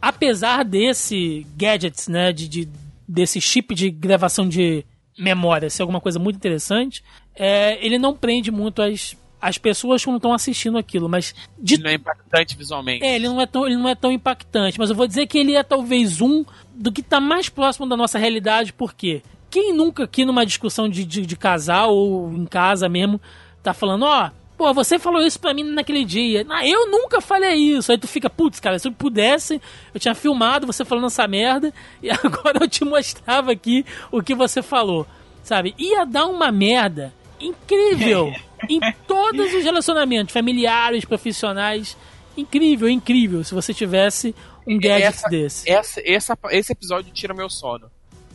[0.00, 2.68] apesar desse gadgets, né, de, de
[3.08, 4.84] desse chip de gravação de
[5.18, 7.02] memória ser alguma coisa muito interessante,
[7.34, 11.34] é, ele não prende muito as as pessoas não estão assistindo aquilo, mas.
[11.58, 11.74] De...
[11.74, 13.04] Ele não é impactante visualmente.
[13.04, 15.36] É, ele não é, tão, ele não é tão impactante, mas eu vou dizer que
[15.36, 19.20] ele é talvez um do que está mais próximo da nossa realidade, porque
[19.50, 23.20] quem nunca aqui numa discussão de, de, de casal ou em casa mesmo
[23.64, 26.46] tá falando, ó, oh, pô, você falou isso pra mim naquele dia.
[26.48, 27.90] Ah, eu nunca falei isso.
[27.90, 29.60] Aí tu fica, putz, cara, se eu pudesse,
[29.92, 34.36] eu tinha filmado você falando essa merda e agora eu te mostrava aqui o que
[34.36, 35.04] você falou.
[35.42, 35.74] Sabe?
[35.76, 37.12] Ia dar uma merda
[37.42, 38.32] incrível
[38.68, 41.96] em todos os relacionamentos, familiares, profissionais.
[42.36, 44.34] Incrível, incrível, se você tivesse
[44.66, 45.70] um gadget essa, desse.
[45.70, 47.90] Essa, essa, esse episódio tira meu sono.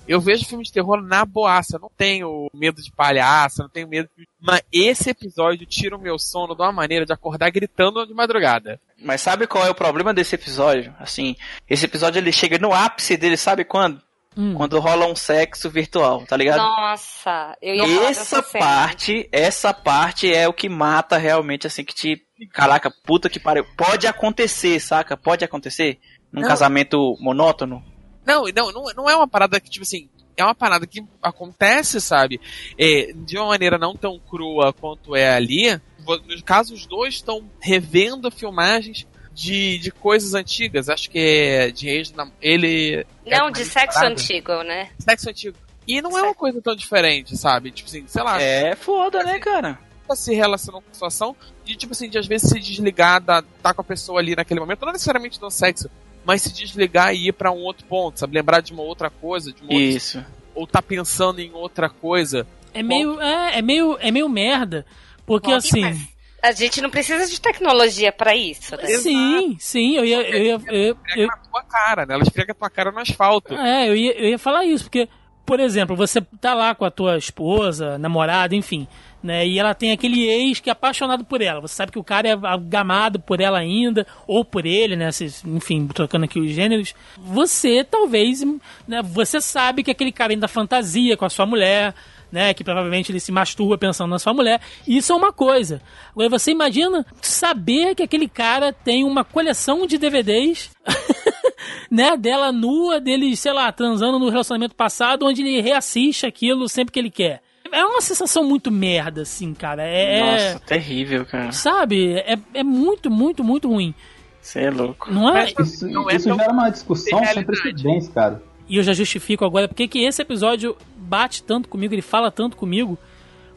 [0.08, 4.08] Eu vejo filme de terror na boaça, não tenho medo de palhaço, não tenho medo.
[4.18, 4.26] De...
[4.40, 8.80] Mas esse episódio tira o meu sono de uma maneira de acordar gritando de madrugada.
[9.04, 10.96] Mas sabe qual é o problema desse episódio?
[10.98, 11.36] Assim,
[11.70, 14.02] esse episódio ele chega no ápice dele, sabe quando?
[14.38, 14.54] Hum.
[14.54, 16.60] Quando rola um sexo virtual, tá ligado?
[16.60, 22.22] Nossa, eu ia Essa parte, essa parte é o que mata realmente, assim, que te.
[22.54, 23.66] Caraca, puta que pariu.
[23.76, 25.18] Pode acontecer, saca?
[25.18, 26.00] Pode acontecer?
[26.32, 26.48] Num não.
[26.48, 27.84] casamento monótono?
[28.24, 32.40] Não, não, não é uma parada que, tipo assim, é uma parada que acontece, sabe?
[32.78, 35.82] É, de uma maneira não tão crua quanto é ali.
[36.06, 39.08] No caso, os dois estão revendo filmagens
[39.38, 40.90] de, de coisas antigas.
[40.90, 42.12] Acho que é de ex
[42.42, 43.06] ele.
[43.24, 44.12] É não, é de sexo parada.
[44.12, 44.90] antigo, né?
[44.98, 45.56] Sexo antigo.
[45.88, 47.70] E não é uma coisa tão diferente, sabe?
[47.70, 48.42] Tipo assim, sei lá.
[48.42, 49.80] É foda, né, cara?
[50.16, 51.36] se relacionam com a situação
[51.66, 54.62] de, tipo assim, de às vezes se desligar, da, tá com a pessoa ali naquele
[54.62, 55.90] momento, não necessariamente no sexo,
[56.24, 58.38] mas se desligar e ir para um outro ponto, sabe?
[58.38, 60.20] Lembrar de uma outra coisa, de uma Isso.
[60.20, 62.48] Outra, ou tá pensando em outra coisa.
[62.74, 64.86] É meio, é, é meio, é meio merda,
[65.26, 66.08] porque Bom, assim.
[66.42, 68.86] A gente não precisa de tecnologia para isso, né?
[68.98, 70.22] Sim, sim, eu ia.
[70.22, 72.14] Eu ia, eu, eu, na tua cara, né?
[72.14, 73.54] Ela esfrega a tua cara no asfalto.
[73.56, 75.10] É, eu ia, eu ia falar isso, porque,
[75.46, 78.88] por exemplo, você tá lá com a tua esposa, namorada, enfim,
[79.22, 79.48] né?
[79.48, 81.60] E ela tem aquele ex que é apaixonado por ela.
[81.60, 85.10] Você sabe que o cara é gamado por ela ainda, ou por ele, né?
[85.44, 86.94] Enfim, trocando aqui os gêneros.
[87.18, 88.44] Você talvez,
[88.88, 89.02] né?
[89.04, 91.96] Você sabe que aquele cara ainda fantasia com a sua mulher
[92.32, 92.54] né?
[92.54, 94.62] Que provavelmente ele se masturba pensando na sua mulher.
[94.88, 95.82] Isso é uma coisa.
[96.12, 100.72] Agora você imagina saber que aquele cara tem uma coleção de DVDs.
[101.90, 106.92] né, dela nua, dele, sei lá, transando no relacionamento passado, onde ele reassiste aquilo sempre
[106.92, 107.42] que ele quer.
[107.72, 109.84] É uma sensação muito merda, assim, cara.
[109.84, 111.52] É, é Nossa, terrível, cara.
[111.52, 112.14] Sabe?
[112.14, 113.94] É, é muito, muito, muito ruim.
[114.42, 115.12] Você é louco.
[115.12, 115.52] Não é?
[115.60, 118.42] Isso, não é isso gera uma discussão sem precedentes, cara.
[118.68, 122.58] E eu já justifico agora porque que esse episódio bate tanto comigo, ele fala tanto
[122.58, 122.98] comigo,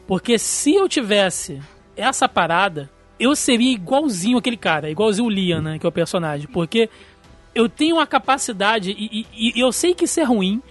[0.07, 1.61] porque se eu tivesse
[1.95, 2.89] essa parada,
[3.19, 6.89] eu seria igualzinho aquele cara, igualzinho o Liam, né, que é o personagem, porque
[7.53, 10.61] eu tenho uma capacidade, e, e, e, eu sei que isso é ruim,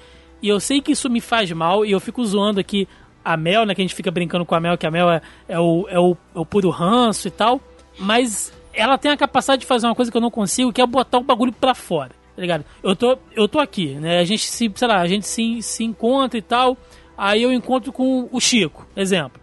[0.43, 2.89] e eu sei que isso me faz mal, e eu fico zoando aqui
[3.25, 5.21] a Mel, né, que a gente fica brincando com a Mel, que a Mel é,
[5.49, 7.61] é, o, é, o, é o puro ranço e tal,
[7.99, 10.87] mas ela tem a capacidade de fazer uma coisa que eu não consigo, que é
[10.87, 12.65] botar o bagulho pra fora, tá ligado?
[12.83, 15.85] Eu tô, eu tô aqui, né, a gente se, sei lá, a gente se, se
[15.85, 16.75] encontra e tal,
[17.17, 19.39] aí eu encontro com o Chico, exemplo.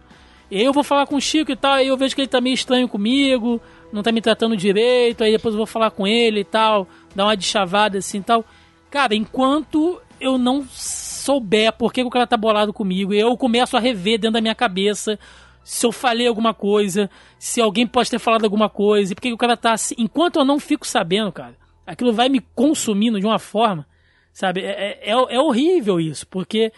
[0.50, 2.54] Eu vou falar com o Chico e tal, aí eu vejo que ele tá meio
[2.54, 3.60] estranho comigo,
[3.92, 7.26] não tá me tratando direito, aí depois eu vou falar com ele e tal, dar
[7.26, 8.44] uma deschavada assim e tal.
[8.90, 13.80] Cara, enquanto eu não souber por que o cara tá bolado comigo, eu começo a
[13.80, 15.16] rever dentro da minha cabeça
[15.62, 17.08] se eu falei alguma coisa,
[17.38, 19.94] se alguém pode ter falado alguma coisa, e por que o cara tá assim.
[19.98, 21.54] Enquanto eu não fico sabendo, cara,
[21.88, 23.86] aquilo vai me consumindo de uma forma,
[24.32, 24.60] sabe?
[24.60, 26.70] É, é, é horrível isso, porque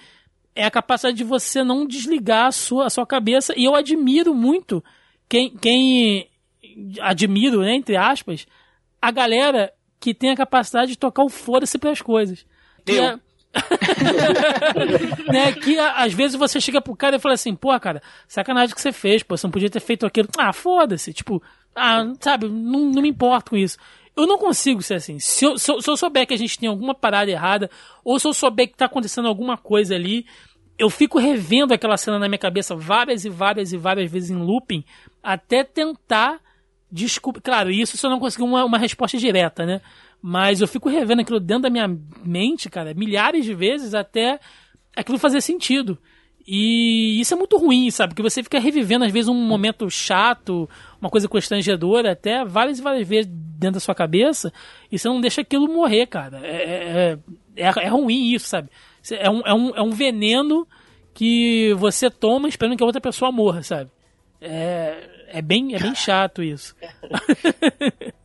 [0.55, 4.33] é a capacidade de você não desligar a sua, a sua cabeça, e eu admiro
[4.33, 4.83] muito
[5.29, 6.29] quem, quem
[7.01, 8.47] admiro, né, entre aspas,
[9.03, 12.47] a galera que tem a capacidade de tocar o foda-se para as coisas.
[12.85, 13.05] Que Eu.
[13.05, 13.19] é-
[15.33, 18.81] né, que às vezes você chega pro cara e fala assim, pô, cara, sacanagem que
[18.81, 20.29] você fez, pô, você não podia ter feito aquilo.
[20.39, 21.43] Ah, foda-se, tipo,
[21.75, 23.77] ah, sabe, não, não me importo com isso.
[24.17, 25.19] Eu não consigo ser assim.
[25.19, 27.71] Se eu, se, eu, se eu souber que a gente tem alguma parada errada,
[28.05, 30.27] ou se eu souber que tá acontecendo alguma coisa ali,
[30.79, 34.37] eu fico revendo aquela cena na minha cabeça várias e várias e várias vezes em
[34.37, 34.85] looping,
[35.23, 36.41] até tentar
[36.91, 37.43] descobrir.
[37.43, 39.81] Claro, isso se eu não conseguir uma, uma resposta direta, né?
[40.23, 41.89] Mas eu fico revendo aquilo dentro da minha
[42.25, 44.41] mente, cara, milhares de vezes até
[44.97, 45.99] aquilo fazer sentido.
[46.47, 48.15] E isso é muito ruim, sabe?
[48.15, 50.69] Porque você fica revivendo, às vezes, um momento chato,
[51.01, 54.53] uma coisa constrangedora, até várias e várias vezes dentro da sua cabeça,
[54.91, 56.41] e você não deixa aquilo morrer, cara.
[56.43, 57.19] É,
[57.57, 58.69] é, é, é ruim isso, sabe?
[59.11, 60.67] É um, é, um, é um veneno
[61.15, 63.91] que você toma esperando que a outra pessoa morra, sabe?
[64.41, 66.75] É, é, bem, é bem chato isso.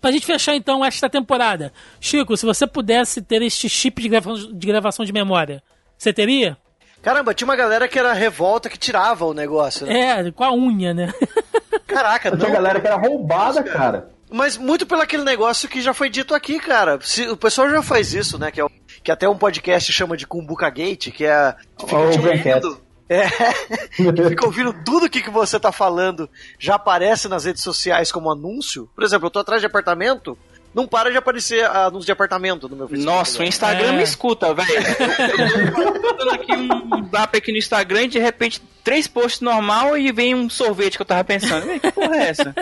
[0.00, 1.72] pra gente fechar então esta temporada.
[1.98, 5.62] Chico, se você pudesse ter este chip de gravação de, gravação de memória,
[5.96, 6.58] você teria?
[7.04, 10.20] Caramba, tinha uma galera que era revolta que tirava o negócio, né?
[10.26, 11.12] É, com a unha, né?
[11.86, 12.54] Caraca, Tinha não.
[12.54, 14.08] galera que era roubada, cara.
[14.30, 16.98] Mas muito pelo aquele negócio que já foi dito aqui, cara.
[17.02, 18.50] Se- o pessoal já faz isso, né?
[18.50, 18.70] Que, é o-
[19.02, 21.54] que até um podcast chama de Kumbuka Gate, que é.
[21.78, 22.66] Fica o te Braincast.
[22.66, 22.84] ouvindo.
[23.06, 26.28] É, que fica ouvindo tudo que, que você tá falando,
[26.58, 28.88] já aparece nas redes sociais como anúncio.
[28.94, 30.36] Por exemplo, eu tô atrás de apartamento,
[30.74, 33.16] não para de aparecer anúncio de apartamento no meu Facebook.
[33.16, 33.44] Nossa, o.
[33.44, 33.96] Instagram É.
[33.96, 34.68] me escuta, velho.
[36.04, 40.10] Eu tô aqui um zap aqui no Instagram e de repente três posts normal e
[40.12, 41.64] vem um sorvete que eu tava pensando.
[41.66, 42.54] "Véi, Que porra é essa?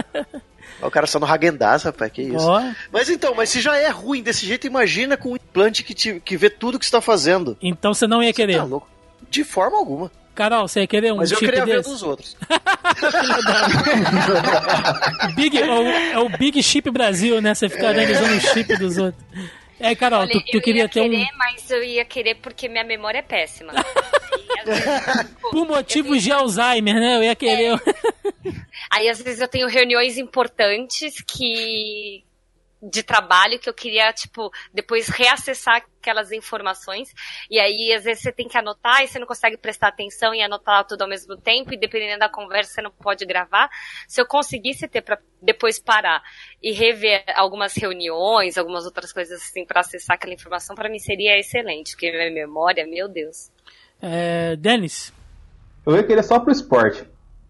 [0.81, 2.47] O cara só no Hagendaz, rapaz, que isso.
[2.93, 6.21] Mas então, mas se já é ruim desse jeito, imagina com um implante que, te,
[6.25, 7.57] que vê tudo que você tá fazendo.
[7.63, 8.57] Então você não ia querer.
[8.59, 8.89] Tá louco.
[9.31, 10.11] De forma alguma.
[10.35, 12.35] Carol, você ia querer um Mas eu chip queria ver dos outros.
[15.37, 17.55] Big, é, o, é o Big Chip Brasil, né?
[17.55, 19.23] Você fica analisando o chip dos outros.
[19.79, 21.11] É, Carol, Olha, tu, tu queria ia ter um.
[21.11, 23.73] querer, mas eu ia querer porque minha memória é péssima.
[25.51, 27.17] Por motivos de Alzheimer, né?
[27.17, 27.81] Eu ia querer.
[28.91, 32.23] Aí às vezes eu tenho reuniões importantes que
[32.83, 37.15] de trabalho que eu queria, tipo, depois reacessar aquelas informações.
[37.49, 40.43] E aí, às vezes, você tem que anotar e você não consegue prestar atenção e
[40.43, 43.71] anotar tudo ao mesmo tempo, e dependendo da conversa, você não pode gravar.
[44.09, 46.23] Se eu conseguisse ter pra depois parar
[46.63, 51.39] e rever algumas reuniões, algumas outras coisas assim, para acessar aquela informação, para mim seria
[51.39, 53.51] excelente, porque minha memória, meu Deus.
[54.01, 55.13] É, Denis.
[55.87, 57.05] Eu ia querer só pro esporte.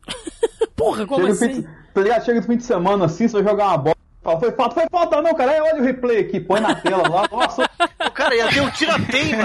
[0.76, 1.62] Porra, como chega, assim?
[1.62, 2.24] Fim, tá ligado?
[2.24, 4.01] chega no fim de semana assim, você vai jogar uma bola.
[4.22, 5.50] Fala, foi falta, foi falta não, cara.
[5.52, 7.28] Aí olha o replay aqui, põe na tela lá.
[7.30, 7.68] Nossa,
[8.06, 9.44] O cara ia ter um tirateima.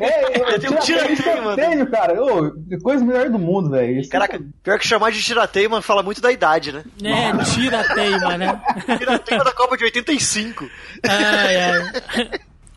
[0.00, 1.54] é, Ia ter um tirateima.
[1.56, 2.22] Tenho, cara.
[2.22, 2.52] Ô,
[2.82, 4.06] coisa melhor do mundo, velho.
[4.08, 6.84] Caraca, pior que chamar de tirateima fala muito da idade, né?
[7.02, 8.60] É, tira a teima, né?
[8.98, 10.68] Tirateima da Copa de 85.
[11.08, 12.30] Ai, ai.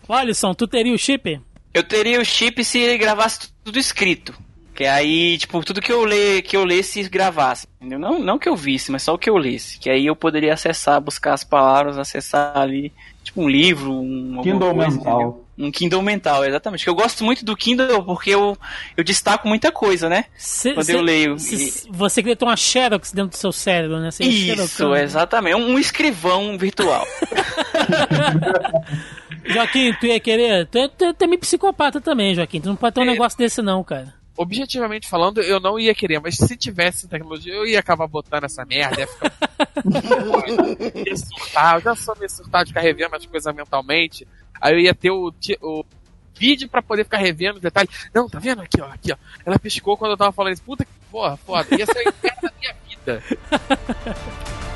[0.08, 1.42] Alisson, tu teria o chip?
[1.74, 4.34] Eu teria o chip se ele gravasse tudo escrito.
[4.82, 7.68] Que aí, tipo, tudo que eu, lê, que eu lesse gravasse.
[7.80, 8.00] Entendeu?
[8.00, 9.78] Não, não que eu visse, mas só o que eu lesse.
[9.78, 12.92] Que aí eu poderia acessar, buscar as palavras, acessar ali,
[13.24, 14.40] tipo, um livro, um.
[14.42, 15.14] Kindle coisa, mental.
[15.22, 15.46] entendeu?
[15.60, 16.84] Um Kindle mental, exatamente.
[16.84, 18.58] Que eu gosto muito do Kindle porque eu,
[18.98, 20.26] eu destaco muita coisa, né?
[20.36, 21.38] Cê- Quando cê- eu leio.
[21.38, 24.10] cê- Você queria ter uma Xerox dentro do seu cérebro, né?
[24.10, 24.96] Você ia Isso, xerocando.
[24.96, 25.56] exatamente.
[25.58, 27.06] Um, um escrivão virtual.
[29.46, 30.66] Joaquim, tu ia querer?
[30.68, 32.60] Tu é, tu é- tu é meio psicopata também, Joaquim.
[32.62, 34.20] Tu não pode ter um negócio desse, não, cara.
[34.42, 38.66] Objetivamente falando, eu não ia querer, mas se tivesse tecnologia, eu ia acabar botando essa
[38.66, 39.32] merda, ia ficar.
[41.06, 44.28] ia surtar, eu já sou meio surtado de ficar revendo as coisas mentalmente.
[44.60, 45.32] Aí eu ia ter o,
[45.62, 45.86] o
[46.36, 48.10] vídeo pra poder ficar revendo os detalhes.
[48.12, 48.64] Não, tá vendo?
[48.64, 49.18] Aqui, ó, aqui, ó.
[49.46, 50.64] Ela piscou quando eu tava falando isso.
[50.64, 51.68] Puta que porra, foda.
[51.78, 53.24] Ia ser o inferno da minha vida.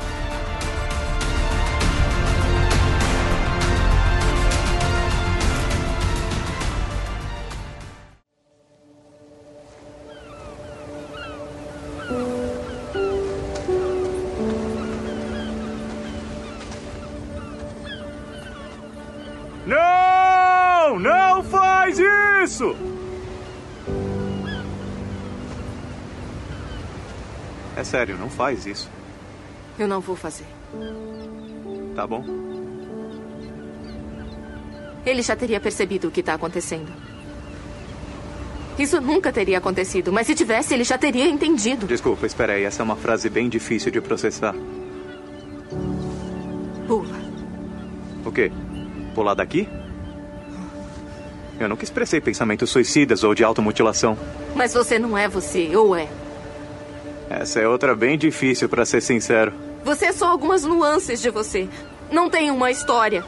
[22.56, 22.76] isso!
[27.76, 28.88] É sério, não faz isso.
[29.78, 30.46] Eu não vou fazer.
[31.94, 32.24] Tá bom?
[35.04, 36.90] Ele já teria percebido o que está acontecendo.
[38.78, 41.86] Isso nunca teria acontecido, mas se tivesse, ele já teria entendido.
[41.86, 42.64] Desculpa, espera aí.
[42.64, 44.54] Essa é uma frase bem difícil de processar.
[46.86, 47.16] Pula.
[48.24, 48.50] O quê?
[49.14, 49.68] Pular daqui?
[51.58, 54.16] Eu nunca expressei pensamentos suicidas ou de automutilação.
[54.54, 56.08] Mas você não é você, ou é?
[57.30, 59.52] Essa é outra bem difícil, para ser sincero.
[59.84, 61.68] Você é só algumas nuances de você.
[62.10, 63.24] Não tem uma história.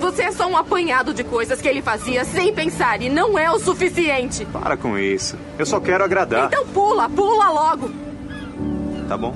[0.00, 3.50] Você é só um apanhado de coisas que ele fazia sem pensar e não é
[3.50, 4.44] o suficiente.
[4.46, 5.36] Para com isso.
[5.58, 6.46] Eu só quero agradar.
[6.46, 7.90] Então pula, pula logo.
[9.08, 9.34] Tá bom.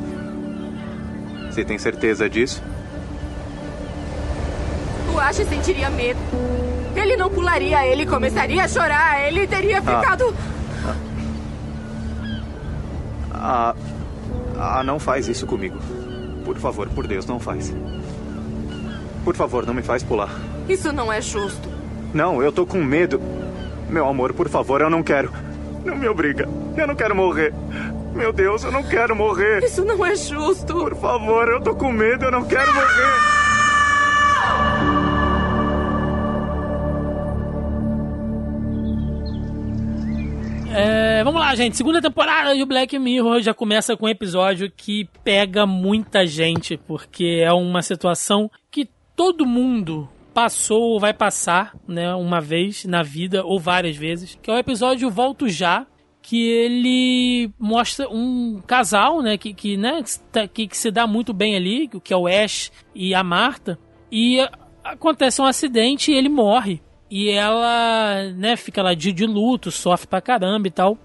[1.50, 2.62] Você tem certeza disso?
[5.12, 6.18] O Ash sentiria medo.
[7.02, 10.34] Ele não pularia, ele começaria a chorar, ele teria ficado.
[13.32, 13.74] Ah.
[14.56, 15.76] Ah, não faz isso comigo.
[16.44, 17.74] Por favor, por Deus, não faz.
[19.24, 20.30] Por favor, não me faz pular.
[20.68, 21.68] Isso não é justo.
[22.14, 23.20] Não, eu tô com medo.
[23.88, 25.32] Meu amor, por favor, eu não quero.
[25.84, 26.48] Não me obriga.
[26.76, 27.52] Eu não quero morrer.
[28.14, 29.64] Meu Deus, eu não quero morrer.
[29.64, 30.74] Isso não é justo.
[30.74, 33.42] Por favor, eu tô com medo, eu não quero morrer.
[40.74, 41.76] É, vamos lá, gente.
[41.76, 47.42] Segunda temporada de Black Mirror já começa com um episódio que pega muita gente, porque
[47.44, 53.44] é uma situação que todo mundo passou ou vai passar, né, uma vez na vida
[53.44, 55.86] ou várias vezes, que é o episódio Volto Já,
[56.22, 60.02] que ele mostra um casal, né, que, que, né,
[60.54, 63.78] que, que se dá muito bem ali, que é o Ash e a Marta,
[64.10, 64.38] e
[64.82, 66.80] acontece um acidente e ele morre.
[67.14, 70.96] E ela, né, fica lá de, de luto, sofre pra caramba e tal.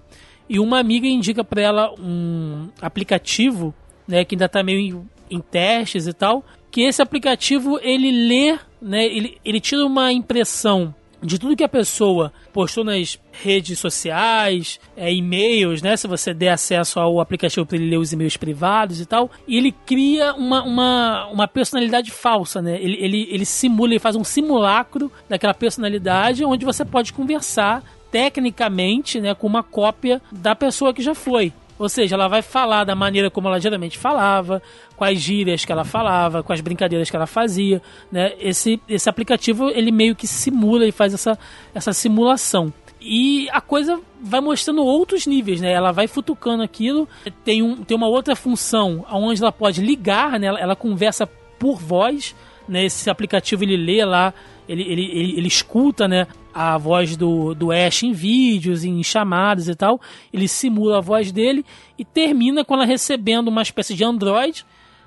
[0.48, 3.74] E uma amiga indica pra ela um aplicativo,
[4.08, 8.58] né, que ainda tá meio em, em testes e tal, que esse aplicativo ele lê,
[8.80, 14.78] né, ele, ele tira uma impressão de tudo que a pessoa postou nas redes sociais,
[14.96, 15.96] é, e-mails, né?
[15.96, 19.72] Se você der acesso ao aplicativo para ele ler os e-mails privados e tal, ele
[19.72, 22.80] cria uma, uma, uma personalidade falsa, né?
[22.80, 29.20] Ele, ele, ele simula, ele faz um simulacro daquela personalidade onde você pode conversar tecnicamente,
[29.20, 31.52] né, com uma cópia da pessoa que já foi.
[31.78, 34.60] Ou seja, ela vai falar da maneira como ela geralmente falava,
[34.96, 37.80] quais gírias que ela falava, quais brincadeiras que ela fazia,
[38.10, 38.32] né?
[38.40, 41.38] Esse, esse aplicativo, ele meio que simula e faz essa,
[41.74, 42.72] essa simulação.
[43.00, 45.72] E a coisa vai mostrando outros níveis, né?
[45.72, 47.08] Ela vai futucando aquilo.
[47.44, 50.48] Tem, um, tem uma outra função onde ela pode ligar, né?
[50.48, 51.26] Ela, ela conversa
[51.58, 52.34] por voz,
[52.68, 52.84] né?
[52.84, 54.34] Esse aplicativo ele lê lá,
[54.68, 56.26] ele, ele, ele, ele escuta, né?
[56.60, 60.00] A voz do, do Ash em vídeos, em chamadas e tal.
[60.32, 61.64] Ele simula a voz dele
[61.96, 64.66] e termina com ela recebendo uma espécie de Android,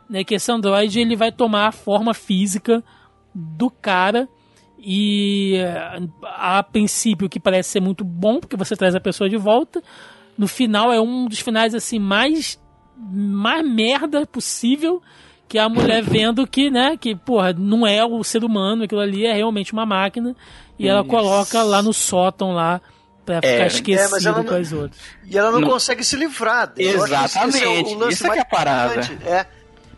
[0.10, 0.24] né?
[0.24, 2.82] Que esse Android ele vai tomar a forma física
[3.36, 4.30] do cara
[4.80, 5.58] e
[6.24, 9.82] a princípio que parece ser muito bom porque você traz a pessoa de volta
[10.36, 12.60] no final é um dos finais assim mais
[12.98, 15.02] mais merda possível
[15.52, 19.02] que é a mulher vendo que né que porra não é o ser humano aquilo
[19.02, 20.34] ali é realmente uma máquina
[20.80, 21.10] e ela Isso.
[21.10, 22.80] coloca lá no sótão lá
[23.26, 25.70] pra ficar esquecido É, mas ela com não- as outras E ela não, Não.
[25.70, 29.02] consegue se livrar é o- Exatamente, o lance isso é que é a parada.
[29.26, 29.46] É.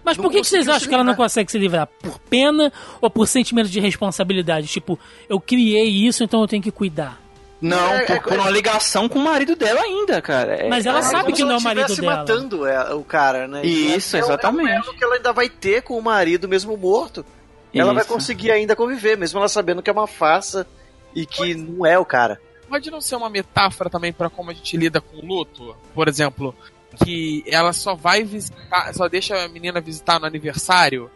[0.03, 1.87] Mas Não por que, que vocês acham que ela não consegue se livrar?
[1.87, 4.67] Por pena ou por sentimento de responsabilidade?
[4.67, 4.99] Tipo,
[5.29, 7.21] eu criei isso, então eu tenho que cuidar.
[7.63, 10.55] Não, É, por, é- por uma ligação com o marido dela ainda, cara.
[10.55, 12.17] É- Mas ela É sabe que não é o marido dela.
[12.17, 13.65] matando é, o cara, né?
[13.65, 14.69] Isso, é, o- exatamente.
[14.87, 17.25] É o que ela ainda vai ter com o marido mesmo morto.
[17.73, 18.11] Ela vai Isso.
[18.13, 20.67] conseguir ainda conviver, mesmo ela sabendo que é uma farsa
[21.15, 22.39] e que não é o cara.
[22.69, 25.75] Pode não ser uma metáfora também pra como a gente lida com o luto?
[25.93, 26.55] Por exemplo,
[27.03, 31.09] que ela só vai visitar, só deixa a menina visitar no aniversário,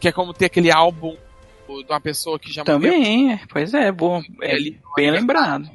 [0.00, 1.16] que é como ter aquele álbum
[1.68, 2.80] de uma pessoa que já morreu.
[2.92, 4.22] Também, é, pois é, bom.
[4.40, 5.68] É Ele- bem lembrado.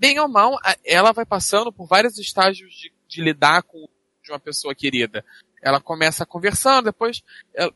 [0.00, 3.86] Bem ou mal, ela vai passando por vários estágios de, de lidar com
[4.24, 5.22] de uma pessoa querida.
[5.62, 7.22] Ela começa conversando, depois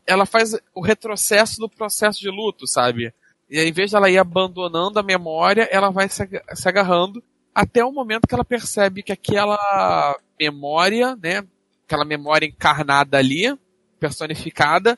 [0.07, 3.13] ela, faz o retrocesso do processo de luto, sabe?
[3.47, 7.23] E em vez dela ir abandonando a memória, ela vai se agarrando
[7.53, 11.45] até o momento que ela percebe que aquela memória, né,
[11.85, 13.55] aquela memória encarnada ali,
[13.99, 14.97] personificada,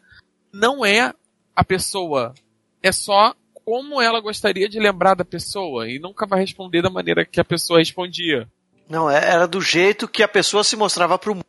[0.49, 1.13] não é
[1.53, 2.33] a pessoa.
[2.81, 3.35] É só
[3.67, 7.43] como ela gostaria de lembrar da pessoa e nunca vai responder da maneira que a
[7.43, 8.47] pessoa respondia.
[8.87, 11.45] Não, é, era do jeito que a pessoa se mostrava pro mundo.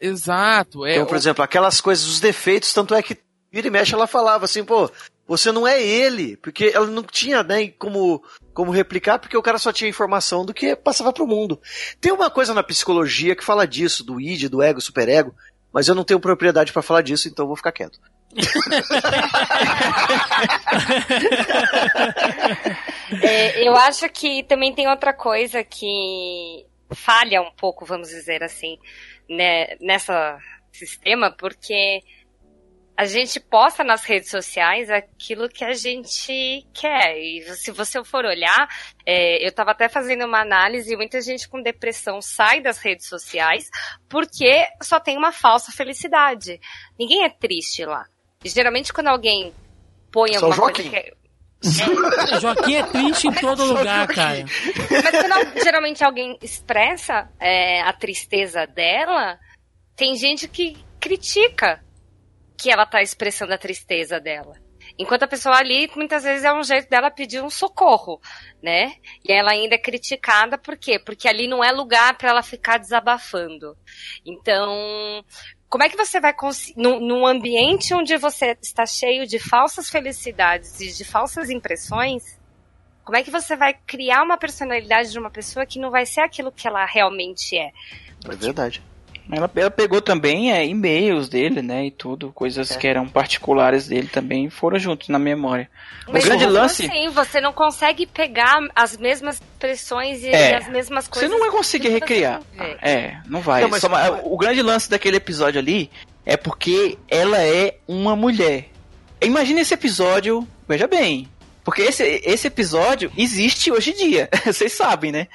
[0.00, 0.86] Exato.
[0.86, 3.18] É, então, por exemplo, aquelas coisas, os defeitos, tanto é que
[3.52, 4.90] vira e mexe ela falava assim, pô,
[5.28, 9.58] você não é ele, porque ela não tinha né, como, como replicar, porque o cara
[9.58, 11.60] só tinha informação do que passava pro mundo.
[12.00, 15.34] Tem uma coisa na psicologia que fala disso, do id, do ego, superego,
[15.70, 18.00] mas eu não tenho propriedade para falar disso, então eu vou ficar quieto.
[23.22, 28.78] É, eu acho que também tem outra coisa que falha um pouco, vamos dizer assim,
[29.28, 30.38] né, nessa
[30.72, 32.02] sistema, porque
[32.96, 37.18] a gente posta nas redes sociais aquilo que a gente quer.
[37.18, 38.68] E se você for olhar,
[39.04, 43.06] é, eu estava até fazendo uma análise e muita gente com depressão sai das redes
[43.06, 43.68] sociais
[44.08, 46.58] porque só tem uma falsa felicidade.
[46.98, 48.06] Ninguém é triste lá.
[48.44, 49.52] Geralmente quando alguém
[50.10, 50.90] põe Só alguma Joaquim.
[50.90, 54.44] coisa que é- Joaquim é triste em todo lugar, cara.
[54.90, 59.38] Mas quando geralmente alguém expressa é, a tristeza dela,
[59.96, 61.82] tem gente que critica
[62.58, 64.54] que ela tá expressando a tristeza dela.
[64.98, 68.20] Enquanto a pessoa ali, muitas vezes é um jeito dela pedir um socorro,
[68.62, 68.94] né?
[69.24, 70.98] E ela ainda é criticada, por quê?
[70.98, 73.76] Porque ali não é lugar para ela ficar desabafando.
[74.24, 75.22] Então,
[75.68, 79.90] como é que você vai conseguir, num, num ambiente onde você está cheio de falsas
[79.90, 82.38] felicidades e de falsas impressões,
[83.04, 86.20] como é que você vai criar uma personalidade de uma pessoa que não vai ser
[86.20, 87.70] aquilo que ela realmente é?
[88.24, 88.82] É verdade.
[89.30, 92.76] Ela, ela pegou também é, e-mails dele, né, e tudo, coisas É.
[92.78, 95.68] que eram particulares dele também foram juntos na memória.
[96.08, 100.56] Mas o grande mesmo lance, Assim, você não consegue pegar as mesmas expressões e É.
[100.56, 101.30] as mesmas você coisas.
[101.30, 102.40] não vai conseguir você recriar.
[102.80, 103.62] É, não vai.
[103.62, 105.90] Não, mas- Só ma- o grande lance daquele episódio ali
[106.24, 108.66] é porque ela é uma mulher.
[109.20, 111.28] Imagina esse episódio, veja bem,
[111.64, 115.26] porque esse, esse episódio existe hoje em dia, vocês sabem, né?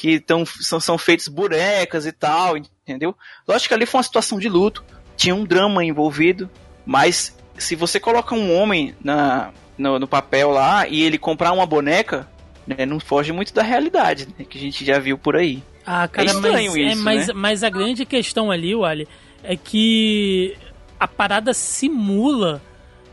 [0.00, 3.14] Que tão, são, são feitos bonecas e tal, entendeu?
[3.46, 4.82] Lógico que ali foi uma situação de luto,
[5.14, 6.48] tinha um drama envolvido,
[6.86, 11.66] mas se você coloca um homem na, no, no papel lá e ele comprar uma
[11.66, 12.26] boneca,
[12.66, 15.62] né, não foge muito da realidade, né, que a gente já viu por aí.
[15.84, 17.34] Ah, cara, É estranho mas, é, isso, mas, né?
[17.36, 19.06] mas a grande questão ali, Wally,
[19.42, 20.56] é que
[20.98, 22.62] a parada simula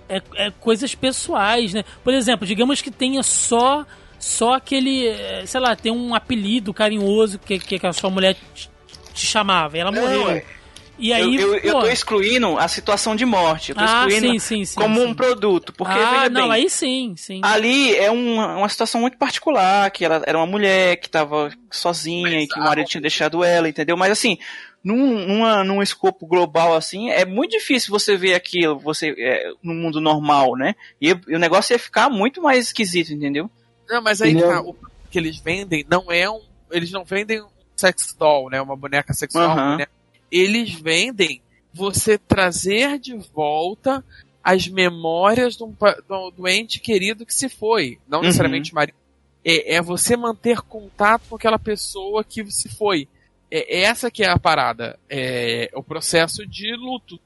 [0.08, 1.84] é, é coisas pessoais, né?
[2.02, 3.86] Por exemplo, digamos que tenha só
[4.28, 8.70] só aquele, eh, sei lá, tem um apelido carinhoso que, que a sua mulher te,
[9.14, 10.30] te chamava, e ela Não, morreu.
[10.30, 10.44] é.
[11.00, 13.70] E aí, eu, eu, eu tô excluindo a situação de morte.
[13.70, 15.06] Eu tô Ah, excluindo sim, sim, sim, como sim.
[15.08, 15.72] um produto.
[15.72, 17.40] Porque, ah, veja não, bem, aí sim, sim.
[17.44, 22.42] ali é uma, uma situação muito particular, que ela era uma mulher que tava sozinha
[22.42, 23.96] e que o marido tinha deixado ela, entendeu?
[23.96, 24.40] Mas assim,
[24.84, 29.76] num, numa, num escopo global assim, é muito difícil você ver aquilo, você, é, no
[29.76, 30.74] mundo normal, né?
[31.00, 33.52] E, e o negócio ia ficar muito mais esquisito, entendeu?
[33.90, 34.76] Não, mas aí é tá, o
[35.10, 36.42] que eles vendem não é um.
[36.72, 38.62] Eles não vendem um sex doll, né?
[38.62, 39.54] Uma boneca sexual.
[39.54, 39.92] Uma boneca.
[40.32, 41.42] Eles vendem
[41.74, 44.04] você trazer de volta
[44.44, 45.74] as memórias do,
[46.36, 47.98] do ente querido que se foi.
[48.08, 48.26] Não Uhum.
[48.26, 48.96] necessariamente marido.
[49.44, 53.08] É, é você manter contato com aquela pessoa que se foi.
[53.50, 55.00] É, essa que é a parada.
[55.10, 57.20] É o processo de luto.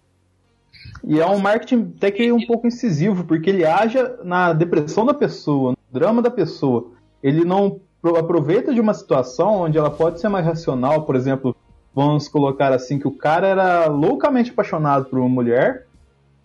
[1.03, 5.13] E é um marketing até que um pouco incisivo, porque ele age na depressão da
[5.13, 6.88] pessoa, drama da pessoa.
[7.22, 11.55] Ele não pro- aproveita de uma situação onde ela pode ser mais racional, por exemplo,
[11.93, 15.85] vamos colocar assim, que o cara era loucamente apaixonado por uma mulher,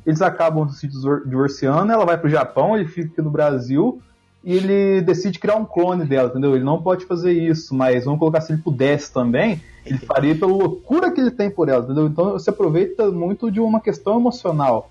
[0.04, 4.00] eles acabam se divor- divorciando, ela vai pro Japão, ele fica aqui no Brasil,
[4.44, 6.54] e ele decide criar um clone dela, entendeu?
[6.54, 10.52] Ele não pode fazer isso, mas vamos colocar se ele pudesse também, ele faria pela
[10.52, 12.06] loucura que ele tem por ela, entendeu?
[12.06, 14.90] Então você aproveita muito de uma questão emocional.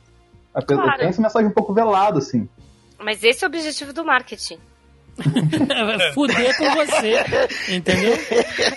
[0.76, 1.00] Claro.
[1.00, 2.48] tem essa mensagem um pouco velada, assim.
[3.00, 4.60] Mas esse é o objetivo do marketing.
[6.14, 7.14] Fuder com você,
[7.74, 8.14] entendeu?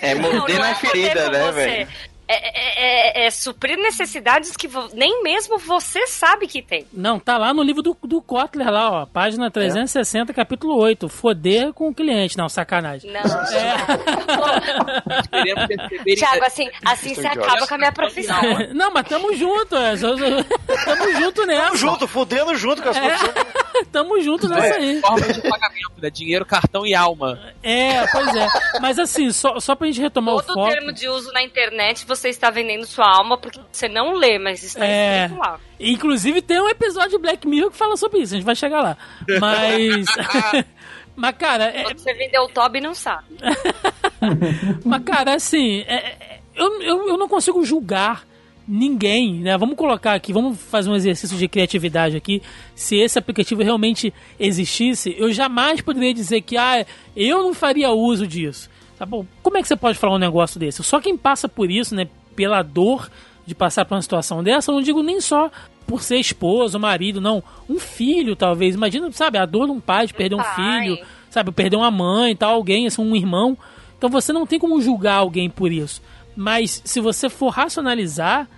[0.01, 1.53] É morder Não, não na é ferida, né, você.
[1.53, 1.89] velho?
[2.31, 6.87] É, é- é- é suprir necessidades que nem mesmo você sabe que tem.
[6.93, 9.07] Não, tá lá no livro do, do Kotler lá, ó.
[9.07, 11.09] Página 360, capítulo 8.
[11.09, 12.37] Foder com o cliente.
[12.37, 13.11] Não, sacanagem.
[13.11, 13.23] Não.
[15.31, 18.41] Queremos perceber Tiago, assim, assim você acaba com a minha profissão.
[18.75, 19.95] Não, mas tamo junto, é.
[19.97, 21.63] Tamo junto nessa.
[21.67, 23.11] Tamo junto, fudendo junto com as É.
[23.11, 23.35] pessoas.
[23.93, 25.01] Tamo junto nessa aí.
[25.01, 26.11] Forma de pagamento, né?
[26.11, 27.39] Dinheiro, cartão e alma.
[27.63, 28.49] É, pois é.
[28.81, 30.69] Mas assim, só, só pra gente retomar Todo o foco.
[30.69, 34.63] termo de uso na internet você está vendendo sua alma porque você não lê, mas
[34.65, 35.27] está É.
[35.27, 35.61] escrito lá.
[35.79, 38.81] Inclusive tem um episódio de Black Mirror que fala sobre isso, a gente vai chegar
[38.83, 38.97] lá.
[39.41, 40.07] Mas.
[41.15, 43.27] Mas, cara, é, Você vendeu o Toby e não sabe.
[44.85, 48.25] Mas, cara, assim, é- é- eu, eu, eu não consigo julgar
[48.67, 49.57] ninguém, né?
[49.57, 52.43] Vamos colocar aqui, vamos fazer um exercício de criatividade aqui.
[52.75, 56.85] Se esse aplicativo realmente existisse, eu jamais poderia dizer que, ah,
[57.17, 58.69] eu não faria uso disso.
[58.99, 59.25] Tá bom?
[59.43, 60.83] Como é que você pode falar um negócio desse?
[60.83, 62.09] Só quem passa por isso, né?
[62.35, 63.11] Pela dor
[63.47, 65.51] de passar por uma situação dessa, eu não digo nem só
[65.87, 67.43] por ser esposo, marido, não.
[67.69, 68.75] Um filho, talvez.
[68.75, 70.55] Imagina, sabe, a dor de um pai de perder um pai.
[70.55, 70.99] filho,
[71.31, 73.57] sabe, perder uma mãe, tal, alguém, assim, um irmão.
[73.97, 76.03] Então você não tem como julgar alguém por isso.
[76.37, 78.49] Mas se você for racionalizar,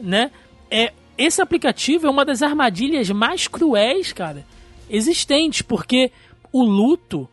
[0.00, 0.30] né,
[0.70, 4.46] é esse aplicativo é uma das armadilhas mais cruéis, cara,
[4.88, 6.12] existentes, porque
[6.52, 7.28] o luto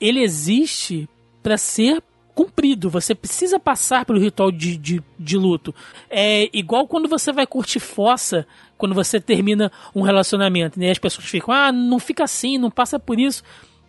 [0.00, 1.08] ele existe
[1.44, 2.02] para ser
[2.34, 2.88] cumprido.
[2.88, 5.74] Você precisa passar pelo ritual de, de, de luto.
[6.08, 8.46] É igual quando você vai curtir fossa,
[8.78, 10.90] quando você termina um relacionamento, né?
[10.90, 13.44] As pessoas ficam, ah, não fica assim, não passa por isso.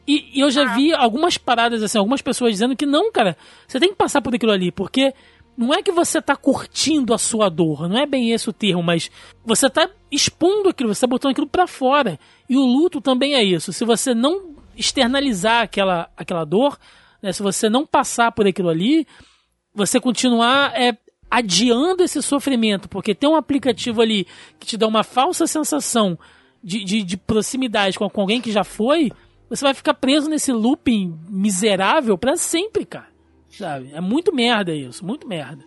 [0.06, 3.80] E, e eu já vi algumas paradas, assim, algumas pessoas dizendo que não, cara, você
[3.80, 5.14] tem que passar por aquilo ali, porque
[5.57, 8.84] não é que você tá curtindo a sua dor, não é bem esse o termo,
[8.84, 9.10] mas
[9.45, 12.19] você tá expondo aquilo, você tá botando aquilo pra fora.
[12.49, 13.72] E o luto também é isso.
[13.72, 16.77] Se você não externalizar aquela, aquela dor,
[17.26, 19.07] né, se você não passar por aquilo ali,
[19.73, 20.95] você continuar é,
[21.27, 24.27] adiando esse sofrimento, porque tem um aplicativo ali
[24.60, 26.19] que te dá uma falsa sensação
[26.64, 29.11] de, de, de proximidade com, com alguém que já foi,
[29.49, 33.07] você vai ficar preso nesse looping miserável pra sempre, cara.
[33.49, 33.89] Sabe?
[33.91, 35.65] É muito merda isso, muito merda.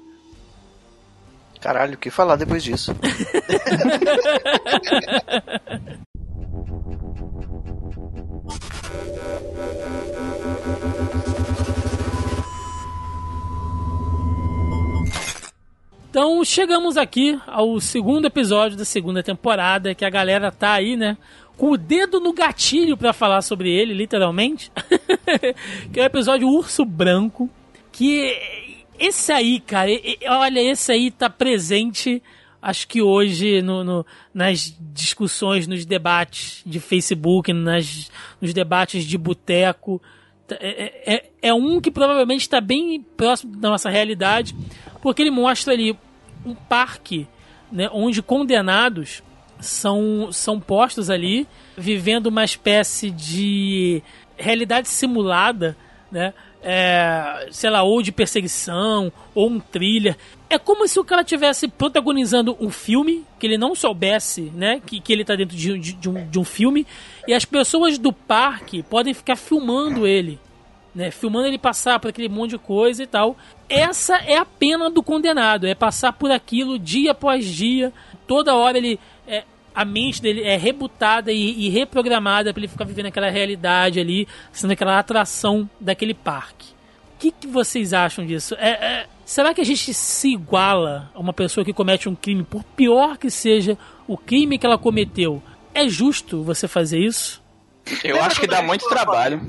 [1.60, 2.94] Caralho, o que falar depois disso?
[16.20, 21.16] Então chegamos aqui ao segundo episódio da segunda temporada, que a galera tá aí, né?
[21.56, 24.68] Com o dedo no gatilho pra falar sobre ele, literalmente.
[25.94, 27.48] que é o episódio Urso Branco.
[27.92, 28.36] Que
[28.98, 29.92] esse aí, cara,
[30.26, 32.20] olha, esse aí tá presente,
[32.60, 39.16] acho que hoje, no, no- nas discussões, nos debates de Facebook, nas, nos debates de
[39.16, 40.02] boteco.
[40.48, 44.52] Tá- É, é- é um que provavelmente está bem próximo da nossa realidade,
[45.00, 45.96] porque ele mostra ali
[46.48, 47.26] um parque
[47.70, 49.22] né, onde condenados
[49.60, 51.46] são, são postos ali,
[51.76, 54.02] vivendo uma espécie de
[54.36, 55.76] realidade simulada,
[56.10, 56.32] né?
[56.60, 60.16] É, sei lá, ou de perseguição, ou um thriller.
[60.50, 64.80] É como se o cara estivesse protagonizando um filme, que ele não soubesse, né?
[64.84, 66.84] Que, que ele tá dentro de, de- de um, de um filme,
[67.28, 70.38] e as pessoas do parque podem ficar filmando ele
[70.98, 73.36] né, filmando ele passar por aquele monte de coisa e tal.
[73.68, 77.92] Essa é a pena do condenado, é passar por aquilo dia após dia,
[78.26, 82.84] toda hora ele é, a mente dele é rebutada e, e reprogramada para ele ficar
[82.84, 86.72] vivendo aquela realidade ali, sendo aquela atração daquele parque.
[87.14, 88.56] O que, que vocês acham disso?
[88.58, 92.42] É, é, será que a gente se iguala a uma pessoa que comete um crime,
[92.42, 95.40] por pior que seja o crime que ela cometeu?
[95.72, 97.40] É justo você fazer isso?
[98.04, 99.40] Eu acho que dá muito trabalho.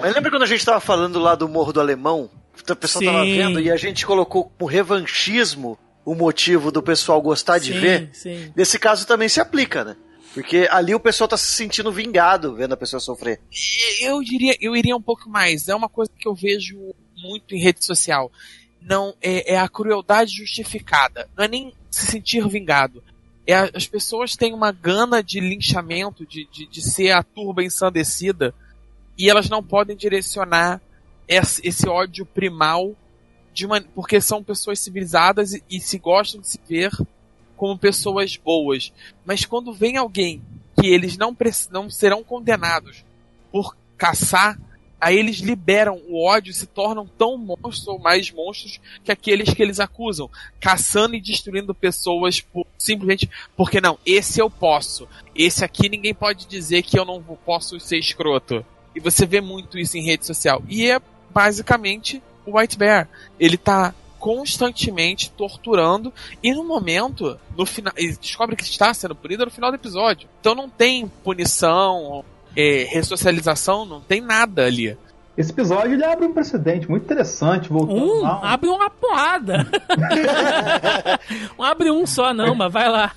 [0.00, 2.30] Mas lembra quando a gente tava falando lá do Morro do Alemão?
[2.68, 3.36] O pessoal tava Sim.
[3.36, 8.10] vendo e a gente colocou como revanchismo o motivo do pessoal gostar de Sim, ver?
[8.12, 8.52] sim.
[8.56, 9.96] Nesse caso também se aplica, né?
[10.32, 13.40] Porque ali o pessoal tá se sentindo vingado vendo a pessoa sofrer.
[14.00, 15.66] Eu diria, eu iria um pouco mais.
[15.66, 18.30] É uma coisa que eu vejo muito em rede social.
[18.80, 21.28] Não é, é a crueldade justificada.
[21.36, 23.02] Não é nem se sentir vingado.
[23.46, 28.54] É as pessoas têm uma gana de linchamento, de, de, de ser a turba ensandecida,
[29.16, 30.80] e elas não podem direcionar
[31.28, 32.94] esse, esse ódio primal
[33.64, 36.90] uma, porque são pessoas civilizadas e, e se gostam de se ver
[37.56, 38.92] como pessoas boas.
[39.24, 40.42] Mas quando vem alguém
[40.78, 41.34] que eles não,
[41.70, 43.04] não serão condenados
[43.50, 44.58] por caçar,
[45.00, 49.52] aí eles liberam o ódio e se tornam tão monstros ou mais monstros que aqueles
[49.52, 55.64] que eles acusam, caçando e destruindo pessoas por- simplesmente porque não, esse eu posso, esse
[55.64, 58.64] aqui ninguém pode dizer que eu não posso ser escroto.
[58.94, 60.62] E você vê muito isso em rede social.
[60.68, 60.98] E é
[61.30, 63.06] basicamente o White Bear.
[63.38, 66.12] Ele tá constantemente torturando
[66.42, 70.28] e no momento, no final, descobre que está sendo punido no final do episódio.
[70.40, 72.24] Então não tem punição,
[72.56, 74.96] é, ressocialização, não tem nada ali.
[75.36, 78.40] Esse episódio ele abre um precedente muito interessante, voltando Um, lá.
[78.42, 79.66] abre uma porrada.
[81.58, 83.12] não abre um só, não, mas vai lá.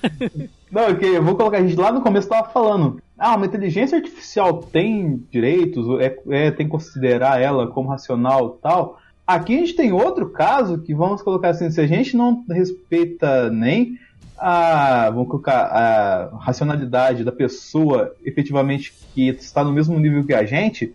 [0.70, 3.00] Não, ok, eu vou colocar, a gente lá no começo tava falando.
[3.18, 8.98] ah, uma inteligência artificial tem direitos, é, é, tem que considerar ela como racional tal.
[9.26, 13.48] Aqui a gente tem outro caso que vamos colocar assim, se a gente não respeita
[13.50, 13.96] nem
[14.40, 20.44] a, vamos colocar, a racionalidade da pessoa efetivamente que está no mesmo nível que a
[20.44, 20.94] gente,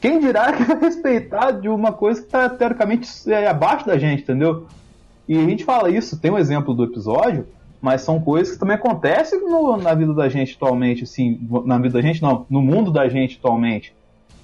[0.00, 4.22] quem dirá que vai respeitar de uma coisa que está teoricamente é, abaixo da gente,
[4.22, 4.66] entendeu?
[5.28, 7.46] E a gente fala isso, tem um exemplo do episódio,
[7.80, 11.94] mas são coisas que também acontecem no, na vida da gente atualmente, assim, na vida
[11.94, 13.94] da gente não, no mundo da gente atualmente,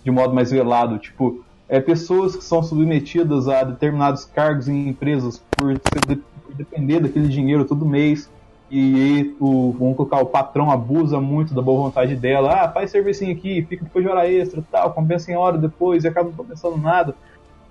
[0.05, 5.43] de modo mais velado, tipo, é pessoas que são submetidas a determinados cargos em empresas
[5.51, 6.19] por, por
[6.55, 8.29] depender daquele dinheiro todo mês,
[8.77, 13.23] e o, vamos colocar, o patrão abusa muito da boa vontade dela, ah, faz serviço
[13.23, 16.77] aqui, fica depois de hora extra tal, compensa em hora depois e acaba não compensando
[16.77, 17.15] nada.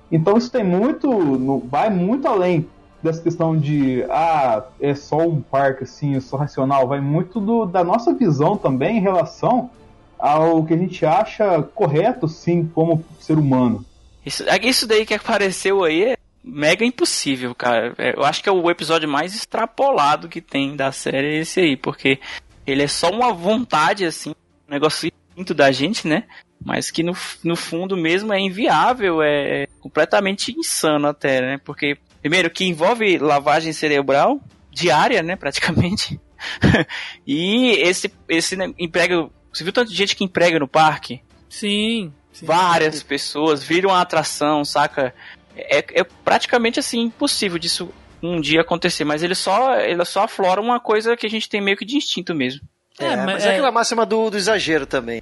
[0.10, 2.66] Então isso tem muito, no, vai muito além
[3.02, 7.66] dessa questão de ah, é só um parque assim, é só racional, vai muito do,
[7.66, 9.72] da nossa visão também em relação
[10.18, 13.84] ao que a gente acha correto, sim, como ser humano.
[14.26, 17.94] Isso, isso daí que apareceu aí é mega impossível, cara.
[17.98, 21.78] É, eu acho que é o episódio mais extrapolado que tem da série esse aí,
[21.78, 22.20] porque
[22.66, 24.32] ele é só uma vontade, assim,
[24.68, 26.24] um negócio muito da gente, né?
[26.64, 31.58] Mas que no, no fundo mesmo é inviável, é completamente insano até, né?
[31.64, 34.40] Porque Primeiro, que envolve lavagem cerebral
[34.72, 36.18] diária, né, praticamente.
[37.28, 39.30] e esse, esse emprego.
[39.52, 41.22] Você viu tanto de gente que emprega no parque?
[41.50, 42.14] Sim.
[42.32, 43.06] sim Várias sim.
[43.06, 45.14] pessoas viram uma atração, saca?
[45.56, 47.90] É, é praticamente assim impossível disso
[48.22, 51.62] um dia acontecer, mas ele só, ele só aflora uma coisa que a gente tem
[51.62, 52.62] meio que de instinto mesmo.
[52.98, 55.22] É, é mas é, é aquela máxima do, do exagero também.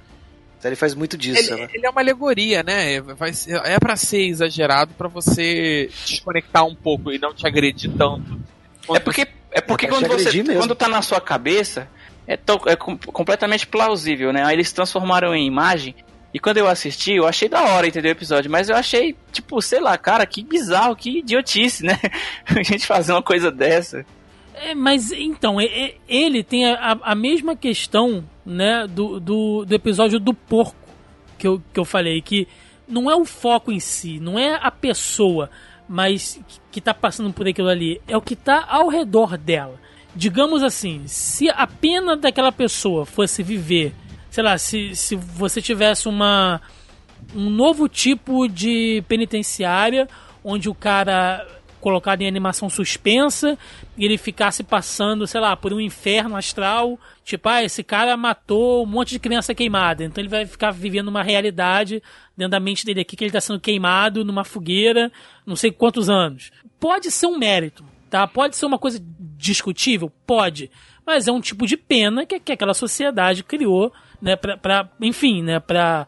[0.58, 1.68] Então ele faz muito disso, ele, né?
[1.74, 3.00] Ele é uma alegoria, né?
[3.00, 3.32] Vai,
[3.64, 8.40] é para ser exagerado para você desconectar um pouco e não te agredir tanto.
[8.94, 11.88] É porque, é porque quando você quando tá na sua cabeça,
[12.28, 14.44] é, to, é com, completamente plausível, né?
[14.44, 15.96] Aí eles transformaram em imagem.
[16.34, 18.10] E quando eu assisti, eu achei da hora, entendeu?
[18.10, 18.50] O episódio.
[18.50, 21.98] Mas eu achei, tipo, sei lá, cara, que bizarro, que idiotice, né?
[22.46, 24.04] a gente fazer uma coisa dessa.
[24.54, 25.56] É, mas então,
[26.08, 30.76] ele tem a, a mesma questão né, do, do, do, episódio do porco
[31.38, 32.46] que eu, que eu falei, que
[32.86, 35.50] não é o foco em si, não é a pessoa,
[35.88, 36.40] mas
[36.70, 39.80] que está passando por aquilo ali, é o que está ao redor dela.
[40.14, 43.94] Digamos assim, se a pena daquela pessoa fosse viver,
[44.32, 46.58] sei lá, se, se você tivesse uma
[47.36, 50.08] um novo tipo de penitenciária
[50.42, 51.46] onde o cara
[51.82, 53.58] colocado em animação suspensa
[53.98, 56.98] e ele ficasse passando, sei lá, por um inferno astral.
[57.24, 60.02] Tipo, ah, esse cara matou um monte de criança queimada.
[60.02, 62.02] Então ele vai ficar vivendo uma realidade
[62.34, 65.12] dentro da mente dele aqui que ele está sendo queimado numa fogueira,
[65.44, 66.50] não sei quantos anos.
[66.80, 68.26] Pode ser um mérito, tá?
[68.26, 68.98] Pode ser uma coisa
[69.36, 70.10] discutível?
[70.26, 70.70] Pode.
[71.04, 73.92] Mas é um tipo de pena que, que aquela sociedade criou,
[74.22, 76.06] né, pra, enfim, né, pra,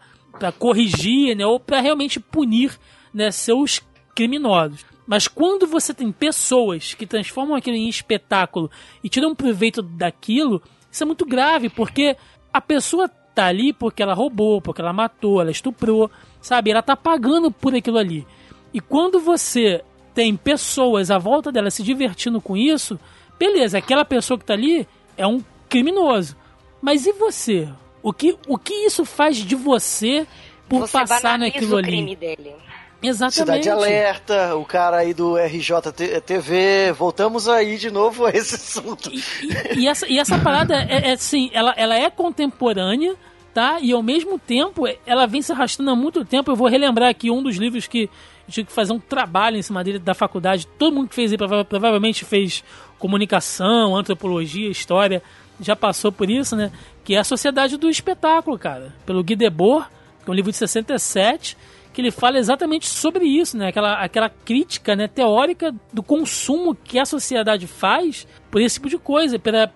[0.57, 2.79] corrigir, né, ou pra realmente punir,
[3.13, 3.83] né, seus
[4.15, 4.87] criminosos.
[5.05, 8.71] Mas quando você tem pessoas que transformam aquilo em espetáculo
[9.03, 12.17] e tiram proveito daquilo, isso é muito grave, porque
[12.53, 16.09] a pessoa tá ali porque ela roubou, porque ela matou, ela estuprou,
[16.41, 16.71] sabe?
[16.71, 18.25] Ela tá pagando por aquilo ali.
[18.73, 19.83] E quando você
[20.15, 22.99] tem pessoas à volta dela se divertindo com isso,
[23.39, 24.87] beleza, aquela pessoa que tá ali
[25.17, 26.37] é um criminoso.
[26.81, 27.69] Mas e você?
[28.05, 30.27] O que, o que isso faz de você
[30.69, 31.89] por você passar naquilo ali?
[31.89, 32.55] Crime dele.
[33.03, 33.65] Exatamente.
[33.65, 39.11] Cidade Alerta, o cara aí do RJTV, voltamos aí de novo a esse assunto.
[39.11, 43.15] E, e, e essa, e essa parada, é, é assim, ela, ela é contemporânea,
[43.55, 43.79] tá?
[43.81, 46.51] E ao mesmo tempo, ela vem se arrastando há muito tempo.
[46.51, 48.11] Eu vou relembrar aqui um dos livros que
[48.47, 50.67] eu tive que fazer um trabalho em cima dele da faculdade.
[50.79, 52.63] Todo mundo que fez aí provavelmente fez
[52.99, 55.23] comunicação, antropologia, história,
[55.61, 56.71] já passou por isso, né?
[57.05, 58.95] Que é a Sociedade do Espetáculo, cara.
[59.05, 59.87] Pelo Guy Debord,
[60.25, 61.57] que é um livro de 67
[61.95, 63.69] que ele fala exatamente sobre isso, né?
[63.69, 68.99] Aquela, aquela crítica né, teórica do consumo que a sociedade faz por esse tipo de
[68.99, 69.71] coisa, pra,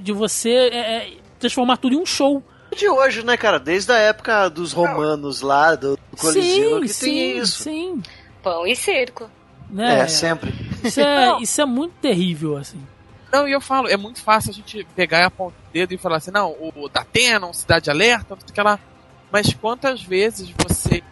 [0.00, 2.40] de você é, é, transformar tudo em um show.
[2.76, 3.58] De hoje, né, cara?
[3.58, 7.62] Desde a época dos romanos lá, do, Coliseu, sim, que sim, tem isso.
[7.64, 8.02] Sim.
[8.40, 9.28] Pão e cerco.
[9.68, 10.00] Né?
[10.00, 10.54] É, sempre.
[10.82, 12.80] Isso é, isso é muito terrível, assim.
[13.34, 15.98] Não, e eu falo, é muito fácil a gente pegar e apontar o dedo e
[15.98, 18.78] falar assim, não, o Datena, Cidade Alerta, aquela.
[19.28, 21.02] Mas quantas vezes você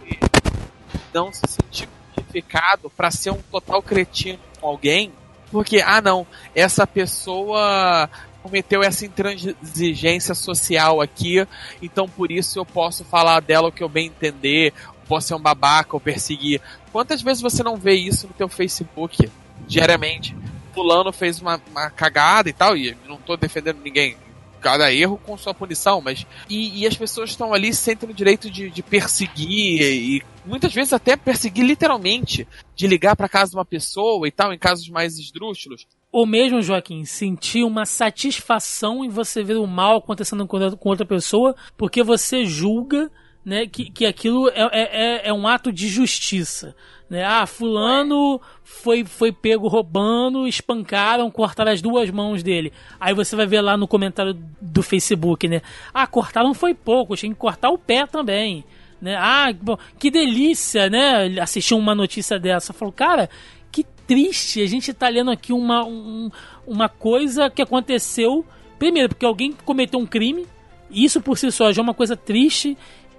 [1.12, 5.12] não se sentir justificado para ser um total cretino com alguém,
[5.50, 6.24] porque, ah não,
[6.54, 8.08] essa pessoa
[8.40, 11.44] cometeu essa intransigência social aqui,
[11.82, 14.72] então por isso eu posso falar dela o que eu bem entender,
[15.08, 16.60] posso ser um babaca ou perseguir.
[16.92, 19.28] Quantas vezes você não vê isso no teu Facebook
[19.66, 20.36] diariamente?
[20.74, 24.16] Fulano fez uma, uma cagada e tal, e não tô defendendo ninguém,
[24.62, 26.24] cada erro com sua punição, mas.
[26.48, 30.92] E, e as pessoas estão ali sentem o direito de, de perseguir e muitas vezes
[30.92, 35.18] até perseguir literalmente, de ligar para casa de uma pessoa e tal, em casos mais
[35.18, 35.86] esdrúxulos.
[36.10, 41.56] Ou mesmo, Joaquim, sentir uma satisfação em você ver o mal acontecendo com outra pessoa,
[41.76, 43.10] porque você julga
[43.44, 46.76] né, que, que aquilo é, é, é um ato de justiça.
[47.08, 47.24] Né?
[47.24, 52.72] Ah, fulano foi, foi pego roubando, espancaram, cortaram as duas mãos dele.
[52.98, 55.60] Aí você vai ver lá no comentário do Facebook, né?
[55.92, 58.64] Ah, cortaram foi pouco, tinha que cortar o pé também.
[59.02, 59.16] Né?
[59.16, 61.40] Ah, bom, que delícia, né?
[61.40, 62.72] Assistir uma notícia dessa.
[62.72, 63.28] Falou, cara,
[63.72, 64.62] que triste.
[64.62, 66.30] A gente tá lendo aqui uma, um,
[66.64, 68.46] uma coisa que aconteceu.
[68.78, 70.46] Primeiro, porque alguém cometeu um crime.
[70.88, 72.78] Isso por si só já é uma coisa triste.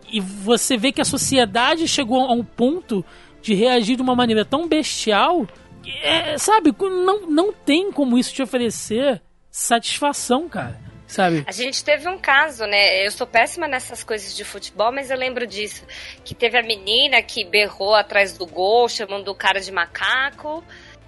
[0.10, 3.04] E você vê que a sociedade chegou a um ponto
[3.44, 5.46] de reagir de uma maneira tão bestial,
[6.02, 6.74] é, sabe?
[6.80, 9.22] Não, não tem como isso te oferecer
[9.52, 10.82] satisfação, cara.
[11.06, 11.44] Sabe?
[11.46, 13.06] A gente teve um caso, né?
[13.06, 15.86] Eu sou péssima nessas coisas de futebol, mas eu lembro disso.
[16.24, 20.64] Que teve a menina que berrou atrás do gol, chamando o cara de macaco.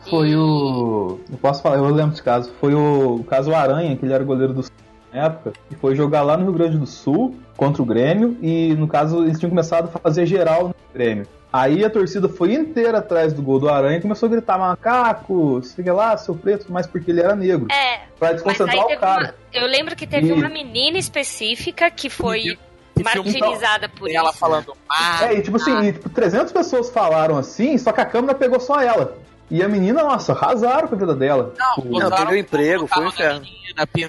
[0.08, 0.36] Foi e...
[0.36, 1.20] o.
[1.32, 2.54] Eu posso falar, eu lembro desse caso.
[2.60, 4.64] Foi o, o caso Aranha, que ele era goleiro do
[5.12, 8.76] na época, e foi jogar lá no Rio Grande do Sul contra o Grêmio, e
[8.76, 11.26] no caso eles tinham começado a fazer geral no Grêmio.
[11.56, 15.62] Aí a torcida foi inteira atrás do gol do Aranha e começou a gritar: macaco,
[15.64, 17.68] sei lá, seu preto, mas porque ele era negro.
[17.72, 18.02] É.
[18.20, 19.24] Pra desconcentrar o cara.
[19.24, 20.32] Uma, eu lembro que teve e...
[20.34, 22.58] uma menina específica que foi
[23.02, 24.38] martirizada por ela isso.
[24.38, 24.74] falando.
[24.90, 28.36] Ah, é, e tipo assim, e, tipo, 300 pessoas falaram assim, só que a câmera
[28.36, 29.18] pegou só ela.
[29.50, 31.54] E a menina, nossa, arrasaram com a vida dela.
[31.58, 33.46] Não, ela perdeu emprego, foi um inferno.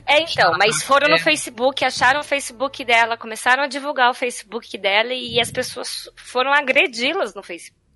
[0.07, 4.79] É, então, mas foram no Facebook, acharam o Facebook dela, começaram a divulgar o Facebook
[4.79, 7.87] dela e as pessoas foram agredi-las no Facebook.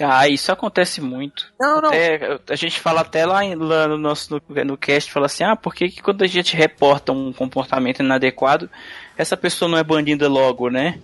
[0.00, 1.52] Ah, isso acontece muito.
[1.58, 1.88] Não, não.
[1.88, 5.56] Até, a gente fala até lá, lá no nosso no, no cast, fala assim, ah,
[5.56, 8.70] por que, que quando a gente reporta um comportamento inadequado,
[9.16, 11.00] essa pessoa não é bandida logo, né?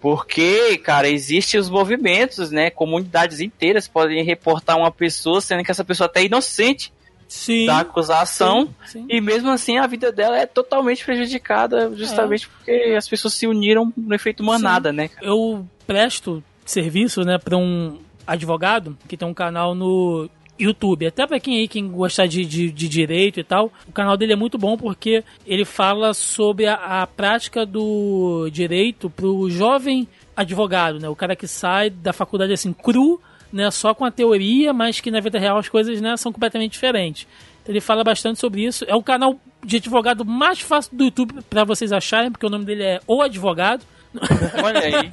[0.00, 2.70] Porque, cara, existem os movimentos, né?
[2.70, 6.90] Comunidades inteiras podem reportar uma pessoa, sendo que essa pessoa até é inocente
[7.28, 8.74] sim, da acusação.
[8.86, 9.06] Sim, sim.
[9.08, 12.48] E mesmo assim a vida dela é totalmente prejudicada, justamente é.
[12.48, 15.10] porque as pessoas se uniram no efeito manada, né?
[15.20, 20.30] Eu presto serviço, né, para um advogado que tem um canal no
[20.60, 21.06] YouTube.
[21.06, 24.34] Até para quem aí quem gostar de, de, de, direito e tal, o canal dele
[24.34, 30.06] é muito bom porque ele fala sobre a, a prática do direito pro jovem
[30.36, 31.08] advogado, né?
[31.08, 33.20] O cara que sai da faculdade assim cru,
[33.52, 33.70] né?
[33.70, 37.26] Só com a teoria, mas que na vida real as coisas né, são completamente diferentes.
[37.62, 38.84] Então, ele fala bastante sobre isso.
[38.86, 42.64] É o canal de advogado mais fácil do YouTube para vocês acharem, porque o nome
[42.64, 43.84] dele é O Advogado.
[44.64, 45.10] Olha aí.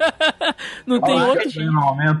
[0.86, 1.48] não tem Olha outro.
[1.48, 1.62] Um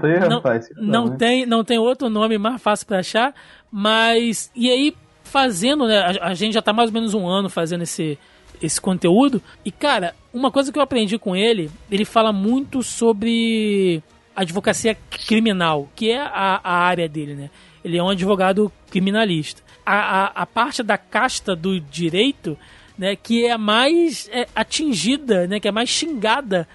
[0.06, 0.68] aí, não, rapaz.
[0.76, 3.34] não tem, não tem outro nome mais fácil para achar,
[3.70, 4.94] mas e aí
[5.24, 5.98] fazendo, né?
[5.98, 8.18] A, a, gente já tá mais ou menos um ano fazendo esse
[8.60, 14.02] esse conteúdo e cara, uma coisa que eu aprendi com ele, ele fala muito sobre
[14.34, 17.50] advocacia criminal, que é a, a área dele, né?
[17.84, 19.62] Ele é um advogado criminalista.
[19.86, 22.58] A, a, a parte da casta do direito
[22.98, 26.68] né, que é mais é, atingida, né, que é mais xingada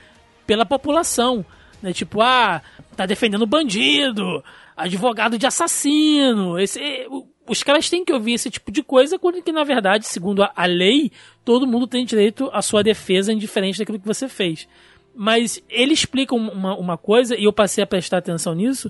[0.47, 1.45] pela população.
[1.81, 2.61] Né, tipo, ah,
[2.95, 4.41] tá defendendo bandido,
[4.75, 6.57] advogado de assassino.
[6.57, 6.79] Esse,
[7.47, 10.51] os caras têm que ouvir esse tipo de coisa, quando que, na verdade, segundo a,
[10.55, 11.11] a lei,
[11.43, 14.67] todo mundo tem direito à sua defesa indiferente daquilo que você fez.
[15.15, 18.89] Mas ele explica uma, uma coisa, e eu passei a prestar atenção nisso.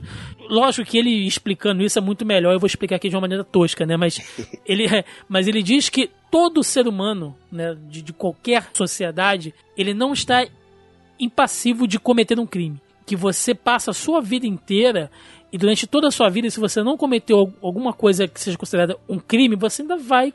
[0.49, 3.43] Lógico que ele explicando isso é muito melhor, eu vou explicar aqui de uma maneira
[3.43, 3.97] tosca, né?
[3.97, 4.21] Mas
[4.65, 4.85] ele,
[5.27, 10.47] mas ele diz que todo ser humano, né, de, de qualquer sociedade, ele não está
[11.19, 12.81] impassivo de cometer um crime.
[13.05, 15.11] Que você passa a sua vida inteira
[15.51, 18.97] e durante toda a sua vida, se você não cometeu alguma coisa que seja considerada
[19.07, 20.33] um crime, você ainda vai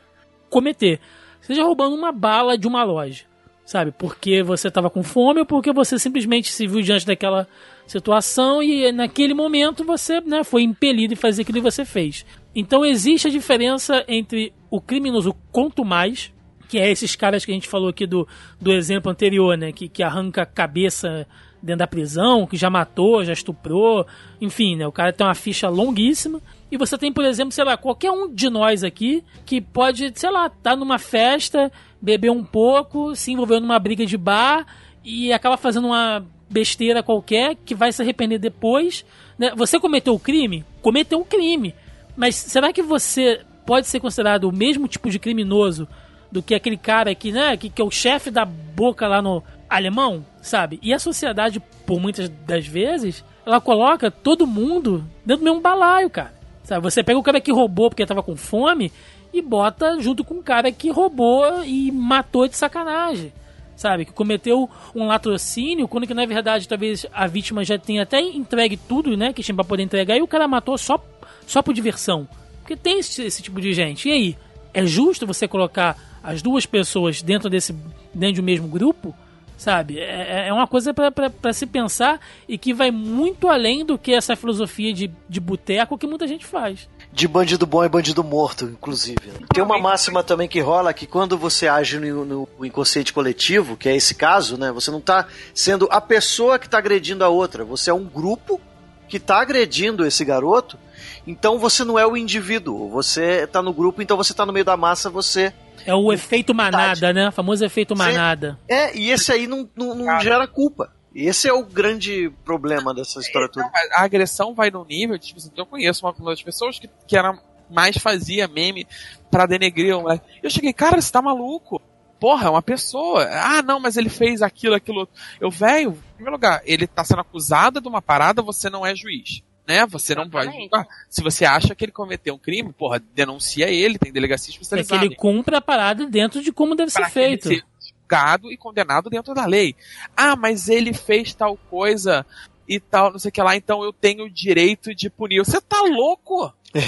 [0.49, 1.01] cometer.
[1.41, 3.25] Seja roubando uma bala de uma loja
[3.69, 3.93] sabe?
[3.93, 7.47] Porque você estava com fome ou porque você simplesmente se viu diante daquela
[7.87, 12.25] situação e naquele momento você né, foi impelido a fazer aquilo que você fez.
[12.57, 16.33] Então existe a diferença entre o criminoso quanto mais,
[16.67, 18.27] que é esses caras que a gente falou aqui do,
[18.59, 19.71] do exemplo anterior, né?
[19.71, 21.27] Que, que arranca a cabeça
[21.63, 24.07] dentro da prisão, que já matou, já estuprou,
[24.41, 24.87] enfim, né?
[24.87, 26.41] O cara tem uma ficha longuíssima.
[26.71, 30.31] E você tem, por exemplo, sei lá, qualquer um de nós aqui que pode, sei
[30.31, 34.67] lá, tá numa festa bebeu um pouco, se envolveu numa briga de bar
[35.05, 39.05] e acaba fazendo uma besteira qualquer que vai se arrepender depois.
[39.39, 39.53] Né?
[39.57, 40.65] Você cometeu o crime?
[40.81, 41.75] Cometeu um crime.
[42.17, 45.87] Mas será que você pode ser considerado o mesmo tipo de criminoso
[46.31, 49.43] do que aquele cara que, né, que, que é o chefe da boca lá no
[49.69, 50.79] alemão, sabe?
[50.83, 56.09] E a sociedade, por muitas das vezes, ela coloca todo mundo dentro do mesmo balaio,
[56.11, 56.38] cara.
[56.69, 56.83] Sabe?
[56.83, 58.93] Você pega o cara que roubou porque tava com fome
[59.33, 63.33] e bota junto com um cara que roubou e matou de sacanagem.
[63.75, 64.05] Sabe?
[64.05, 68.77] Que cometeu um latrocínio, quando que na verdade talvez a vítima já tenha até entregue
[68.77, 69.33] tudo, né?
[69.33, 71.03] Que tinha pra poder entregar, e o cara matou só,
[71.47, 72.29] só por diversão.
[72.61, 74.07] Porque tem esse, esse tipo de gente.
[74.07, 74.37] E aí?
[74.75, 77.73] É justo você colocar as duas pessoas dentro desse
[78.13, 79.15] dentro de um mesmo grupo?
[79.59, 79.99] Sabe?
[79.99, 84.37] É, é uma coisa para se pensar e que vai muito além do que essa
[84.37, 86.89] filosofia de, de boteco que muita gente faz.
[87.13, 89.33] De bandido bom é bandido morto, inclusive.
[89.53, 93.89] Tem uma máxima também que rola que quando você age no, no inconsciente coletivo, que
[93.89, 94.71] é esse caso, né?
[94.71, 98.61] Você não tá sendo a pessoa que tá agredindo a outra, você é um grupo
[99.09, 100.79] que tá agredindo esse garoto,
[101.27, 104.65] então você não é o indivíduo, você tá no grupo, então você tá no meio
[104.65, 105.53] da massa, você
[105.87, 107.29] é o efeito manada, né?
[107.29, 108.59] O famoso efeito manada.
[108.69, 110.93] É, e esse aí não, não, não gera culpa.
[111.15, 113.69] Esse é o grande problema dessa história toda.
[113.93, 117.37] A agressão vai no nível, tipo assim, eu conheço uma das pessoas que, que era
[117.71, 118.87] mais fazia meme
[119.31, 120.25] para denegrir o moleque.
[120.43, 121.83] Eu cheguei, cara, você tá maluco?
[122.21, 123.25] Porra, é uma pessoa.
[123.31, 125.01] Ah, não, mas ele fez aquilo, aquilo.
[125.01, 125.15] outro.
[125.41, 128.95] Eu, velho, em primeiro lugar, ele tá sendo acusado de uma parada, você não é
[128.95, 129.87] juiz né?
[129.87, 130.89] Você não pode julgar.
[131.11, 134.97] Se você acha que ele cometeu um crime, porra, denuncia ele, tem delegacia especializada.
[134.97, 137.49] É que ele cumpra a parada dentro de como deve ser feito.
[137.49, 137.63] Ser
[138.01, 139.77] julgado e condenado dentro da lei.
[140.17, 142.25] Ah, mas ele fez tal coisa
[142.67, 145.45] e tal, não sei o que lá, então eu tenho o direito de punir.
[145.45, 146.51] Você tá louco?
[146.75, 146.83] eu,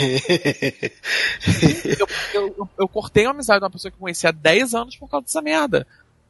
[2.34, 4.96] eu, eu, eu, cortei a amizade de uma pessoa que eu conhecia há 10 anos
[4.96, 5.86] por causa dessa merda.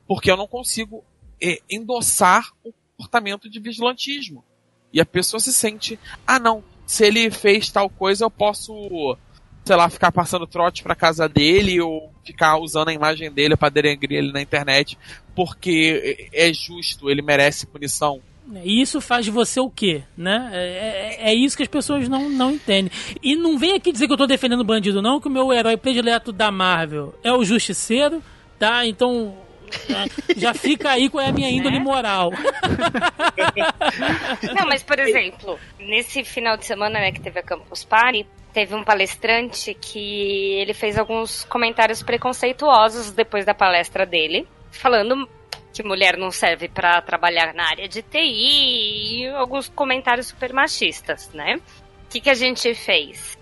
[0.06, 1.04] Porque eu não consigo
[1.40, 4.44] é, endossar o comportamento de vigilantismo.
[4.92, 9.16] E a pessoa se sente, ah não, se ele fez tal coisa eu posso,
[9.64, 13.68] sei lá, ficar passando trote pra casa dele ou ficar usando a imagem dele pra
[13.68, 14.98] denegrir ele na internet
[15.34, 18.20] porque é justo, ele merece punição.
[18.64, 20.50] E isso faz de você o quê, né?
[20.52, 22.90] É, é, é, isso que as pessoas não, não entendem.
[23.22, 25.76] E não vem aqui dizer que eu tô defendendo bandido, não, que o meu herói
[25.76, 28.22] predileto da Marvel é o Justiceiro,
[28.58, 28.84] tá?
[28.84, 29.36] Então
[30.36, 31.84] já fica aí com a minha índole né?
[31.84, 32.30] moral.
[34.56, 38.74] Não, mas por exemplo, nesse final de semana né, que teve a Campus Party, teve
[38.74, 45.28] um palestrante que ele fez alguns comentários preconceituosos depois da palestra dele, falando
[45.72, 51.30] que mulher não serve para trabalhar na área de TI e alguns comentários super machistas,
[51.32, 51.60] né?
[52.06, 53.38] O que, que a gente fez?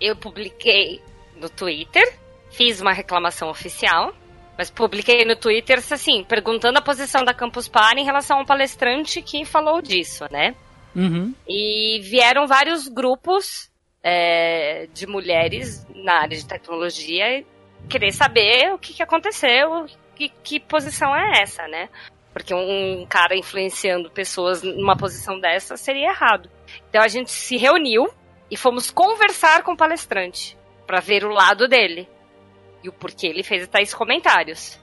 [0.00, 1.00] Eu publiquei
[1.36, 2.12] no Twitter,
[2.50, 4.12] fiz uma reclamação oficial,
[4.58, 8.44] mas publiquei no Twitter, assim, perguntando a posição da Campus Party em relação a um
[8.44, 10.56] palestrante que falou disso, né?
[10.96, 11.32] Uhum.
[11.48, 13.70] E vieram vários grupos
[14.02, 17.44] é, de mulheres na área de tecnologia
[17.88, 19.86] querer saber o que, que aconteceu,
[20.16, 21.88] que, que posição é essa, né?
[22.32, 26.50] Porque um cara influenciando pessoas numa posição dessa seria errado.
[26.90, 28.08] Então a gente se reuniu
[28.50, 32.08] e fomos conversar com o palestrante para ver o lado dele
[32.82, 34.78] e o porquê ele fez tais comentários.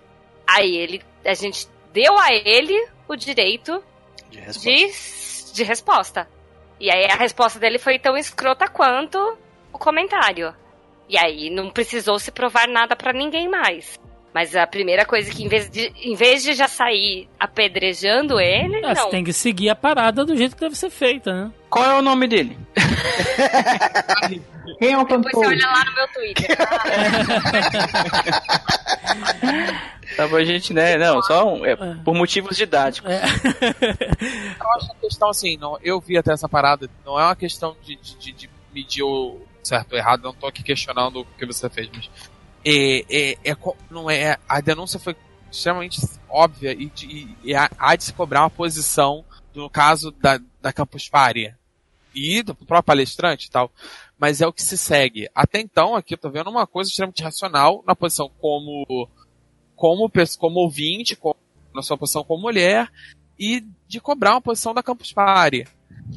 [0.48, 3.84] Aí ele, a gente deu a ele o direito
[4.30, 4.70] de resposta.
[4.70, 6.30] De, de resposta.
[6.80, 9.18] E aí a resposta dele foi tão escrota quanto
[9.72, 10.54] o comentário.
[11.08, 14.00] E aí não precisou se provar nada para ninguém mais.
[14.36, 18.76] Mas a primeira coisa que, em vez de, em vez de já sair apedrejando ele.
[18.76, 18.94] É, não.
[18.94, 21.50] Você tem que seguir a parada do jeito que deve ser feita, né?
[21.70, 22.60] Qual é o nome dele?
[24.78, 25.32] Quem é o cantor?
[25.32, 26.58] Depois você olha lá no meu Twitter.
[30.18, 30.98] Tá bom, gente, né?
[30.98, 33.10] Não, só um, é, por motivos didáticos.
[33.10, 33.22] É.
[34.60, 37.36] Eu acho que a questão, assim, não, eu vi até essa parada, não é uma
[37.36, 41.46] questão de, de, de medir o certo ou errado, não tô aqui questionando o que
[41.46, 42.10] você fez, mas
[42.66, 43.58] é, é, é,
[43.92, 45.16] não é, a denúncia foi
[45.52, 49.24] extremamente óbvia e, e, e há, de se cobrar uma posição
[49.54, 51.54] no caso da, da Campus Party
[52.14, 53.72] e do próprio palestrante e tal,
[54.18, 55.30] mas é o que se segue.
[55.36, 59.08] Até então, aqui eu tô vendo uma coisa extremamente racional na posição como
[59.76, 60.10] como,
[60.40, 61.36] como ouvinte, como,
[61.74, 62.90] na sua posição como mulher,
[63.38, 65.68] e de cobrar uma posição da Campus Party.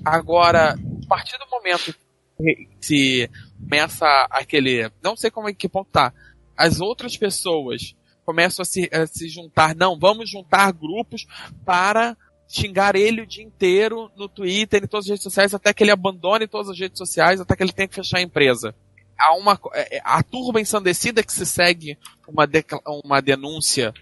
[0.04, 1.94] Agora, a partir do momento
[2.40, 3.30] que se
[3.60, 4.90] começa aquele.
[5.02, 6.12] Não sei como é que ponto tá
[6.58, 7.94] as outras pessoas
[8.24, 11.24] começam a se, a se juntar, não, vamos juntar grupos
[11.64, 12.16] para
[12.48, 15.92] xingar ele o dia inteiro no Twitter, em todas as redes sociais, até que ele
[15.92, 18.74] abandone todas as redes sociais, até que ele tenha que fechar a empresa.
[19.18, 22.64] Há uma, é, é, a turba ensandecida que se segue uma, de,
[23.04, 23.94] uma denúncia,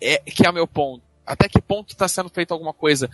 [0.00, 1.02] é, que é o meu ponto.
[1.26, 3.08] Até que ponto está sendo feita alguma coisa?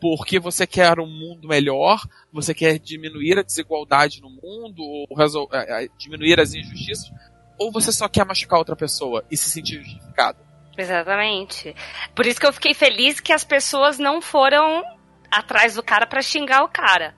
[0.00, 5.06] Porque você quer um mundo melhor, você quer diminuir a desigualdade no mundo, ou
[5.52, 7.08] é, diminuir as injustiças,
[7.58, 10.38] ou você só quer machucar outra pessoa e se sentir justificado?
[10.76, 11.74] Exatamente.
[12.14, 14.84] Por isso que eu fiquei feliz que as pessoas não foram
[15.30, 17.14] atrás do cara para xingar o cara.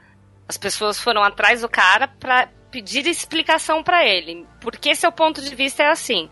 [0.47, 4.47] As pessoas foram atrás do cara pra, pedir explicação pra ele.
[4.61, 6.31] Por que seu ponto de vista é assim?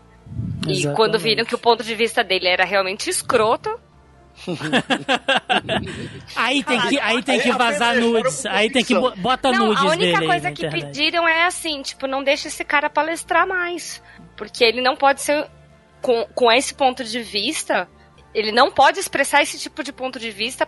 [0.67, 0.95] E Exatamente.
[0.95, 3.79] quando viram que o ponto de vista dele era realmente escroto,
[6.35, 8.45] Aí tem que, aí tem que vazar nudes.
[8.45, 12.07] Aí tem que bo- bota não, nudes a única coisa que pediram é assim, tipo,
[12.07, 14.01] não deixa esse cara palestrar mais.
[14.35, 15.47] Porque ele não pode ser.
[16.01, 17.87] Com, com esse ponto de vista,
[18.33, 20.67] ele não pode expressar esse tipo de ponto de vista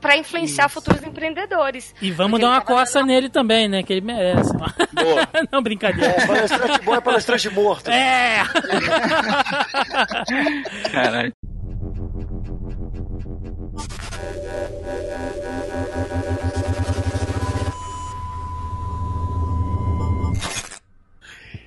[0.00, 1.94] pra influenciar futuros empreendedores.
[2.00, 3.82] E vamos dar uma coça nele também, né?
[3.82, 4.50] Que ele merece.
[5.52, 6.14] não, brincadeira.
[6.14, 7.90] É, palestrante bom é palestrante morto.
[7.90, 8.42] É!
[10.90, 11.32] Caralho.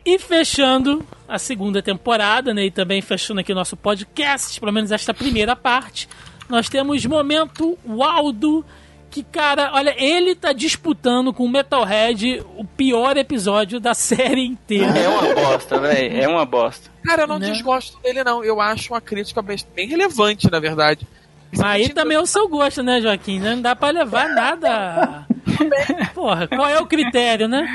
[0.06, 2.66] E fechando a segunda temporada, né?
[2.66, 6.10] E também fechando aqui o nosso podcast, pelo menos esta primeira parte,
[6.50, 8.66] nós temos momento Waldo,
[9.10, 14.98] que, cara, olha, ele tá disputando com o Metalhead o pior episódio da série inteira.
[14.98, 16.18] É uma bosta, velho.
[16.22, 16.90] É uma bosta.
[17.06, 17.52] Cara, eu não Né?
[17.52, 18.44] desgosto dele, não.
[18.44, 21.08] Eu acho uma crítica bem, bem relevante, na verdade.
[21.52, 23.40] Mas aí também é o seu gosto, né, Joaquim?
[23.40, 25.28] Não dá pra levar nada.
[26.14, 27.66] Porra, qual é o critério, né?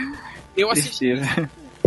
[0.57, 1.15] Eu assisti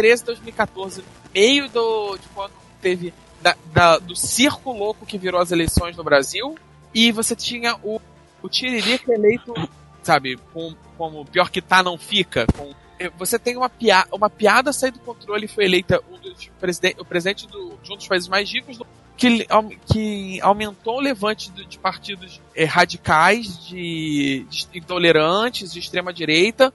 [0.02, 5.15] 13 de 2014, no meio do, de quando teve da- da- do circo louco que
[5.18, 6.56] virou as eleições no Brasil,
[6.94, 8.02] e você tinha o,
[8.41, 9.53] o Tiririca eleito,
[10.02, 12.48] sabe, com, como pior que tá não fica.
[12.57, 16.18] com- eh, você tem uma, pia, uma piada sair do controle e foi eleita um
[16.18, 19.45] dos presiden- o presidente do, de um dos países mais ricos do que,
[19.86, 26.73] que aumentou o levante do- de partidos eh, radicais, de, de intolerantes, de extrema direita,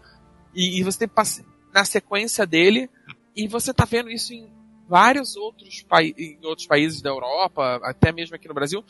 [0.54, 1.10] e, e você tem
[1.74, 2.88] na sequência dele,
[3.36, 4.48] e você tá vendo isso em
[4.88, 8.84] vários outros, pai- em outros países da Europa, até mesmo aqui no Brasil,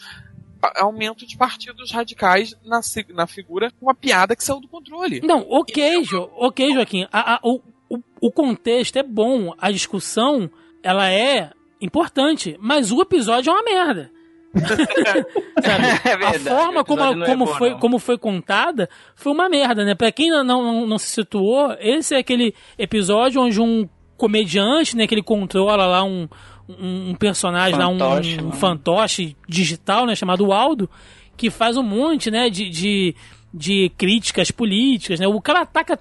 [0.77, 2.81] aumento de partidos radicais na,
[3.15, 5.21] na figura, uma piada que saiu do controle.
[5.23, 7.07] Não, ok, jo, ok, Joaquim.
[7.13, 10.51] A- a- o, o, o contexto é bom, a discussão
[10.83, 11.51] ela é
[11.81, 14.11] importante, mas o episódio é uma merda.
[14.57, 15.87] Sabe?
[16.05, 17.79] É verdade, a forma o como, não é como, bom, foi, não.
[17.79, 19.95] como foi contada foi uma merda, né?
[19.95, 23.87] Pra quem não, não, não se situou, esse é aquele episódio onde um
[24.17, 26.29] comediante, né, que ele controla lá um,
[26.69, 28.53] um, um personagem, lá, um, Fantoche, um né?
[28.53, 30.89] fantoche digital, né, chamado Aldo,
[31.37, 33.15] que faz um monte, né, de, de,
[33.53, 35.27] de críticas políticas, né?
[35.27, 35.99] O cara ataca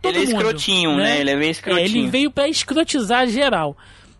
[0.00, 1.20] todo Ele é mundo, escrotinho, né?
[1.20, 1.84] Ele é meio escrotinho.
[1.84, 3.76] ele veio pra escrotizar geral.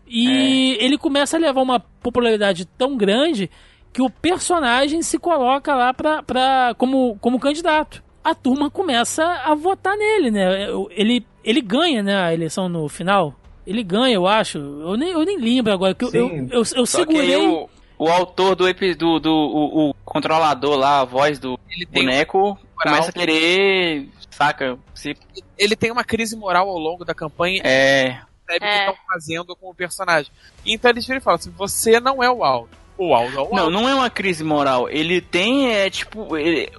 [0.07, 3.49] E ele começa a levar uma popularidade tão grande
[3.93, 8.03] que o personagem se coloca lá pra, pra, como, como candidato.
[8.23, 10.67] A turma começa a votar nele, né?
[10.91, 13.33] Ele, ele ganha, né, a eleição no final.
[13.65, 14.57] Ele ganha, eu acho.
[14.57, 15.93] Eu nem, eu nem lembro agora.
[15.95, 17.47] Que eu, eu, eu, eu Só que aí segurei.
[17.47, 22.03] o, o autor do, epi- do, do o, o controlador lá, a voz do tem
[22.05, 24.77] boneco, começa a querer, saca?
[24.93, 25.15] Se,
[25.57, 27.61] Ele tem uma crise moral ao longo da campanha.
[27.63, 28.19] É.
[28.45, 30.31] Percebe o que estão fazendo com o personagem.
[30.65, 32.69] Então eles viram e falam assim: você não é o Aldo.
[32.97, 33.71] O Aldo é o não, Aldo.
[33.71, 34.89] não é uma crise moral.
[34.89, 36.69] Ele tem, é tipo, ele,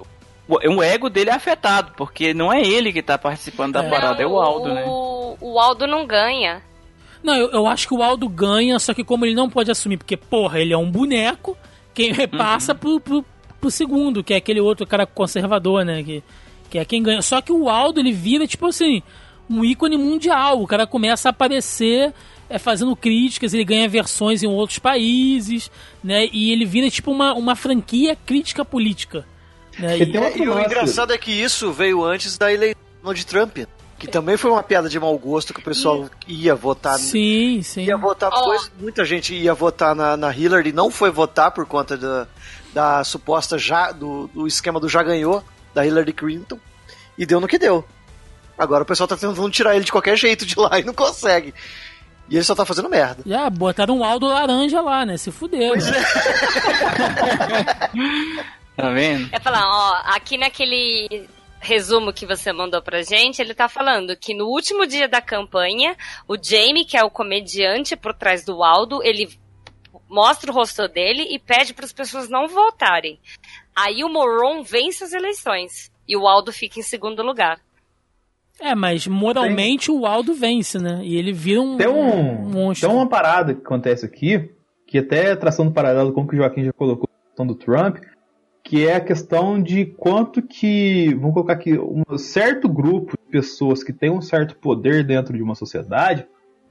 [0.48, 4.26] o, ego dele é afetado, porque não é ele que tá participando da parada, é
[4.26, 4.84] o Aldo, né?
[4.86, 6.62] o, o Aldo não ganha.
[7.22, 9.96] Não, eu, eu acho que o Aldo ganha, só que como ele não pode assumir,
[9.96, 11.56] porque, porra, ele é um boneco,
[11.94, 13.24] quem repassa pro, pro,
[13.60, 16.02] pro segundo, que é aquele outro cara conservador, né?
[16.02, 16.22] Que,
[16.68, 17.22] que é quem ganha.
[17.22, 19.02] Só que o Aldo, ele vira, tipo assim,
[19.48, 20.60] um ícone mundial.
[20.60, 22.12] O cara começa a aparecer
[22.50, 25.70] é, fazendo críticas, ele ganha versões em outros países,
[26.02, 26.28] né?
[26.32, 29.24] E ele vira, tipo, uma, uma franquia crítica política.
[29.78, 29.98] Né?
[29.98, 33.58] E, e o engraçado é que isso veio antes da eleição de Trump.
[33.98, 36.98] Que também foi uma piada de mau gosto que o pessoal ia votar.
[36.98, 37.84] Sim, sim.
[37.84, 41.64] Ia votar depois, muita gente ia votar na, na Hillary e não foi votar por
[41.66, 42.26] conta da,
[42.74, 46.58] da suposta já do, do esquema do já ganhou da Hillary Clinton
[47.16, 47.84] e deu no que deu.
[48.58, 51.54] Agora o pessoal tá tentando tirar ele de qualquer jeito de lá e não consegue.
[52.28, 53.22] E ele só tá fazendo merda.
[53.24, 55.16] Já botaram um Aldo laranja lá, né?
[55.16, 55.74] Se fuderam.
[58.76, 59.28] Tá vendo?
[59.32, 61.28] É falar, ó, aqui naquele
[61.60, 65.96] resumo que você mandou pra gente, ele tá falando que no último dia da campanha,
[66.26, 69.28] o Jamie, que é o comediante por trás do Aldo, ele
[70.08, 73.18] mostra o rosto dele e pede para as pessoas não votarem.
[73.74, 77.60] Aí o Moron vence as eleições e o Aldo fica em segundo lugar.
[78.60, 81.00] É, mas moralmente o Aldo vence, né?
[81.02, 82.88] E ele vira um, Tem, um, monstro.
[82.88, 84.50] tem uma parada que acontece aqui,
[84.86, 87.08] que até traçando paralelo com o que o Joaquim já colocou,
[87.38, 87.96] do Trump,
[88.62, 93.82] que é a questão de quanto que, vamos colocar aqui, um certo grupo de pessoas
[93.82, 96.26] que tem um certo poder dentro de uma sociedade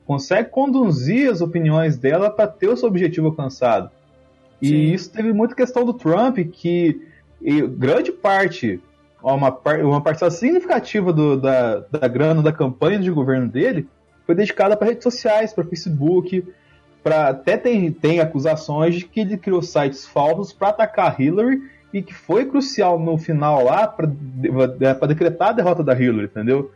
[0.06, 3.92] consegue conduzir as opiniões dela para ter o seu objetivo alcançado.
[4.62, 4.94] E Sim.
[4.94, 7.02] isso teve muita questão do Trump, que
[7.78, 8.82] grande parte
[9.24, 13.88] uma, uma parcela significativa do, da, da grana da campanha de governo dele
[14.26, 16.46] foi dedicada para redes sociais, para Facebook,
[17.04, 21.62] para até tem, tem acusações de que ele criou sites falsos para atacar Hillary
[21.94, 24.08] e que foi crucial no final lá para
[25.08, 26.72] decretar a derrota da Hillary, entendeu?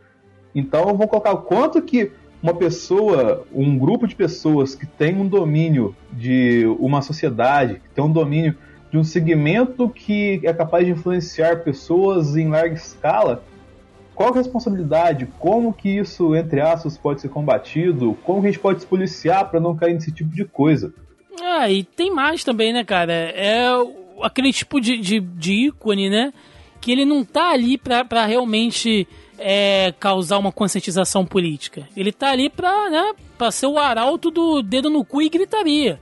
[0.54, 2.12] Então vamos colocar o quanto que
[2.42, 8.04] uma pessoa, um grupo de pessoas que tem um domínio de uma sociedade, que tem
[8.04, 8.54] um domínio
[8.90, 13.42] de um segmento que é capaz de influenciar pessoas em larga escala,
[14.14, 15.28] qual é a responsabilidade?
[15.38, 18.16] Como que isso, entre aspas, pode ser combatido?
[18.24, 20.94] Como que a gente pode se policiar para não cair nesse tipo de coisa?
[21.42, 23.12] Ah, e tem mais também, né, cara?
[23.12, 23.68] É
[24.22, 26.32] aquele tipo de, de, de ícone, né?
[26.80, 29.06] Que ele não tá ali pra, pra realmente
[29.38, 31.88] é, causar uma conscientização política.
[31.96, 36.00] Ele tá ali pra, né, pra ser o arauto do dedo no cu e gritaria.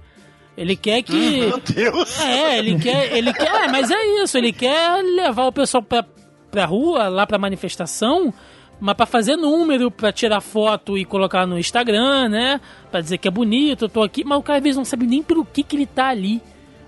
[0.57, 1.13] Ele quer que.
[1.41, 2.21] Meu Deus!
[2.21, 3.17] É, ele quer.
[3.17, 3.65] Ele quer.
[3.65, 6.05] É, mas é isso, ele quer levar o pessoal pra,
[6.51, 8.33] pra rua, lá pra manifestação,
[8.81, 12.61] mas pra fazer número, pra tirar foto e colocar no Instagram, né?
[12.91, 15.07] Pra dizer que é bonito, eu tô aqui, mas o cara às vezes não sabe
[15.07, 16.41] nem pelo que, que ele tá ali.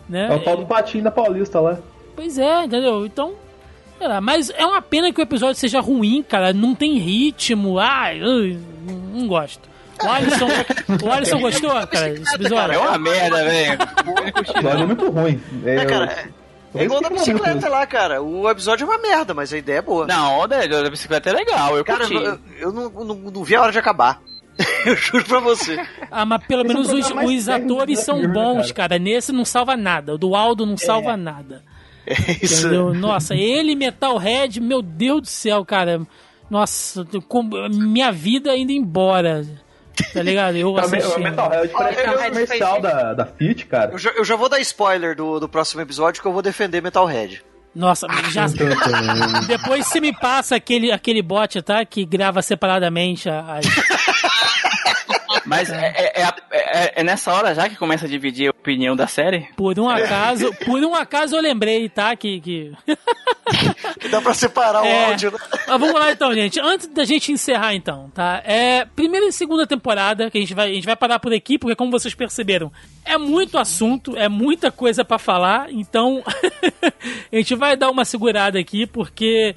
[0.09, 0.29] Né?
[0.31, 1.79] É o tal do patinho da Paulista lá.
[2.15, 3.05] Pois é, entendeu?
[3.05, 3.35] Então,
[4.01, 6.53] lá, mas é uma pena que o episódio seja ruim, cara.
[6.53, 7.79] Não tem ritmo.
[7.79, 8.21] Ai,
[9.13, 9.69] não gosto.
[10.03, 10.47] O Alisson,
[11.05, 12.75] o Alisson gostou, cara, desse episódio?
[12.75, 13.79] É uma merda, velho.
[14.07, 15.41] O episódio é muito ruim.
[15.65, 16.29] É, cara,
[16.75, 18.23] é igual da bicicleta lá, cara.
[18.23, 20.07] O episódio é uma merda, mas a ideia é boa.
[20.07, 22.15] Não, o da bicicleta é legal, eu cara, curti.
[22.15, 24.21] eu, eu não, não, não vi a hora de acabar.
[24.87, 25.79] Eu juro pra você.
[26.11, 28.99] Ah, mas pelo Esse menos é um os, os atores são bons, cara.
[28.99, 30.15] Nesse não salva nada.
[30.15, 31.63] O do Aldo não salva nada.
[32.07, 32.67] É isso.
[32.69, 32.95] Entendeu?
[32.95, 36.01] Nossa, ele e Metalhead, meu Deus do céu, cara.
[36.49, 39.45] Nossa, com- minha vida indo embora.
[40.15, 40.57] Tá ligado?
[40.57, 41.19] Eu O assisti.
[41.21, 43.93] Metalhead parece que é um comercial da, da Fit, cara.
[43.93, 46.81] Eu já, eu já vou dar spoiler do, do próximo episódio que eu vou defender
[46.81, 47.43] Metalhead.
[47.75, 48.47] Nossa, já.
[49.47, 51.85] Depois você me passa aquele, aquele bot, tá?
[51.85, 53.67] Que grava separadamente a- as.
[55.47, 58.97] Mas é, é- é- é- é nessa hora já que começa a dividir a opinião
[58.97, 59.49] da série?
[59.57, 62.15] Por um acaso, por um acaso eu lembrei, tá?
[62.17, 62.41] Que.
[62.41, 62.73] que...
[64.01, 65.07] Que dá pra separar o É.
[65.07, 65.39] áudio, né?
[65.69, 66.59] Mas vamos lá então, gente.
[66.61, 68.43] Antes da gente encerrar, então, tá?
[68.45, 71.57] É primeira e segunda temporada que a gente vai, a gente vai parar por aqui,
[71.59, 72.73] porque como vocês perceberam,
[73.05, 75.71] é muito assunto, é muita coisa pra falar.
[75.71, 76.23] Então,
[77.33, 79.55] a gente vai dar uma segurada aqui, porque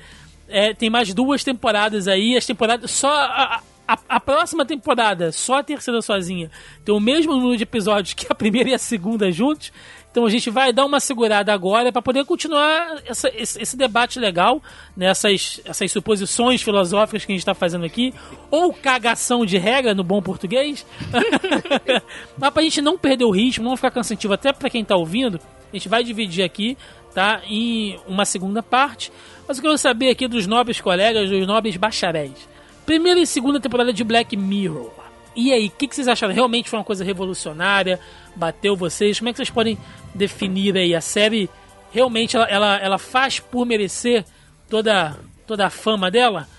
[0.47, 2.37] é, tem mais duas temporadas aí.
[2.37, 3.61] As temporadas só a,
[3.93, 6.49] a, a próxima temporada, só a terceira sozinha,
[6.85, 9.71] tem o mesmo número de episódios que a primeira e a segunda juntos.
[10.11, 14.19] Então a gente vai dar uma segurada agora para poder continuar essa- esse, esse debate
[14.19, 14.61] legal,
[14.97, 18.11] nessas essas suposições filosóficas que a gente está fazendo aqui,
[18.49, 20.83] ou cagação de regra no bom português.
[22.37, 25.39] Mas pra gente não perder o ritmo, não ficar cansativo até para quem tá ouvindo,
[25.71, 26.75] a gente vai dividir aqui,
[27.13, 29.11] tá, em uma segunda parte.
[29.47, 32.47] Mas eu quero saber aqui dos nobres colegas, dos nobres bacharéis.
[32.89, 34.91] Primeira e segunda temporada de Black Mirror.
[35.35, 36.33] E aí, o que, que vocês acharam?
[36.33, 37.99] Realmente foi uma coisa revolucionária?
[38.35, 39.19] Bateu vocês?
[39.19, 39.77] Como é que vocês podem
[40.15, 40.95] definir aí?
[40.95, 41.47] A série
[41.91, 44.25] realmente ela, ela, ela faz por merecer
[44.67, 46.49] toda, toda a fama dela?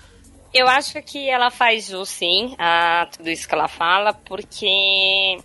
[0.54, 5.36] Eu acho que ela faz jus, sim, a tudo isso que ela fala, porque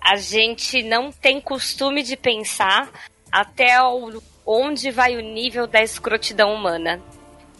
[0.00, 2.90] a gente não tem costume de pensar
[3.30, 3.76] até
[4.46, 7.02] onde vai o nível da escrotidão humana.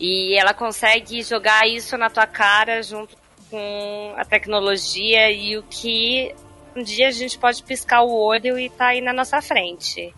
[0.05, 3.17] E ela consegue jogar isso na tua cara junto
[3.49, 6.35] com a tecnologia e o que
[6.75, 10.13] um dia a gente pode piscar o olho e tá aí na nossa frente.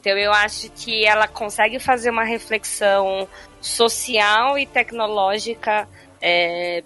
[0.00, 3.28] Então eu acho que ela consegue fazer uma reflexão
[3.60, 5.88] social e tecnológica
[6.20, 6.82] é,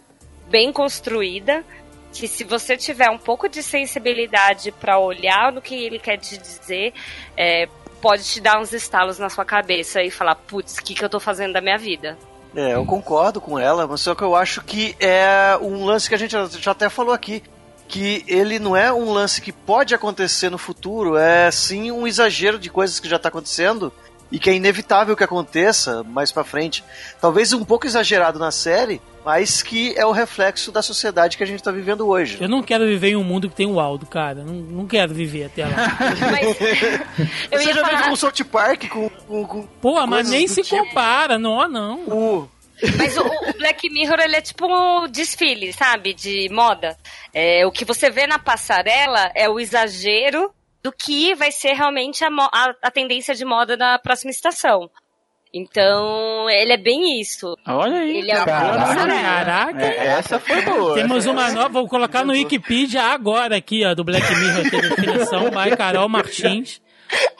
[0.50, 1.64] bem construída.
[2.12, 6.36] Que se você tiver um pouco de sensibilidade para olhar no que ele quer te
[6.36, 6.92] dizer,
[7.34, 7.66] é,
[8.00, 11.08] pode te dar uns estalos na sua cabeça e falar, putz, o que, que eu
[11.08, 12.16] tô fazendo da minha vida?
[12.54, 16.14] É, eu concordo com ela, mas só que eu acho que é um lance que
[16.14, 17.42] a gente já até falou aqui.
[17.86, 22.58] Que ele não é um lance que pode acontecer no futuro, é sim um exagero
[22.58, 23.90] de coisas que já tá acontecendo
[24.30, 26.84] e que é inevitável que aconteça mais pra frente.
[27.20, 31.46] Talvez um pouco exagerado na série, mas que é o reflexo da sociedade que a
[31.46, 32.38] gente tá vivendo hoje.
[32.40, 34.42] Eu não quero viver em um mundo que tem o Aldo, cara.
[34.44, 35.70] Não, não quero viver até lá.
[37.50, 39.08] Eu Você já falar- vive com o South Park, com.
[39.08, 40.76] com, com Pô, mas nem se tipo.
[40.84, 41.98] compara, não, não.
[42.08, 42.48] O,
[42.96, 46.14] Mas o, o Black Mirror, ele é tipo um desfile, sabe?
[46.14, 46.96] De moda.
[47.34, 50.50] É, o que você vê na passarela é o exagero
[50.88, 54.90] do que vai ser realmente a, a- a tendência de moda da próxima estação.
[55.52, 57.54] Então, ele é bem isso.
[57.66, 58.18] Olha aí.
[58.18, 59.82] Ele é Caraca.
[59.82, 60.94] É, essa foi boa.
[60.96, 65.44] Temos uma nova, vou colocar no Wikipedia agora aqui, ó, do Black Mirror, aqui, definição
[65.50, 66.80] by Carol Martins.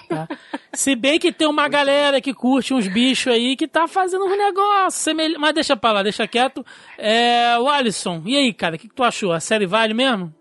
[0.08, 0.26] Tá?
[0.72, 4.36] Se bem que tem uma galera que curte uns bichos aí que tá fazendo um
[4.36, 5.38] negócio semelhante.
[5.38, 6.64] Mas deixa pra lá, deixa quieto.
[6.96, 9.32] É, o Alisson, e aí, cara, o que, que tu achou?
[9.32, 10.34] A série vale mesmo?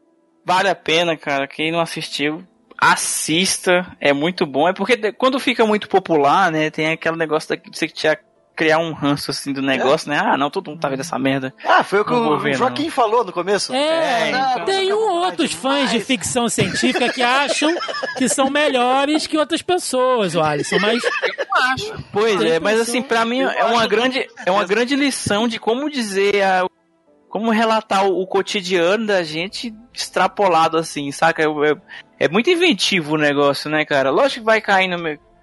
[0.46, 1.46] Vale a pena, cara.
[1.46, 2.42] Quem não assistiu,
[2.78, 3.86] assista.
[4.00, 4.68] É muito bom.
[4.68, 6.70] É porque quando fica muito popular, né?
[6.70, 8.18] Tem aquele negócio de você tinha
[8.58, 10.16] criar um ranço assim do negócio, é.
[10.16, 10.22] né?
[10.22, 11.54] Ah, não, todo mundo tá vendo essa merda.
[11.64, 12.92] Ah, foi o que o ver, Joaquim não.
[12.92, 13.72] falou no começo.
[13.72, 17.74] É, é então, tem um outros fãs de ficção científica que acham
[18.18, 22.04] que são melhores que outras pessoas, o Alisson, mas eu acho.
[22.12, 25.88] Pois é, mas assim, para mim é uma grande é uma grande lição de como
[25.88, 26.66] dizer a,
[27.30, 31.44] como relatar o, o cotidiano da gente extrapolado assim, saca?
[31.44, 31.46] É,
[32.20, 34.10] é, muito inventivo o negócio, né, cara?
[34.10, 34.98] Lógico que vai cair no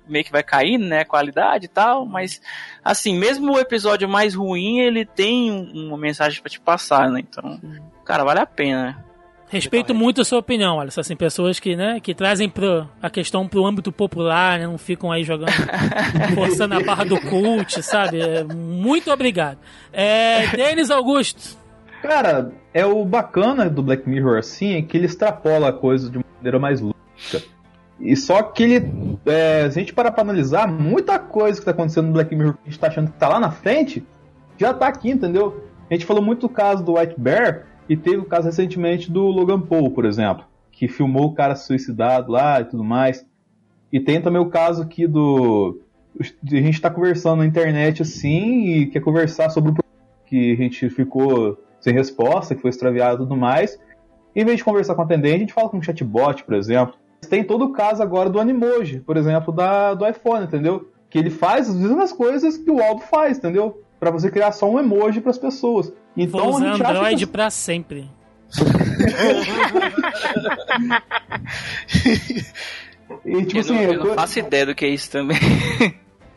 [0.07, 2.41] meio que vai caindo, né, qualidade e tal, mas
[2.85, 7.21] assim, mesmo o episódio mais ruim, ele tem uma mensagem para te passar, né?
[7.21, 7.59] Então,
[8.05, 9.03] cara, vale a pena.
[9.49, 13.47] Respeito muito a sua opinião, olha, assim, pessoas que, né, que trazem pro, a questão
[13.47, 15.53] pro âmbito popular, né, não ficam aí jogando,
[16.35, 18.21] forçando a barra do cult, sabe?
[18.21, 19.59] É, muito obrigado.
[19.93, 21.64] É, Denis Augusto.
[22.05, 26.19] Cara, é o bacana do Black Mirror, assim, é que ele extrapola a coisa de
[26.19, 27.43] uma maneira mais lúdica.
[27.99, 29.19] E só que ele.
[29.25, 32.57] É, se a gente parar pra analisar, muita coisa que tá acontecendo no Black Mirror
[32.57, 34.05] que a gente tá achando que tá lá na frente,
[34.59, 35.65] já tá aqui, entendeu?
[35.91, 39.23] A gente falou muito do caso do White Bear e teve o caso recentemente do
[39.23, 43.25] Logan Paul, por exemplo, que filmou o cara suicidado lá e tudo mais.
[43.91, 45.81] E tem também o caso aqui do.
[46.21, 49.77] A gente tá conversando na internet assim e quer conversar sobre o
[50.27, 53.79] que a gente ficou sem resposta, que foi extraviado e tudo mais.
[54.35, 56.95] Em vez de conversar com a atendente, a gente fala com um chatbot, por exemplo.
[57.29, 60.91] Tem todo o caso agora do Animoji, por exemplo, da, do iPhone, entendeu?
[61.11, 63.83] Que ele faz as mesmas coisas que o Aldo faz, entendeu?
[64.01, 65.93] Para você criar só um emoji para as pessoas.
[66.17, 67.33] Então Vou usar a gente Android que...
[67.33, 68.11] para sempre.
[73.25, 75.39] e, tipo eu assim, não, eu, não faço ideia do que é isso também.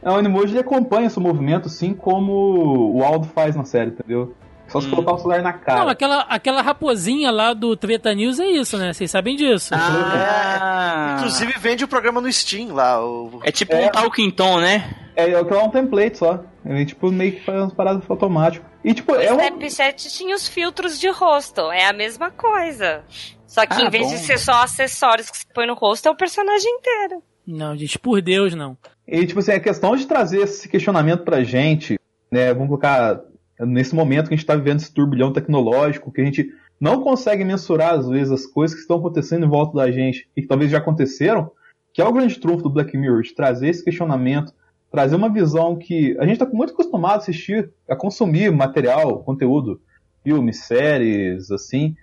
[0.01, 4.33] É, o Animoji ele acompanha seu movimento, assim como o Aldo faz na série, entendeu?
[4.68, 4.91] Só se hum.
[4.91, 5.80] colocar o celular na cara.
[5.80, 8.94] Não, aquela, aquela raposinha lá do Treta News é isso, né?
[8.94, 9.73] Vocês sabem disso.
[9.73, 11.15] Ah.
[11.15, 11.19] É.
[11.19, 13.03] Inclusive vende o programa no Steam lá.
[13.03, 13.39] O...
[13.44, 13.88] É tipo é.
[13.88, 14.94] um Talking Tom, né?
[15.15, 16.44] É, é um template só.
[16.65, 18.65] Ele tipo meio que faz umas paradas automático.
[18.84, 19.39] E tipo, o é um...
[19.39, 21.72] Snapchat tinha os filtros de rosto.
[21.72, 23.03] É a mesma coisa.
[23.45, 24.14] Só que ah, em vez bom.
[24.14, 27.23] de ser só acessórios que você põe no rosto, é o personagem inteiro.
[27.48, 28.77] Não, gente, por Deus, não.
[29.07, 31.98] E, tipo assim, a questão de trazer esse questionamento pra gente,
[32.30, 32.53] né?
[32.53, 33.22] Vamos colocar
[33.59, 37.43] nesse momento que a gente está vivendo esse turbilhão tecnológico, que a gente não consegue
[37.43, 40.69] mensurar, às vezes, as coisas que estão acontecendo em volta da gente e que talvez
[40.69, 41.51] já aconteceram,
[41.93, 44.53] que é o grande trunfo do Black Mirror, de trazer esse questionamento,
[44.91, 49.81] trazer uma visão que a gente está muito acostumado a assistir, a consumir material, conteúdo,
[50.23, 51.95] filmes, séries, assim,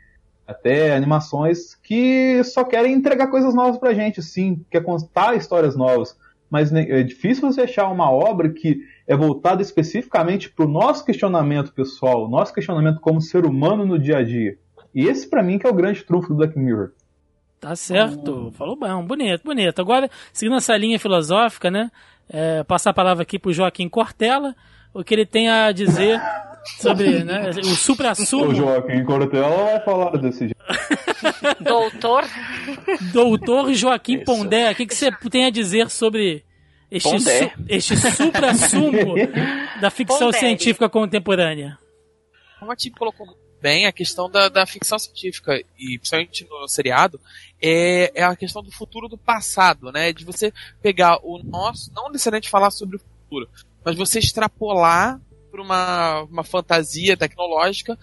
[0.47, 6.16] até animações que só querem entregar coisas novas pra gente, sim, quer contar histórias novas.
[6.51, 11.72] Mas é difícil você achar uma obra que é voltada especificamente para o nosso questionamento
[11.72, 14.56] pessoal, nosso questionamento como ser humano no dia a dia.
[14.94, 16.90] E esse para mim que é o grande trunfo do Black Mirror.
[17.60, 19.81] Tá certo, falou bem, bonito, bonito.
[19.81, 21.90] Agora, seguindo essa linha filosófica, né?
[22.28, 24.55] É, passar a palavra aqui pro Joaquim Cortella,
[24.93, 26.20] o que ele tem a dizer
[26.78, 28.48] sobre né, o supra-sumo.
[28.48, 30.55] O Joaquim Cortella vai falar desse jeito.
[31.60, 32.24] Doutor?
[33.12, 34.24] Doutor Joaquim Isso.
[34.24, 36.44] Pondé, o que, que você tem a dizer sobre
[36.96, 39.14] este, su, este supra-sumo
[39.80, 40.38] da ficção Pondé.
[40.38, 41.78] científica contemporânea.
[42.58, 43.26] Como a Tim colocou
[43.60, 47.20] bem, a questão da, da ficção científica, e principalmente no seriado,
[47.60, 50.12] é, é a questão do futuro do passado, né?
[50.12, 50.52] De você
[50.82, 53.48] pegar o nosso, não necessariamente falar sobre o futuro,
[53.84, 57.98] mas você extrapolar para uma, uma fantasia tecnológica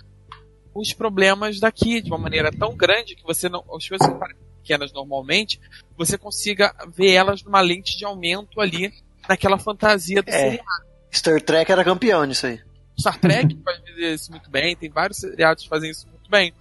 [0.74, 3.60] os problemas daqui de uma maneira tão grande que você não.
[3.76, 5.60] As coisas que parecem pequenas normalmente,
[5.98, 8.94] você consiga ver elas numa lente de aumento ali
[9.28, 10.32] naquela fantasia do é.
[10.32, 10.92] seriado.
[11.12, 12.62] Start Trek era campeão nisso aí.
[13.00, 16.54] Star Trek faz isso muito bem, tem vários seriados que fazem isso muito bem.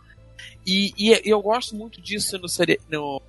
[0.66, 2.46] E, e, eu gosto muito disso no,
[2.90, 3.22] no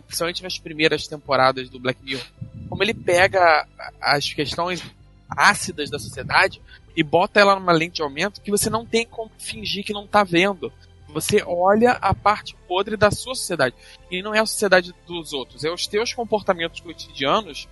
[0.00, 2.24] principalmente nas primeiras temporadas do Black Mirror.
[2.68, 3.66] Como ele pega
[4.00, 4.82] as questões
[5.28, 6.60] ácidas da sociedade
[6.96, 10.04] e bota ela numa lente de aumento que você não tem como fingir que não
[10.04, 10.72] está vendo.
[11.12, 13.74] Você olha a parte podre da sua sociedade.
[14.10, 17.68] E não é a sociedade dos outros, é os teus comportamentos cotidianos,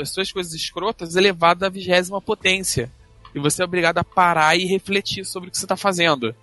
[0.00, 2.90] as suas coisas escrotas, elevadas à vigésima potência.
[3.34, 6.34] E você é obrigado a parar e refletir sobre o que você está fazendo.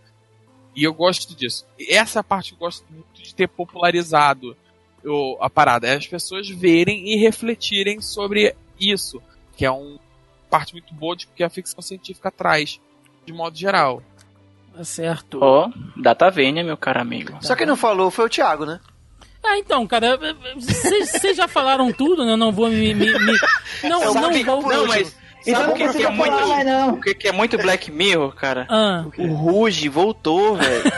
[0.75, 1.65] E eu gosto disso.
[1.89, 4.55] Essa é parte eu gosto muito de ter popularizado
[5.39, 5.87] a parada.
[5.87, 9.21] É as pessoas verem e refletirem sobre isso.
[9.55, 9.99] Que é uma
[10.49, 12.79] parte muito boa de que a ficção científica traz,
[13.25, 14.03] de modo geral.
[14.75, 15.39] Tá certo.
[15.41, 17.37] Ó, oh, Datavênia, meu caro amigo.
[17.41, 18.79] Só quem não falou foi o Thiago, né?
[19.41, 20.17] Ah, então, cara,
[20.57, 22.33] vocês já falaram tudo, né?
[22.33, 22.93] Eu não vou me.
[22.93, 23.39] me, me
[23.83, 24.61] não, não vou.
[24.63, 25.15] não, mas
[25.51, 26.35] Sabe o que, que é muito,
[26.91, 28.65] o que, é muito Black Mirror, cara?
[28.69, 29.05] Ah.
[29.17, 30.83] O Ruge voltou, velho.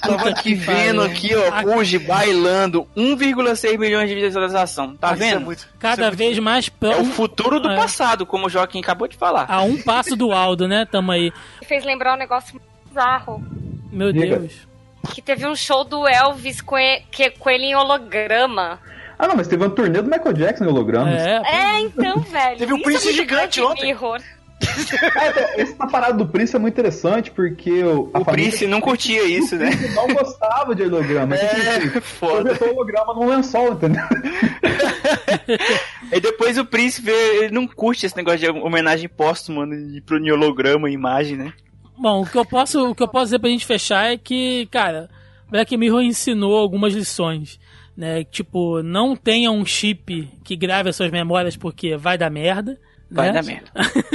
[0.00, 4.94] Tava aqui vendo aqui, ó, Ruge bailando 1,6 milhões de visualização.
[4.96, 5.40] Tá é vendo?
[5.40, 7.02] muito- Cada vez mais É próximo.
[7.02, 7.76] o futuro do É.
[7.76, 9.46] passado, como o Joaquim acabou de falar.
[9.48, 10.86] A um passo do Aldo, né?
[10.90, 11.32] Tamo aí.
[11.66, 13.42] Fez lembrar um negócio bizarro.
[13.90, 14.38] Meu Diga.
[14.38, 14.52] Deus.
[15.12, 18.78] Que teve um show do Elvis com ele, que, com ele em holograma.
[19.18, 21.14] Ah, não, mas teve um turnê do Michael Jackson em hologramas.
[21.14, 22.58] É, então, velho.
[22.58, 23.86] Teve um Prince é gigante ontem.
[23.86, 24.20] Mirror.
[25.56, 29.56] Essa parada do Prince é muito interessante porque o, a O Prince não curtia isso,
[29.56, 29.70] né?
[29.94, 31.34] não gostava de holograma.
[31.36, 32.54] É, foda.
[32.54, 34.02] Projetou holograma num lençol, entendeu?
[36.12, 40.16] E depois o príncipe, ele não curte esse negócio de homenagem póstuma, mano, de pro
[40.16, 41.52] holograma, imagem, né?
[41.96, 44.66] Bom, o que eu posso, o que eu posso dizer pra gente fechar é que,
[44.70, 45.08] cara,
[45.48, 47.60] Black Mirror ensinou algumas lições,
[47.96, 48.24] né?
[48.24, 52.78] Tipo, não tenha um chip que grave as suas memórias porque vai dar merda.
[53.10, 53.34] Vai né?
[53.34, 53.70] dar merda.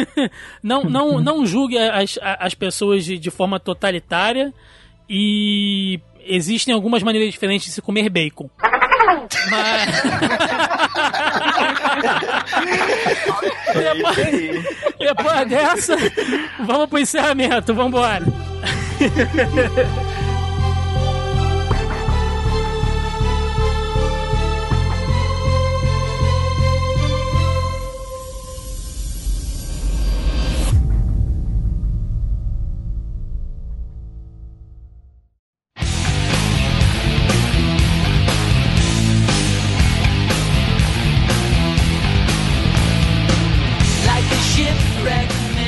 [0.61, 4.53] não, não, não julgue as, as pessoas de, de forma totalitária
[5.09, 8.49] e existem algumas maneiras diferentes de se comer bacon.
[9.49, 10.01] Mas...
[13.73, 14.17] depois,
[14.99, 15.95] depois dessa,
[16.65, 18.25] vamos pro encerramento, vambora.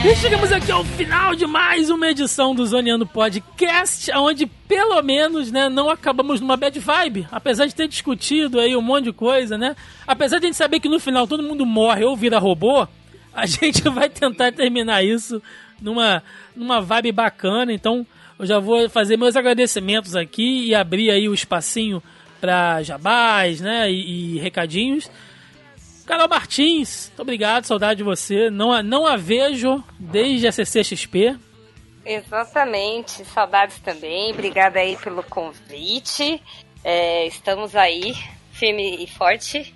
[0.03, 5.52] E chegamos aqui ao final de mais uma edição do Zoneando Podcast, onde pelo menos,
[5.52, 9.60] né, não acabamos numa bad vibe, apesar de ter discutido aí um monte de coisa,
[9.60, 9.76] né?
[10.07, 12.88] Apesar de a gente saber que no final todo mundo morre ou vira robô,
[13.32, 15.40] a gente vai tentar terminar isso
[15.80, 16.23] numa,
[16.56, 18.06] numa vibe bacana, então
[18.40, 22.02] eu já vou fazer meus agradecimentos aqui e abrir aí o espacinho
[22.40, 25.11] para jabás, né, e, e recadinhos.
[26.12, 28.50] Carol Martins, muito obrigado, saudade de você.
[28.50, 31.38] Não, a- não a vejo desde a CCXP.
[32.06, 34.32] Exatamente, saudades também.
[34.32, 36.42] Obrigada aí pelo convite.
[36.84, 38.14] É, estamos aí,
[38.52, 39.74] firme e forte.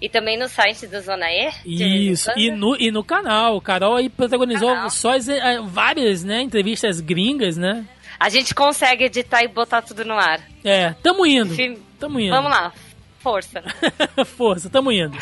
[0.00, 1.50] E também no site do Zona E.
[1.66, 3.60] Isso, e no, e no canal.
[3.60, 7.84] Carol aí protagonizou só eh, várias né, entrevistas gringas, né?
[8.18, 10.40] A gente consegue editar e botar tudo no ar.
[10.64, 11.54] É, tamo indo.
[11.54, 12.30] Firme- Tamo indo.
[12.34, 12.72] Vamos lá,
[13.18, 13.62] força.
[14.24, 15.18] Força, tamo indo.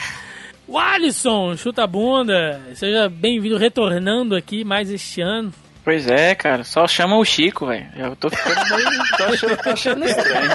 [0.69, 2.61] O Alisson, chuta a bunda.
[2.75, 5.51] Seja bem-vindo, retornando aqui mais este ano.
[5.83, 7.87] Pois é, cara, só chama o Chico, velho.
[7.97, 8.91] Eu tô ficando meio.
[9.17, 10.55] tô achando, tô achando estranho.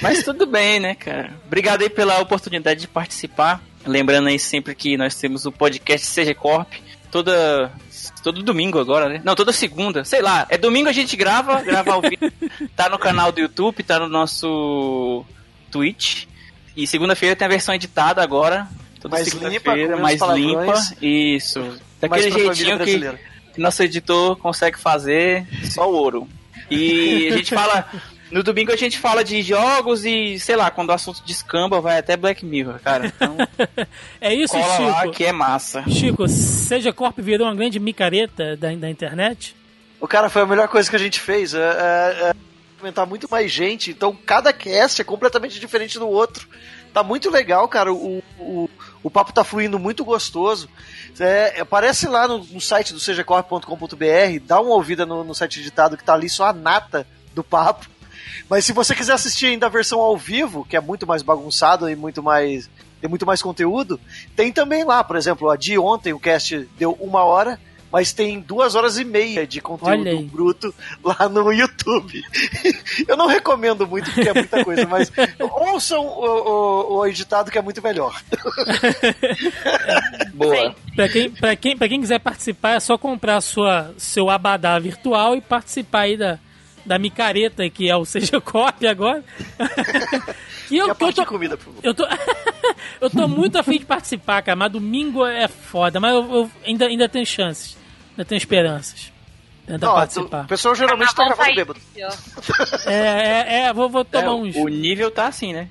[0.00, 1.30] Mas tudo bem, né, cara?
[1.46, 3.62] Obrigado aí pela oportunidade de participar.
[3.86, 6.72] Lembrando aí sempre que nós temos o podcast CG Corp.
[7.10, 7.70] Toda.
[8.22, 9.20] Todo domingo agora, né?
[9.22, 10.06] Não, toda segunda.
[10.06, 12.32] Sei lá, é domingo a gente grava, grava ao vivo.
[12.74, 15.22] Tá no canal do YouTube, tá no nosso
[15.70, 16.24] Twitch.
[16.74, 18.66] E segunda-feira tem a versão editada agora.
[19.00, 20.90] Toda Mais limpa, mais palavrões.
[20.90, 21.04] limpa.
[21.04, 21.78] Isso.
[22.00, 26.28] Daquele jeitinho que, nosso editor consegue fazer só o ouro.
[26.70, 27.88] E a gente fala.
[28.30, 31.96] No domingo a gente fala de jogos e, sei lá, quando o assunto descamba, vai
[31.98, 33.06] até Black Mirror, cara.
[33.06, 33.36] Então,
[34.20, 34.82] É isso, cola Chico?
[34.82, 35.84] lá que é massa.
[35.88, 39.54] Chico, Seja Corp virou uma grande micareta da, da internet?
[40.00, 41.54] O cara foi a melhor coisa que a gente fez.
[41.54, 42.34] É, é, é
[42.78, 43.90] comentar muito mais gente.
[43.90, 46.48] Então cada cast é completamente diferente do outro.
[46.92, 47.92] Tá muito legal, cara.
[47.92, 48.68] O, o,
[49.06, 50.68] o papo tá fluindo muito gostoso.
[51.20, 55.96] É, aparece lá no, no site do sejacorp.com.br, dá uma ouvida no, no site editado
[55.96, 57.86] que tá ali só a nata do papo.
[58.50, 61.88] Mas se você quiser assistir ainda a versão ao vivo, que é muito mais bagunçado
[61.88, 62.68] e muito mais
[63.00, 64.00] tem muito mais conteúdo,
[64.34, 67.60] tem também lá, por exemplo, a de ontem o cast deu uma hora,
[67.92, 72.22] mas tem duas horas e meia de conteúdo bruto lá no YouTube.
[73.08, 75.10] Eu não recomendo muito porque é muita coisa, mas
[75.40, 78.20] ouçam o, o- o editado que é muito melhor.
[80.34, 80.74] Boa.
[80.94, 85.36] Pra quem, pra, quem, pra quem quiser participar, é só comprar sua, seu abadá virtual
[85.36, 86.38] e participar aí da,
[86.86, 89.24] da micareta, que é o Seja Cop agora.
[90.70, 91.80] e eu, E eu tô, de comida, por favor.
[91.82, 92.06] eu tô,
[93.00, 96.86] eu tô muito afim de participar, cara, mas domingo é foda, mas eu, eu ainda,
[96.86, 97.76] ainda tenho chances,
[98.12, 99.12] ainda tenho esperanças.
[99.66, 100.44] Tentar Não, participar.
[100.44, 101.80] o pessoal geralmente tá gravando bêbado.
[102.86, 104.54] É, é, é, vou, vou tomar É, uns.
[104.54, 105.68] o nível tá assim, né?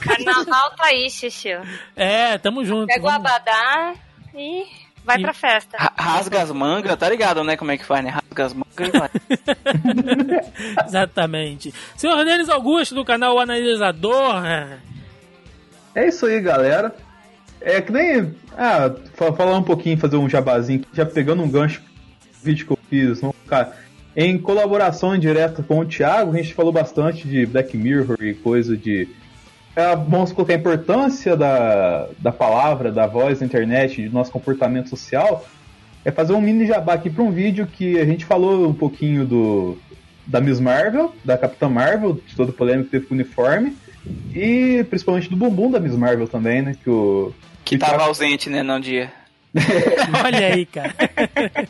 [0.00, 1.50] Carnaval tá aí, Xixi.
[1.94, 2.86] É, tamo junto.
[2.86, 3.92] Pega o abadá
[4.34, 4.64] e
[5.04, 5.76] vai E- pra festa.
[5.76, 7.58] Ra- Rasga as mangas, tá ligado, né?
[7.58, 8.10] Como é que faz, né?
[8.10, 8.65] Rasga as mangas.
[10.86, 11.72] Exatamente.
[11.96, 14.42] Senhor Denis Augusto, do canal Analisador.
[15.94, 16.94] É isso aí, galera.
[17.60, 18.34] É que nem.
[18.56, 21.82] Ah, falar um pouquinho, fazer um jabazinho, já pegando um gancho
[22.42, 23.74] vídeo que eu fiz, não, cara,
[24.16, 28.76] em colaboração direta com o Thiago, a gente falou bastante de Black Mirror e coisa
[28.76, 29.08] de.
[29.74, 34.88] É, vamos colocar a importância da, da palavra, da voz na internet, do nosso comportamento
[34.88, 35.44] social.
[36.06, 39.26] É fazer um mini jabá aqui para um vídeo que a gente falou um pouquinho
[39.26, 39.76] do
[40.24, 43.76] da Miss Marvel, da Capitã Marvel, de todo o polêmico que teve com o uniforme,
[44.32, 46.76] e principalmente do bumbum da Miss Marvel também, né?
[46.80, 47.34] Que o.
[47.64, 49.10] Que tava ausente, né, no dia.
[50.24, 50.94] Olha aí, cara.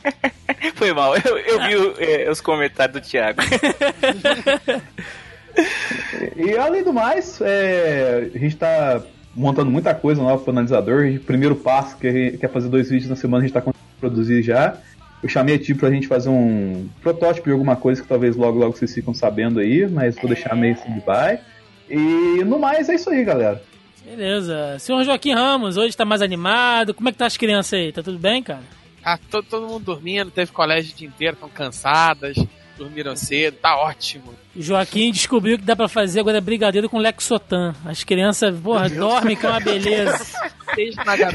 [0.76, 3.40] Foi mal, eu, eu vi é, os comentários do Thiago.
[6.36, 9.00] e além do mais, é, a gente tá
[9.34, 11.06] montando muita coisa nova pro analisador.
[11.06, 13.85] O primeiro passo, que é, quer fazer dois vídeos na semana, a gente tá conseguindo
[13.98, 14.76] produzir já.
[15.22, 18.58] Eu chamei a ti pra gente fazer um protótipo de alguma coisa que talvez logo
[18.58, 21.40] logo vocês ficam sabendo aí, mas vou deixar meio assim de vai.
[21.88, 23.62] E no mais é isso aí, galera.
[24.04, 24.78] Beleza.
[24.78, 26.94] Senhor Joaquim Ramos, hoje tá mais animado.
[26.94, 27.92] Como é que tá as crianças aí?
[27.92, 28.62] Tá tudo bem, cara?
[29.04, 32.36] Ah, todo, todo mundo dormindo, teve colégio o dia inteiro, estão cansadas,
[32.76, 34.34] dormiram cedo, tá ótimo.
[34.54, 37.74] Joaquim descobriu que dá pra fazer agora brigadeiro com Lexotan.
[37.84, 40.24] As crianças, porra, dormem que é uma beleza.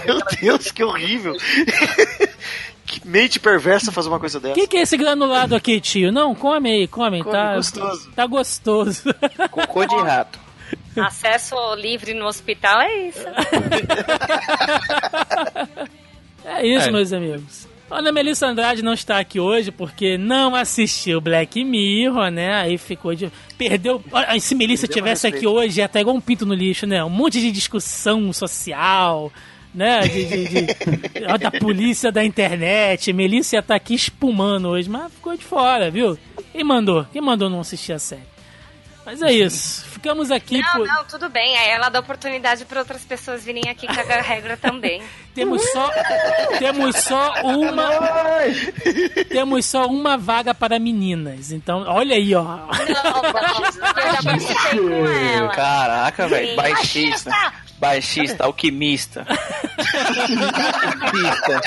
[0.05, 1.35] Meu Deus, que horrível.
[2.85, 4.53] que mente perversa fazer uma coisa dessa.
[4.53, 6.11] O que, que, é esse granulado aqui, tio?
[6.11, 7.23] Não, come aí, come.
[7.23, 8.11] come tá gostoso.
[8.11, 9.03] Tá gostoso.
[9.49, 10.39] Cocô de rato.
[10.97, 13.26] Acesso livre no hospital é isso.
[16.43, 16.91] é isso, é.
[16.91, 17.68] meus amigos.
[17.91, 22.53] Ana Melissa Andrade não está aqui hoje porque não assistiu Black Mirror, né?
[22.55, 23.30] Aí ficou de.
[23.57, 24.01] Perdeu.
[24.39, 27.03] Se Melissa Perdeu tivesse aqui hoje, ia estar igual um pinto no lixo, né?
[27.03, 29.31] Um monte de discussão social,
[29.76, 30.01] né?
[30.07, 30.68] De, de, de...
[31.38, 33.11] da polícia da internet.
[33.11, 36.18] Melissa ia estar aqui espumando hoje, mas ficou de fora, viu?
[36.53, 37.05] Quem mandou?
[37.11, 38.31] Quem mandou não assistir a série?
[39.05, 39.84] Mas é isso.
[40.02, 40.60] Ficamos aqui.
[40.60, 40.88] Não, por...
[40.88, 41.56] não, tudo bem.
[41.56, 45.03] Aí ela dá oportunidade para outras pessoas virem aqui cagar a regra também.
[45.36, 45.91] temos só,
[46.57, 47.90] temos só uma,
[49.30, 51.52] temos só uma vaga para meninas.
[51.52, 52.44] Então, olha aí, ó.
[52.44, 52.65] Não,
[53.03, 53.22] não,
[54.90, 55.49] com ela.
[55.53, 57.30] Caraca, velho, baixista
[57.82, 59.26] baixista, alquimista.
[61.02, 61.61] Alquimista.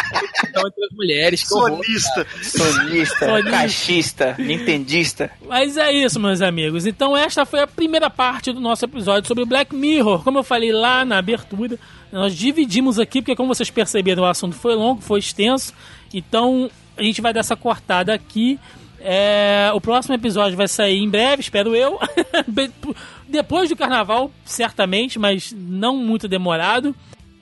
[0.48, 1.40] Então, entre as mulheres.
[1.40, 2.26] Sonista.
[2.40, 3.26] Sonista.
[3.26, 3.50] Sonista.
[3.50, 4.36] Caixista.
[4.38, 5.30] Nintendista.
[5.44, 6.86] Mas é isso, meus amigos.
[6.86, 10.22] Então, esta foi a primeira parte do nosso episódio sobre Black Mirror.
[10.24, 11.78] Como eu falei lá na abertura,
[12.10, 15.74] nós dividimos aqui, porque como vocês perceberam, o assunto foi longo, foi extenso.
[16.12, 18.58] Então, a gente vai dar essa cortada aqui.
[19.00, 21.98] É, o próximo episódio vai sair em breve, espero eu.
[23.28, 26.94] Depois do carnaval, certamente, mas não muito demorado.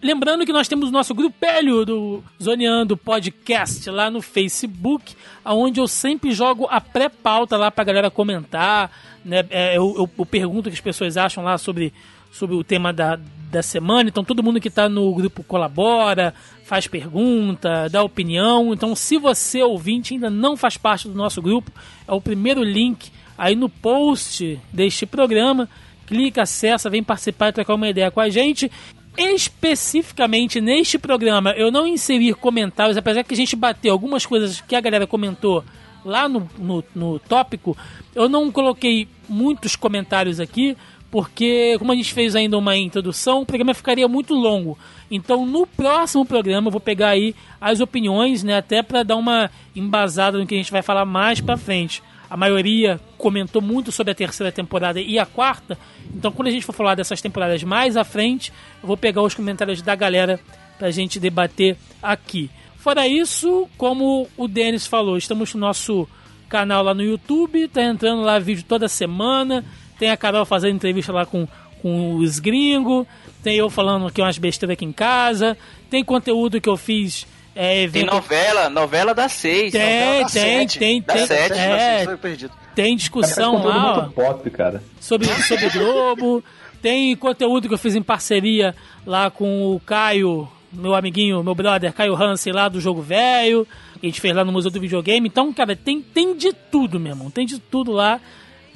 [0.02, 5.14] Lembrando que nós temos o nosso grupelho do Zoneando Podcast lá no Facebook,
[5.44, 8.90] onde eu sempre jogo a pré-pauta lá pra galera comentar.
[9.24, 9.46] Né?
[9.48, 11.92] É, eu, eu, eu, pergunto o que as pessoas acham lá sobre,
[12.32, 13.16] sobre o tema da,
[13.48, 14.08] da semana.
[14.08, 16.34] Então todo mundo que está no grupo colabora,
[16.64, 18.72] faz pergunta, dá opinião.
[18.72, 21.70] Então se você ouvinte ainda não faz parte do nosso grupo,
[22.08, 25.68] é o primeiro link aí no post deste programa.
[26.08, 28.68] Clica, acessa, vem participar e trocar uma ideia com a gente.
[29.16, 34.74] Especificamente neste programa, eu não inseri comentários, apesar que a gente bateu algumas coisas que
[34.74, 35.62] a galera comentou
[36.04, 37.76] lá no, no, no tópico,
[38.14, 40.76] eu não coloquei muitos comentários aqui,
[41.10, 44.78] porque como a gente fez ainda uma introdução, o programa ficaria muito longo.
[45.10, 49.50] Então, no próximo programa, eu vou pegar aí as opiniões, né, até para dar uma
[49.76, 52.02] embasada no que a gente vai falar mais para frente.
[52.32, 55.78] A maioria comentou muito sobre a terceira temporada e a quarta.
[56.14, 58.50] Então, quando a gente for falar dessas temporadas mais à frente,
[58.82, 60.40] eu vou pegar os comentários da galera
[60.78, 62.48] pra gente debater aqui.
[62.78, 66.08] Fora isso, como o Denis falou, estamos no nosso
[66.48, 69.62] canal lá no YouTube, tá entrando lá vídeo toda semana.
[69.98, 71.46] Tem a Carol fazendo entrevista lá com,
[71.82, 73.06] com os gringos.
[73.42, 75.54] Tem eu falando aqui umas besteiras aqui em casa.
[75.90, 78.06] Tem conteúdo que eu fiz é, evento...
[78.06, 79.72] Tem novela, novela da seis.
[79.72, 80.78] Tem, da tem, sete.
[80.78, 81.26] tem, da tem.
[81.26, 82.52] Sete, é, foi perdido.
[82.74, 84.82] Tem discussão lá, ó, pop, cara.
[84.98, 86.42] sobre sobre Globo.
[86.80, 88.74] Tem conteúdo que eu fiz em parceria
[89.06, 93.68] lá com o Caio, meu amiguinho, meu brother Caio Hansen lá do Jogo Velho,
[94.00, 95.28] que a gente fez lá no Museu do Videogame.
[95.28, 97.30] Então, cara, tem, tem de tudo, meu irmão.
[97.30, 98.18] Tem de tudo lá.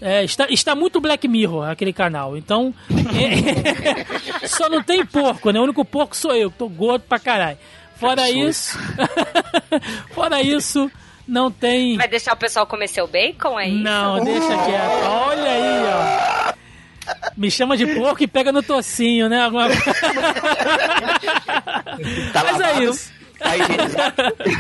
[0.01, 2.37] É, está, está muito Black Mirror aquele canal.
[2.37, 5.59] Então, é, só não tem porco, né?
[5.59, 7.59] O único porco sou eu, que tô gordo pra caralho.
[7.99, 8.79] Fora isso.
[10.13, 10.91] fora isso,
[11.27, 11.97] não tem.
[11.97, 13.73] Vai deixar o pessoal comer seu bacon aí?
[13.73, 15.05] Não, deixa quieto.
[15.05, 16.57] Olha aí, ó.
[17.37, 19.43] Me chama de porco e pega no tocinho, né?
[19.43, 19.69] Alguma...
[22.33, 23.11] Tá Mas é isso.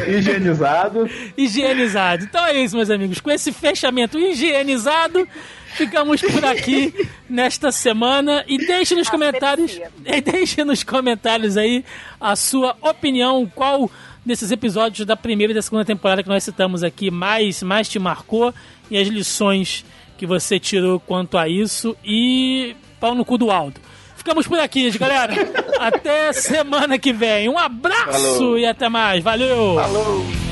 [0.09, 1.11] higienizado.
[1.37, 2.25] higienizado.
[2.25, 3.21] Então é isso, meus amigos.
[3.21, 5.29] Com esse fechamento higienizado,
[5.77, 8.44] ficamos por aqui nesta semana.
[8.48, 9.78] E deixe nos comentários.
[10.05, 11.85] E deixe nos comentários aí
[12.20, 13.51] a sua opinião.
[13.55, 13.90] Qual
[14.24, 17.98] desses episódios da primeira e da segunda temporada que nós citamos aqui mais, mais te
[17.98, 18.53] marcou
[18.90, 19.85] e as lições
[20.19, 21.97] que você tirou quanto a isso.
[22.05, 23.81] E pau no cu do Aldo.
[24.16, 25.35] Ficamos por aqui, galera.
[25.78, 27.48] Até semana que vem.
[27.48, 28.59] Um abraço Falou.
[28.59, 29.23] e até mais.
[29.23, 29.77] Valeu!
[29.77, 30.45] Falou!